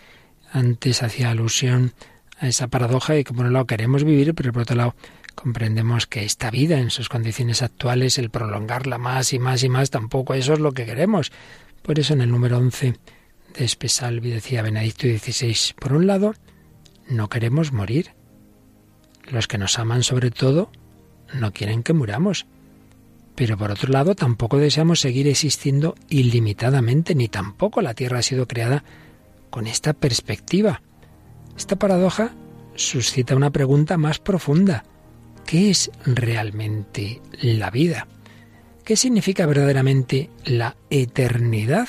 antes 0.52 1.02
hacía 1.02 1.30
alusión 1.30 1.94
a 2.38 2.48
esa 2.48 2.68
paradoja 2.68 3.14
de 3.14 3.24
que 3.24 3.32
por 3.32 3.46
un 3.46 3.52
lado 3.52 3.66
queremos 3.66 4.04
vivir, 4.04 4.34
pero 4.34 4.52
por 4.52 4.62
otro 4.62 4.76
lado 4.76 4.94
comprendemos 5.34 6.06
que 6.06 6.24
esta 6.24 6.50
vida 6.50 6.78
en 6.78 6.90
sus 6.90 7.08
condiciones 7.08 7.62
actuales, 7.62 8.18
el 8.18 8.30
prolongarla 8.30 8.98
más 8.98 9.32
y 9.32 9.38
más 9.38 9.62
y 9.62 9.68
más, 9.68 9.90
tampoco 9.90 10.34
eso 10.34 10.54
es 10.54 10.60
lo 10.60 10.72
que 10.72 10.86
queremos. 10.86 11.32
Por 11.82 11.98
eso 11.98 12.14
en 12.14 12.22
el 12.22 12.30
número 12.30 12.58
11 12.58 12.96
de 13.56 13.64
Espesalvi 13.64 14.30
decía 14.30 14.62
Benedicto 14.62 15.06
XVI, 15.06 15.74
por 15.78 15.92
un 15.92 16.06
lado, 16.06 16.34
no 17.08 17.28
queremos 17.28 17.72
morir. 17.72 18.12
Los 19.30 19.48
que 19.48 19.58
nos 19.58 19.78
aman 19.78 20.02
sobre 20.02 20.30
todo 20.30 20.70
no 21.34 21.52
quieren 21.52 21.82
que 21.82 21.92
muramos. 21.92 22.46
Pero 23.34 23.58
por 23.58 23.70
otro 23.70 23.92
lado, 23.92 24.14
tampoco 24.14 24.56
deseamos 24.56 25.00
seguir 25.00 25.28
existiendo 25.28 25.94
ilimitadamente, 26.08 27.14
ni 27.14 27.28
tampoco 27.28 27.82
la 27.82 27.94
Tierra 27.94 28.20
ha 28.20 28.22
sido 28.22 28.48
creada 28.48 28.82
con 29.50 29.66
esta 29.66 29.92
perspectiva. 29.92 30.80
Esta 31.56 31.76
paradoja 31.76 32.32
suscita 32.74 33.36
una 33.36 33.50
pregunta 33.50 33.96
más 33.96 34.18
profunda. 34.18 34.84
¿Qué 35.44 35.70
es 35.70 35.90
realmente 36.04 37.22
la 37.40 37.70
vida? 37.70 38.06
¿Qué 38.84 38.96
significa 38.96 39.46
verdaderamente 39.46 40.30
la 40.44 40.76
eternidad? 40.90 41.88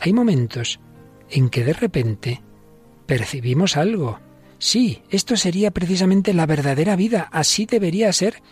Hay 0.00 0.12
momentos 0.12 0.80
en 1.30 1.48
que 1.48 1.64
de 1.64 1.72
repente 1.72 2.42
percibimos 3.06 3.76
algo. 3.76 4.20
Sí, 4.58 5.02
esto 5.10 5.36
sería 5.36 5.70
precisamente 5.70 6.34
la 6.34 6.46
verdadera 6.46 6.96
vida, 6.96 7.28
así 7.32 7.66
debería 7.66 8.12
ser 8.12 8.42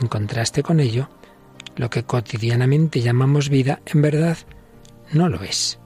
en 0.00 0.08
contraste 0.08 0.62
con 0.62 0.80
ello, 0.80 1.08
lo 1.76 1.90
que 1.90 2.04
cotidianamente 2.04 3.00
llamamos 3.00 3.48
vida, 3.48 3.80
en 3.86 4.02
verdad, 4.02 4.38
no 5.12 5.28
lo 5.28 5.42
es. 5.42 5.78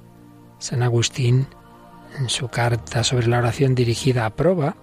San 0.59 0.83
Agustín, 0.83 1.47
en 2.19 2.29
su 2.29 2.49
carta 2.49 3.05
sobre 3.05 3.27
la 3.27 3.39
oración 3.39 3.75
dirigida 3.75 4.27
a 4.27 4.31
Proba, 4.31 4.77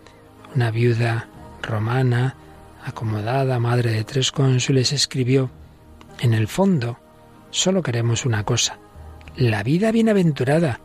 una 0.55 0.71
viuda 0.71 1.27
romana, 1.61 2.35
acomodada, 2.83 3.59
madre 3.59 3.91
de 3.91 4.03
tres 4.03 4.31
cónsules, 4.31 4.91
escribió, 4.93 5.49
en 6.19 6.33
el 6.33 6.47
fondo, 6.47 6.99
solo 7.49 7.81
queremos 7.81 8.25
una 8.25 8.43
cosa, 8.43 8.79
la 9.35 9.63
vida 9.63 9.91
bienaventurada, 9.91 10.79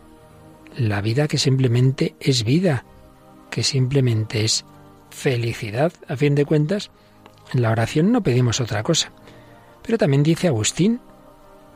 la 0.76 1.00
vida 1.00 1.28
que 1.28 1.38
simplemente 1.38 2.16
es 2.20 2.44
vida, 2.44 2.84
que 3.50 3.62
simplemente 3.62 4.44
es 4.44 4.64
felicidad, 5.10 5.92
a 6.08 6.16
fin 6.16 6.34
de 6.34 6.44
cuentas, 6.44 6.90
en 7.52 7.62
la 7.62 7.70
oración 7.70 8.12
no 8.12 8.22
pedimos 8.22 8.60
otra 8.60 8.82
cosa. 8.82 9.12
Pero 9.82 9.98
también 9.98 10.22
dice 10.22 10.48
Agustín, 10.48 11.00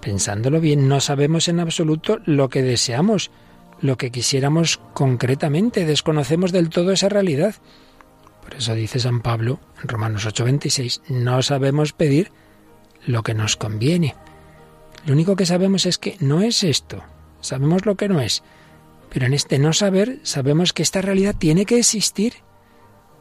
pensándolo 0.01 0.61
bien, 0.61 0.89
no 0.89 1.01
sabemos 1.01 1.49
en 1.49 1.61
absoluto 1.61 2.21
lo 2.27 2.49
que 2.49 2.63
deseamos, 2.63 3.31
lo 3.81 3.97
que 3.97 4.11
quisiéramos 4.11 4.81
concretamente, 4.95 5.85
desconocemos 5.85 6.53
del 6.53 6.71
todo 6.71 6.93
esa 6.93 7.09
realidad. 7.09 7.55
Por 8.43 8.55
eso 8.55 8.75
dice 8.75 9.01
San 9.01 9.21
Pablo 9.21 9.61
en 9.83 9.89
Romanos 9.89 10.27
8:26, 10.27 11.03
no 11.09 11.43
sabemos 11.43 11.93
pedir 11.93 12.31
lo 13.07 13.23
que 13.23 13.35
nos 13.35 13.57
conviene. 13.57 14.15
Lo 15.07 15.13
único 15.13 15.37
que 15.37 15.47
sabemos 15.47 15.87
es 15.87 15.99
que 15.99 16.17
no 16.21 16.41
es 16.43 16.65
esto, 16.65 17.03
sabemos 17.41 17.85
lo 17.85 17.97
que 17.97 18.09
no 18.09 18.21
es, 18.21 18.43
pero 19.11 19.27
en 19.27 19.35
este 19.35 19.59
no 19.59 19.73
saber 19.73 20.19
sabemos 20.23 20.73
que 20.73 20.83
esta 20.83 21.01
realidad 21.03 21.35
tiene 21.39 21.67
que 21.67 21.79
existir. 21.79 22.35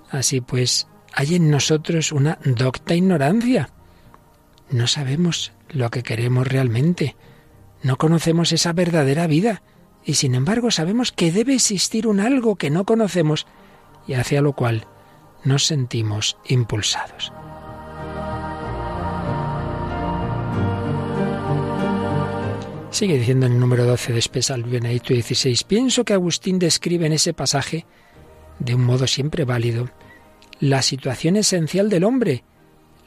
Así 0.09 0.41
pues, 0.41 0.87
hay 1.13 1.35
en 1.35 1.49
nosotros 1.49 2.11
una 2.11 2.39
docta 2.43 2.95
ignorancia. 2.95 3.69
No 4.69 4.87
sabemos 4.87 5.51
lo 5.69 5.91
que 5.91 6.03
queremos 6.03 6.47
realmente. 6.47 7.15
No 7.83 7.97
conocemos 7.97 8.51
esa 8.51 8.73
verdadera 8.73 9.27
vida. 9.27 9.61
Y 10.05 10.15
sin 10.15 10.35
embargo 10.35 10.71
sabemos 10.71 11.11
que 11.11 11.31
debe 11.31 11.55
existir 11.55 12.07
un 12.07 12.19
algo 12.19 12.55
que 12.55 12.69
no 12.69 12.85
conocemos 12.85 13.47
y 14.07 14.13
hacia 14.13 14.41
lo 14.41 14.53
cual 14.53 14.85
nos 15.43 15.65
sentimos 15.65 16.37
impulsados. 16.45 17.31
Sigue 22.91 23.17
diciendo 23.17 23.47
en 23.47 23.53
el 23.53 23.59
número 23.59 23.85
12 23.85 24.13
de 24.13 24.19
Espesal 24.19 24.63
Benedicto 24.63 25.15
16, 25.15 25.63
pienso 25.63 26.05
que 26.05 26.13
Agustín 26.13 26.59
describe 26.59 27.07
en 27.07 27.13
ese 27.13 27.33
pasaje, 27.33 27.87
de 28.59 28.75
un 28.75 28.83
modo 28.83 29.07
siempre 29.07 29.45
válido, 29.45 29.89
la 30.59 30.83
situación 30.83 31.35
esencial 31.35 31.89
del 31.89 32.03
hombre, 32.03 32.43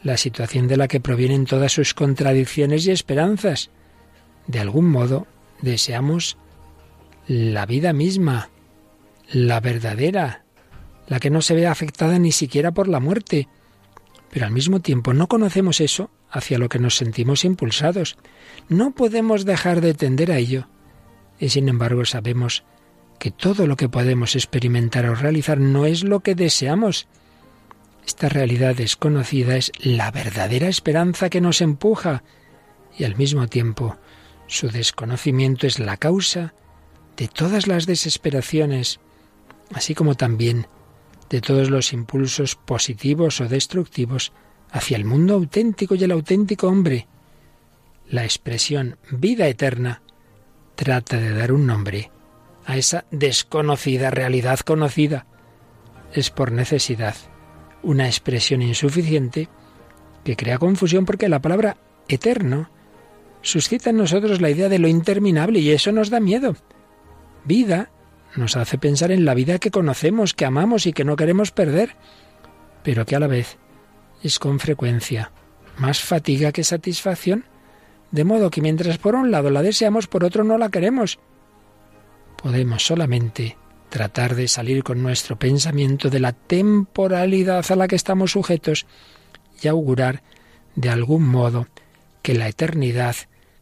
la 0.02 0.16
situación 0.16 0.66
de 0.66 0.76
la 0.76 0.88
que 0.88 0.98
provienen 0.98 1.46
todas 1.46 1.70
sus 1.72 1.94
contradicciones 1.94 2.84
y 2.86 2.90
esperanzas. 2.90 3.70
De 4.48 4.58
algún 4.58 4.88
modo, 4.88 5.28
deseamos 5.62 6.36
la 7.26 7.66
vida 7.66 7.92
misma, 7.92 8.50
la 9.30 9.60
verdadera, 9.60 10.44
la 11.08 11.20
que 11.20 11.30
no 11.30 11.42
se 11.42 11.54
ve 11.54 11.66
afectada 11.66 12.18
ni 12.18 12.32
siquiera 12.32 12.72
por 12.72 12.88
la 12.88 13.00
muerte. 13.00 13.48
Pero 14.30 14.46
al 14.46 14.52
mismo 14.52 14.80
tiempo 14.80 15.14
no 15.14 15.28
conocemos 15.28 15.80
eso 15.80 16.10
hacia 16.30 16.58
lo 16.58 16.68
que 16.68 16.78
nos 16.78 16.96
sentimos 16.96 17.44
impulsados. 17.44 18.16
No 18.68 18.92
podemos 18.92 19.44
dejar 19.44 19.80
de 19.80 19.94
tender 19.94 20.32
a 20.32 20.38
ello. 20.38 20.68
Y 21.38 21.50
sin 21.50 21.68
embargo 21.68 22.04
sabemos 22.04 22.64
que 23.18 23.30
todo 23.30 23.66
lo 23.66 23.76
que 23.76 23.88
podemos 23.88 24.34
experimentar 24.34 25.06
o 25.06 25.14
realizar 25.14 25.58
no 25.58 25.86
es 25.86 26.04
lo 26.04 26.20
que 26.20 26.34
deseamos, 26.34 27.08
esta 28.06 28.28
realidad 28.28 28.76
desconocida 28.76 29.56
es 29.56 29.72
la 29.80 30.10
verdadera 30.12 30.68
esperanza 30.68 31.28
que 31.28 31.40
nos 31.40 31.60
empuja 31.60 32.22
y 32.96 33.04
al 33.04 33.16
mismo 33.16 33.48
tiempo 33.48 33.96
su 34.46 34.68
desconocimiento 34.68 35.66
es 35.66 35.80
la 35.80 35.96
causa 35.96 36.54
de 37.16 37.28
todas 37.28 37.66
las 37.66 37.86
desesperaciones, 37.86 39.00
así 39.72 39.94
como 39.94 40.14
también 40.14 40.66
de 41.30 41.40
todos 41.40 41.70
los 41.70 41.92
impulsos 41.92 42.54
positivos 42.54 43.40
o 43.40 43.48
destructivos 43.48 44.32
hacia 44.70 44.96
el 44.96 45.04
mundo 45.04 45.34
auténtico 45.34 45.94
y 45.94 46.04
el 46.04 46.12
auténtico 46.12 46.68
hombre. 46.68 47.06
La 48.08 48.24
expresión 48.24 48.98
vida 49.10 49.48
eterna 49.48 50.02
trata 50.76 51.16
de 51.16 51.32
dar 51.32 51.52
un 51.52 51.66
nombre 51.66 52.10
a 52.66 52.76
esa 52.76 53.04
desconocida 53.10 54.10
realidad 54.10 54.60
conocida. 54.60 55.26
Es 56.12 56.30
por 56.30 56.52
necesidad 56.52 57.16
una 57.82 58.06
expresión 58.06 58.62
insuficiente 58.62 59.48
que 60.24 60.36
crea 60.36 60.58
confusión 60.58 61.04
porque 61.04 61.28
la 61.28 61.40
palabra 61.40 61.76
eterno 62.08 62.68
suscita 63.42 63.90
en 63.90 63.96
nosotros 63.96 64.40
la 64.40 64.50
idea 64.50 64.68
de 64.68 64.78
lo 64.78 64.88
interminable 64.88 65.60
y 65.60 65.70
eso 65.70 65.92
nos 65.92 66.10
da 66.10 66.20
miedo. 66.20 66.56
Vida 67.46 67.90
nos 68.34 68.56
hace 68.56 68.76
pensar 68.76 69.12
en 69.12 69.24
la 69.24 69.34
vida 69.34 69.58
que 69.58 69.70
conocemos, 69.70 70.34
que 70.34 70.44
amamos 70.44 70.86
y 70.86 70.92
que 70.92 71.04
no 71.04 71.16
queremos 71.16 71.52
perder, 71.52 71.96
pero 72.82 73.06
que 73.06 73.16
a 73.16 73.20
la 73.20 73.28
vez 73.28 73.56
es 74.22 74.38
con 74.38 74.58
frecuencia 74.58 75.30
más 75.78 76.00
fatiga 76.00 76.52
que 76.52 76.64
satisfacción, 76.64 77.44
de 78.10 78.24
modo 78.24 78.50
que 78.50 78.60
mientras 78.60 78.98
por 78.98 79.14
un 79.14 79.30
lado 79.30 79.50
la 79.50 79.62
deseamos, 79.62 80.06
por 80.06 80.24
otro 80.24 80.42
no 80.44 80.58
la 80.58 80.70
queremos. 80.70 81.18
Podemos 82.42 82.84
solamente 82.84 83.56
tratar 83.90 84.34
de 84.34 84.48
salir 84.48 84.82
con 84.82 85.02
nuestro 85.02 85.38
pensamiento 85.38 86.10
de 86.10 86.20
la 86.20 86.32
temporalidad 86.32 87.64
a 87.70 87.76
la 87.76 87.88
que 87.88 87.96
estamos 87.96 88.32
sujetos 88.32 88.86
y 89.62 89.68
augurar 89.68 90.22
de 90.74 90.90
algún 90.90 91.26
modo 91.26 91.68
que 92.22 92.34
la 92.34 92.48
eternidad 92.48 93.16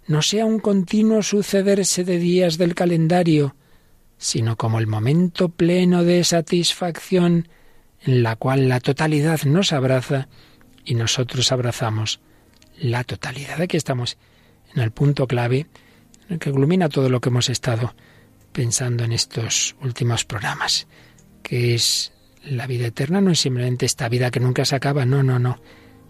no 0.07 0.23
sea 0.23 0.45
un 0.47 0.59
continuo 0.59 1.23
sucederse 1.23 2.05
de 2.05 2.19
días 2.19 2.59
del 2.59 2.75
calendario, 2.75 3.55
sino 4.19 4.57
como 4.57 4.79
el 4.79 4.87
momento 4.87 5.49
pleno 5.49 6.05
de 6.05 6.25
satisfacción 6.25 7.49
en 8.03 8.23
la 8.23 8.37
cual 8.37 8.69
la 8.69 8.81
totalidad 8.81 9.43
nos 9.45 9.73
abraza 9.73 10.29
y 10.85 10.95
nosotros 10.95 11.51
abrazamos 11.53 12.21
la 12.79 13.05
totalidad. 13.05 13.61
Aquí 13.61 13.77
estamos 13.77 14.19
en 14.75 14.83
el 14.83 14.91
punto 14.91 15.27
clave 15.27 15.67
en 16.29 16.35
el 16.35 16.39
que 16.39 16.51
culmina 16.51 16.89
todo 16.89 17.09
lo 17.09 17.21
que 17.21 17.29
hemos 17.29 17.49
estado 17.49 17.95
pensando 18.53 19.05
en 19.05 19.13
estos 19.13 19.77
últimos 19.83 20.25
programas, 20.25 20.87
que 21.43 21.75
es 21.75 22.13
la 22.45 22.67
vida 22.67 22.87
eterna, 22.87 23.21
no 23.21 23.31
es 23.31 23.41
simplemente 23.41 23.87
esta 23.87 24.09
vida 24.09 24.31
que 24.31 24.41
nunca 24.41 24.65
se 24.65 24.77
acaba, 24.77 25.05
no, 25.05 25.23
no, 25.23 25.39
no. 25.39 25.61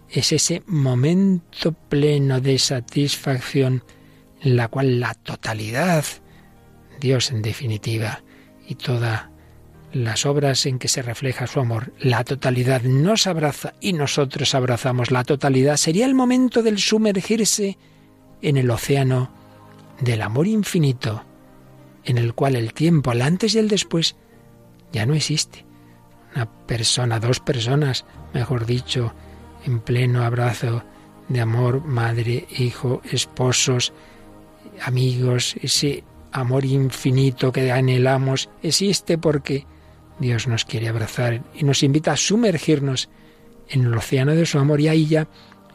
Es 0.09 0.31
ese 0.31 0.61
momento 0.67 1.73
pleno 1.73 2.39
de 2.41 2.59
satisfacción 2.59 3.83
en 4.41 4.55
la 4.55 4.67
cual 4.67 4.99
la 4.99 5.13
totalidad, 5.15 6.05
Dios 6.99 7.31
en 7.31 7.41
definitiva, 7.41 8.21
y 8.67 8.75
todas 8.75 9.25
las 9.91 10.25
obras 10.25 10.65
en 10.65 10.79
que 10.79 10.87
se 10.87 11.01
refleja 11.01 11.47
su 11.47 11.59
amor, 11.59 11.93
la 11.99 12.23
totalidad 12.23 12.81
nos 12.81 13.27
abraza 13.27 13.73
y 13.79 13.93
nosotros 13.93 14.53
abrazamos 14.55 15.11
la 15.11 15.23
totalidad, 15.23 15.77
sería 15.77 16.05
el 16.05 16.15
momento 16.15 16.63
del 16.63 16.79
sumergirse 16.79 17.77
en 18.41 18.57
el 18.57 18.69
océano 18.69 19.31
del 20.01 20.21
amor 20.21 20.47
infinito 20.47 21.23
en 22.05 22.17
el 22.17 22.33
cual 22.33 22.55
el 22.55 22.73
tiempo, 22.73 23.11
el 23.11 23.21
antes 23.21 23.55
y 23.55 23.59
el 23.59 23.67
después, 23.67 24.15
ya 24.91 25.05
no 25.05 25.15
existe. 25.15 25.65
Una 26.35 26.45
persona, 26.67 27.19
dos 27.19 27.39
personas, 27.39 28.05
mejor 28.33 28.65
dicho, 28.65 29.13
en 29.65 29.79
pleno 29.79 30.23
abrazo 30.23 30.83
de 31.27 31.41
amor, 31.41 31.83
madre, 31.83 32.47
hijo, 32.57 33.01
esposos, 33.11 33.93
amigos, 34.83 35.55
ese 35.61 36.03
amor 36.35 36.65
infinito 36.65 37.51
que 37.51 37.71
anhelamos, 37.71 38.49
existe 38.61 39.17
porque 39.17 39.65
Dios 40.19 40.47
nos 40.47 40.65
quiere 40.65 40.89
abrazar 40.89 41.43
y 41.53 41.63
nos 41.63 41.81
invita 41.83 42.11
a 42.11 42.17
sumergirnos 42.17 43.09
en 43.69 43.85
el 43.85 43.93
océano 43.93 44.35
de 44.35 44.45
su 44.45 44.59
amor 44.59 44.81
y 44.81 44.87
ahí 44.87 45.07
ya, 45.07 45.27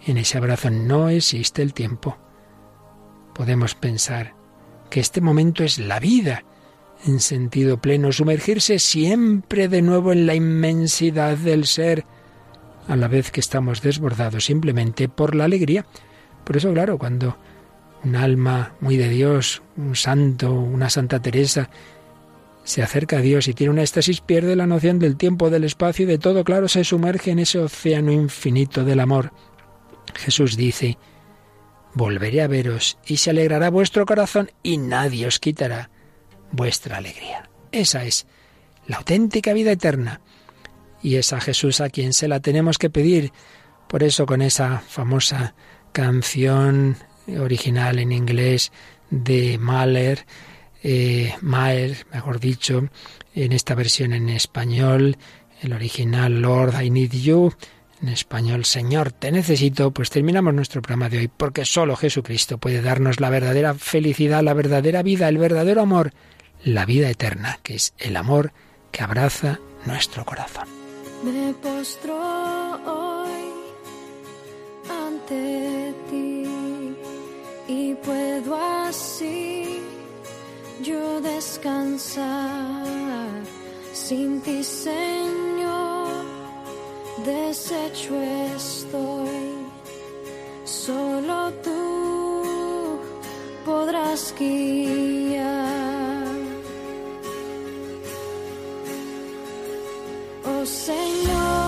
en 0.06 0.18
ese 0.18 0.38
abrazo, 0.38 0.70
no 0.70 1.08
existe 1.08 1.62
el 1.62 1.74
tiempo. 1.74 2.18
Podemos 3.34 3.74
pensar 3.74 4.34
que 4.90 5.00
este 5.00 5.20
momento 5.20 5.64
es 5.64 5.78
la 5.78 5.98
vida 5.98 6.44
en 7.06 7.20
sentido 7.20 7.80
pleno, 7.80 8.12
sumergirse 8.12 8.78
siempre 8.78 9.68
de 9.68 9.80
nuevo 9.80 10.12
en 10.12 10.26
la 10.26 10.34
inmensidad 10.34 11.38
del 11.38 11.66
ser, 11.66 12.04
a 12.86 12.96
la 12.96 13.08
vez 13.08 13.30
que 13.30 13.40
estamos 13.40 13.80
desbordados 13.80 14.44
simplemente 14.44 15.08
por 15.08 15.34
la 15.34 15.44
alegría. 15.44 15.86
Por 16.44 16.56
eso, 16.58 16.72
claro, 16.72 16.98
cuando 16.98 17.38
un 18.04 18.16
alma 18.16 18.74
muy 18.80 18.96
de 18.96 19.08
Dios, 19.08 19.62
un 19.76 19.94
santo, 19.94 20.52
una 20.52 20.90
Santa 20.90 21.20
Teresa, 21.20 21.70
se 22.64 22.82
acerca 22.82 23.18
a 23.18 23.20
Dios 23.20 23.48
y 23.48 23.54
tiene 23.54 23.72
una 23.72 23.82
éxtasis, 23.82 24.20
pierde 24.20 24.56
la 24.56 24.66
noción 24.66 24.98
del 24.98 25.16
tiempo, 25.16 25.50
del 25.50 25.64
espacio 25.64 26.04
y 26.04 26.06
de 26.06 26.18
todo, 26.18 26.44
claro, 26.44 26.68
se 26.68 26.84
sumerge 26.84 27.30
en 27.30 27.38
ese 27.38 27.58
océano 27.58 28.12
infinito 28.12 28.84
del 28.84 29.00
amor. 29.00 29.32
Jesús 30.14 30.56
dice, 30.56 30.98
volveré 31.94 32.42
a 32.42 32.48
veros 32.48 32.98
y 33.06 33.16
se 33.16 33.30
alegrará 33.30 33.70
vuestro 33.70 34.06
corazón 34.06 34.50
y 34.62 34.78
nadie 34.78 35.26
os 35.26 35.38
quitará 35.38 35.90
vuestra 36.52 36.98
alegría. 36.98 37.48
Esa 37.72 38.04
es 38.04 38.26
la 38.86 38.98
auténtica 38.98 39.52
vida 39.52 39.72
eterna. 39.72 40.20
Y 41.02 41.16
es 41.16 41.32
a 41.32 41.40
Jesús 41.40 41.80
a 41.80 41.88
quien 41.88 42.12
se 42.12 42.28
la 42.28 42.40
tenemos 42.40 42.76
que 42.76 42.90
pedir. 42.90 43.32
Por 43.88 44.02
eso 44.02 44.26
con 44.26 44.42
esa 44.42 44.80
famosa 44.80 45.54
canción 45.92 46.96
original 47.38 47.98
en 47.98 48.12
inglés 48.12 48.72
de 49.10 49.58
Mahler, 49.58 50.26
eh, 50.82 51.34
Mahler, 51.40 52.06
mejor 52.12 52.40
dicho, 52.40 52.88
en 53.34 53.52
esta 53.52 53.74
versión 53.74 54.12
en 54.12 54.28
español, 54.28 55.16
el 55.62 55.72
original 55.72 56.40
Lord 56.40 56.80
I 56.82 56.90
Need 56.90 57.12
You, 57.12 57.52
en 58.02 58.08
español 58.08 58.64
Señor, 58.64 59.12
te 59.12 59.30
necesito, 59.30 59.90
pues 59.90 60.10
terminamos 60.10 60.54
nuestro 60.54 60.80
programa 60.80 61.08
de 61.08 61.18
hoy, 61.18 61.28
porque 61.28 61.64
solo 61.64 61.96
Jesucristo 61.96 62.58
puede 62.58 62.80
darnos 62.80 63.20
la 63.20 63.30
verdadera 63.30 63.74
felicidad, 63.74 64.42
la 64.42 64.54
verdadera 64.54 65.02
vida, 65.02 65.28
el 65.28 65.38
verdadero 65.38 65.82
amor, 65.82 66.12
la 66.64 66.86
vida 66.86 67.10
eterna, 67.10 67.58
que 67.62 67.74
es 67.74 67.94
el 67.98 68.16
amor 68.16 68.52
que 68.90 69.02
abraza 69.02 69.58
nuestro 69.86 70.24
corazón. 70.24 70.68
Me 71.24 71.52
postro 71.54 72.16
hoy 72.86 73.30
ante 74.88 75.94
ti 76.08 76.39
y 77.70 77.94
puedo 77.94 78.56
así 78.56 79.80
yo 80.82 81.20
descansar 81.20 82.82
sin 83.92 84.40
ti, 84.40 84.64
Señor. 84.64 86.24
Deshecho 87.24 88.14
estoy, 88.56 89.42
solo 90.64 91.52
tú 91.64 92.98
podrás 93.64 94.34
guiar. 94.38 96.26
Oh 100.52 100.64
Señor, 100.66 101.59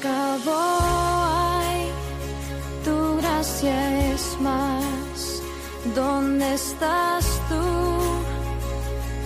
Pecado 0.00 0.52
hay, 0.80 1.90
tu 2.84 3.16
gracia 3.16 4.12
es 4.12 4.40
más. 4.40 5.42
¿Dónde 5.96 6.54
estás 6.54 7.24
tú? 7.48 7.64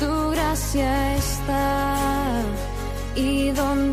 Tu 0.01 0.31
gracia 0.31 1.16
está. 1.16 1.97
¿Y 3.14 3.51
dónde 3.51 3.91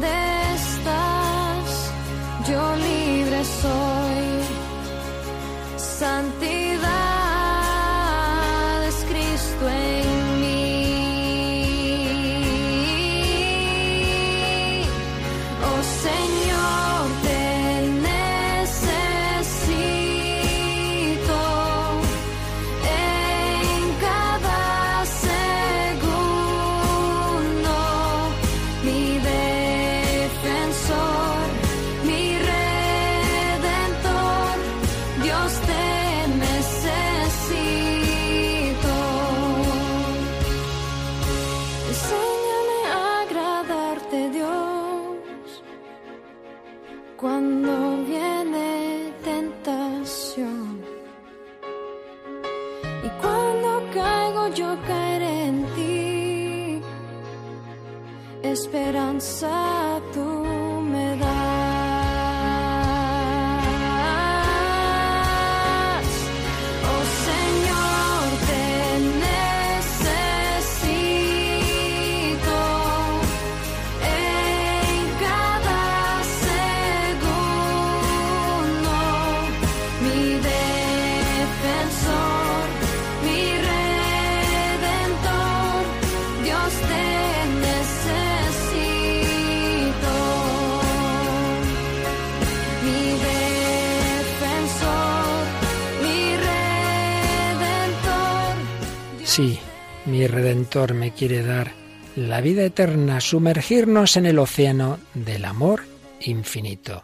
Redentor 100.29 100.93
me 100.93 101.11
quiere 101.11 101.41
dar 101.43 101.71
la 102.15 102.39
vida 102.39 102.63
eterna, 102.63 103.19
sumergirnos 103.19 104.15
en 104.15 104.27
el 104.27 104.37
océano 104.37 104.99
del 105.15 105.43
amor 105.45 105.81
infinito. 106.21 107.03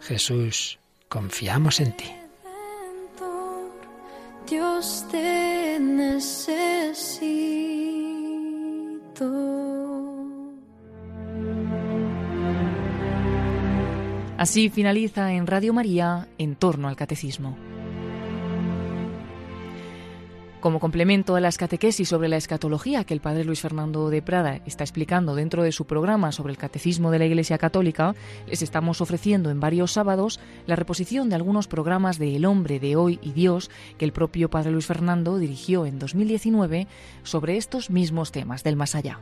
Jesús, 0.00 0.78
confiamos 1.08 1.80
en 1.80 1.96
ti. 1.96 2.12
Dios 4.48 5.06
te 5.10 5.78
necesito. 5.80 6.50
Así 14.36 14.68
finaliza 14.68 15.32
en 15.32 15.46
Radio 15.46 15.72
María 15.72 16.28
en 16.36 16.56
torno 16.56 16.88
al 16.88 16.96
catecismo. 16.96 17.69
Como 20.60 20.78
complemento 20.78 21.36
a 21.36 21.40
las 21.40 21.56
catequesis 21.56 22.06
sobre 22.06 22.28
la 22.28 22.36
escatología 22.36 23.04
que 23.04 23.14
el 23.14 23.22
padre 23.22 23.44
Luis 23.44 23.62
Fernando 23.62 24.10
de 24.10 24.20
Prada 24.20 24.60
está 24.66 24.84
explicando 24.84 25.34
dentro 25.34 25.62
de 25.62 25.72
su 25.72 25.86
programa 25.86 26.32
sobre 26.32 26.52
el 26.52 26.58
catecismo 26.58 27.10
de 27.10 27.18
la 27.18 27.24
Iglesia 27.24 27.56
Católica, 27.56 28.14
les 28.46 28.60
estamos 28.60 29.00
ofreciendo 29.00 29.50
en 29.50 29.58
varios 29.58 29.92
sábados 29.92 30.38
la 30.66 30.76
reposición 30.76 31.30
de 31.30 31.36
algunos 31.36 31.66
programas 31.66 32.18
de 32.18 32.36
El 32.36 32.44
hombre 32.44 32.78
de 32.78 32.94
hoy 32.94 33.18
y 33.22 33.32
Dios 33.32 33.70
que 33.96 34.04
el 34.04 34.12
propio 34.12 34.50
padre 34.50 34.72
Luis 34.72 34.84
Fernando 34.84 35.38
dirigió 35.38 35.86
en 35.86 35.98
2019 35.98 36.86
sobre 37.22 37.56
estos 37.56 37.88
mismos 37.88 38.30
temas 38.30 38.62
del 38.62 38.76
más 38.76 38.94
allá. 38.94 39.18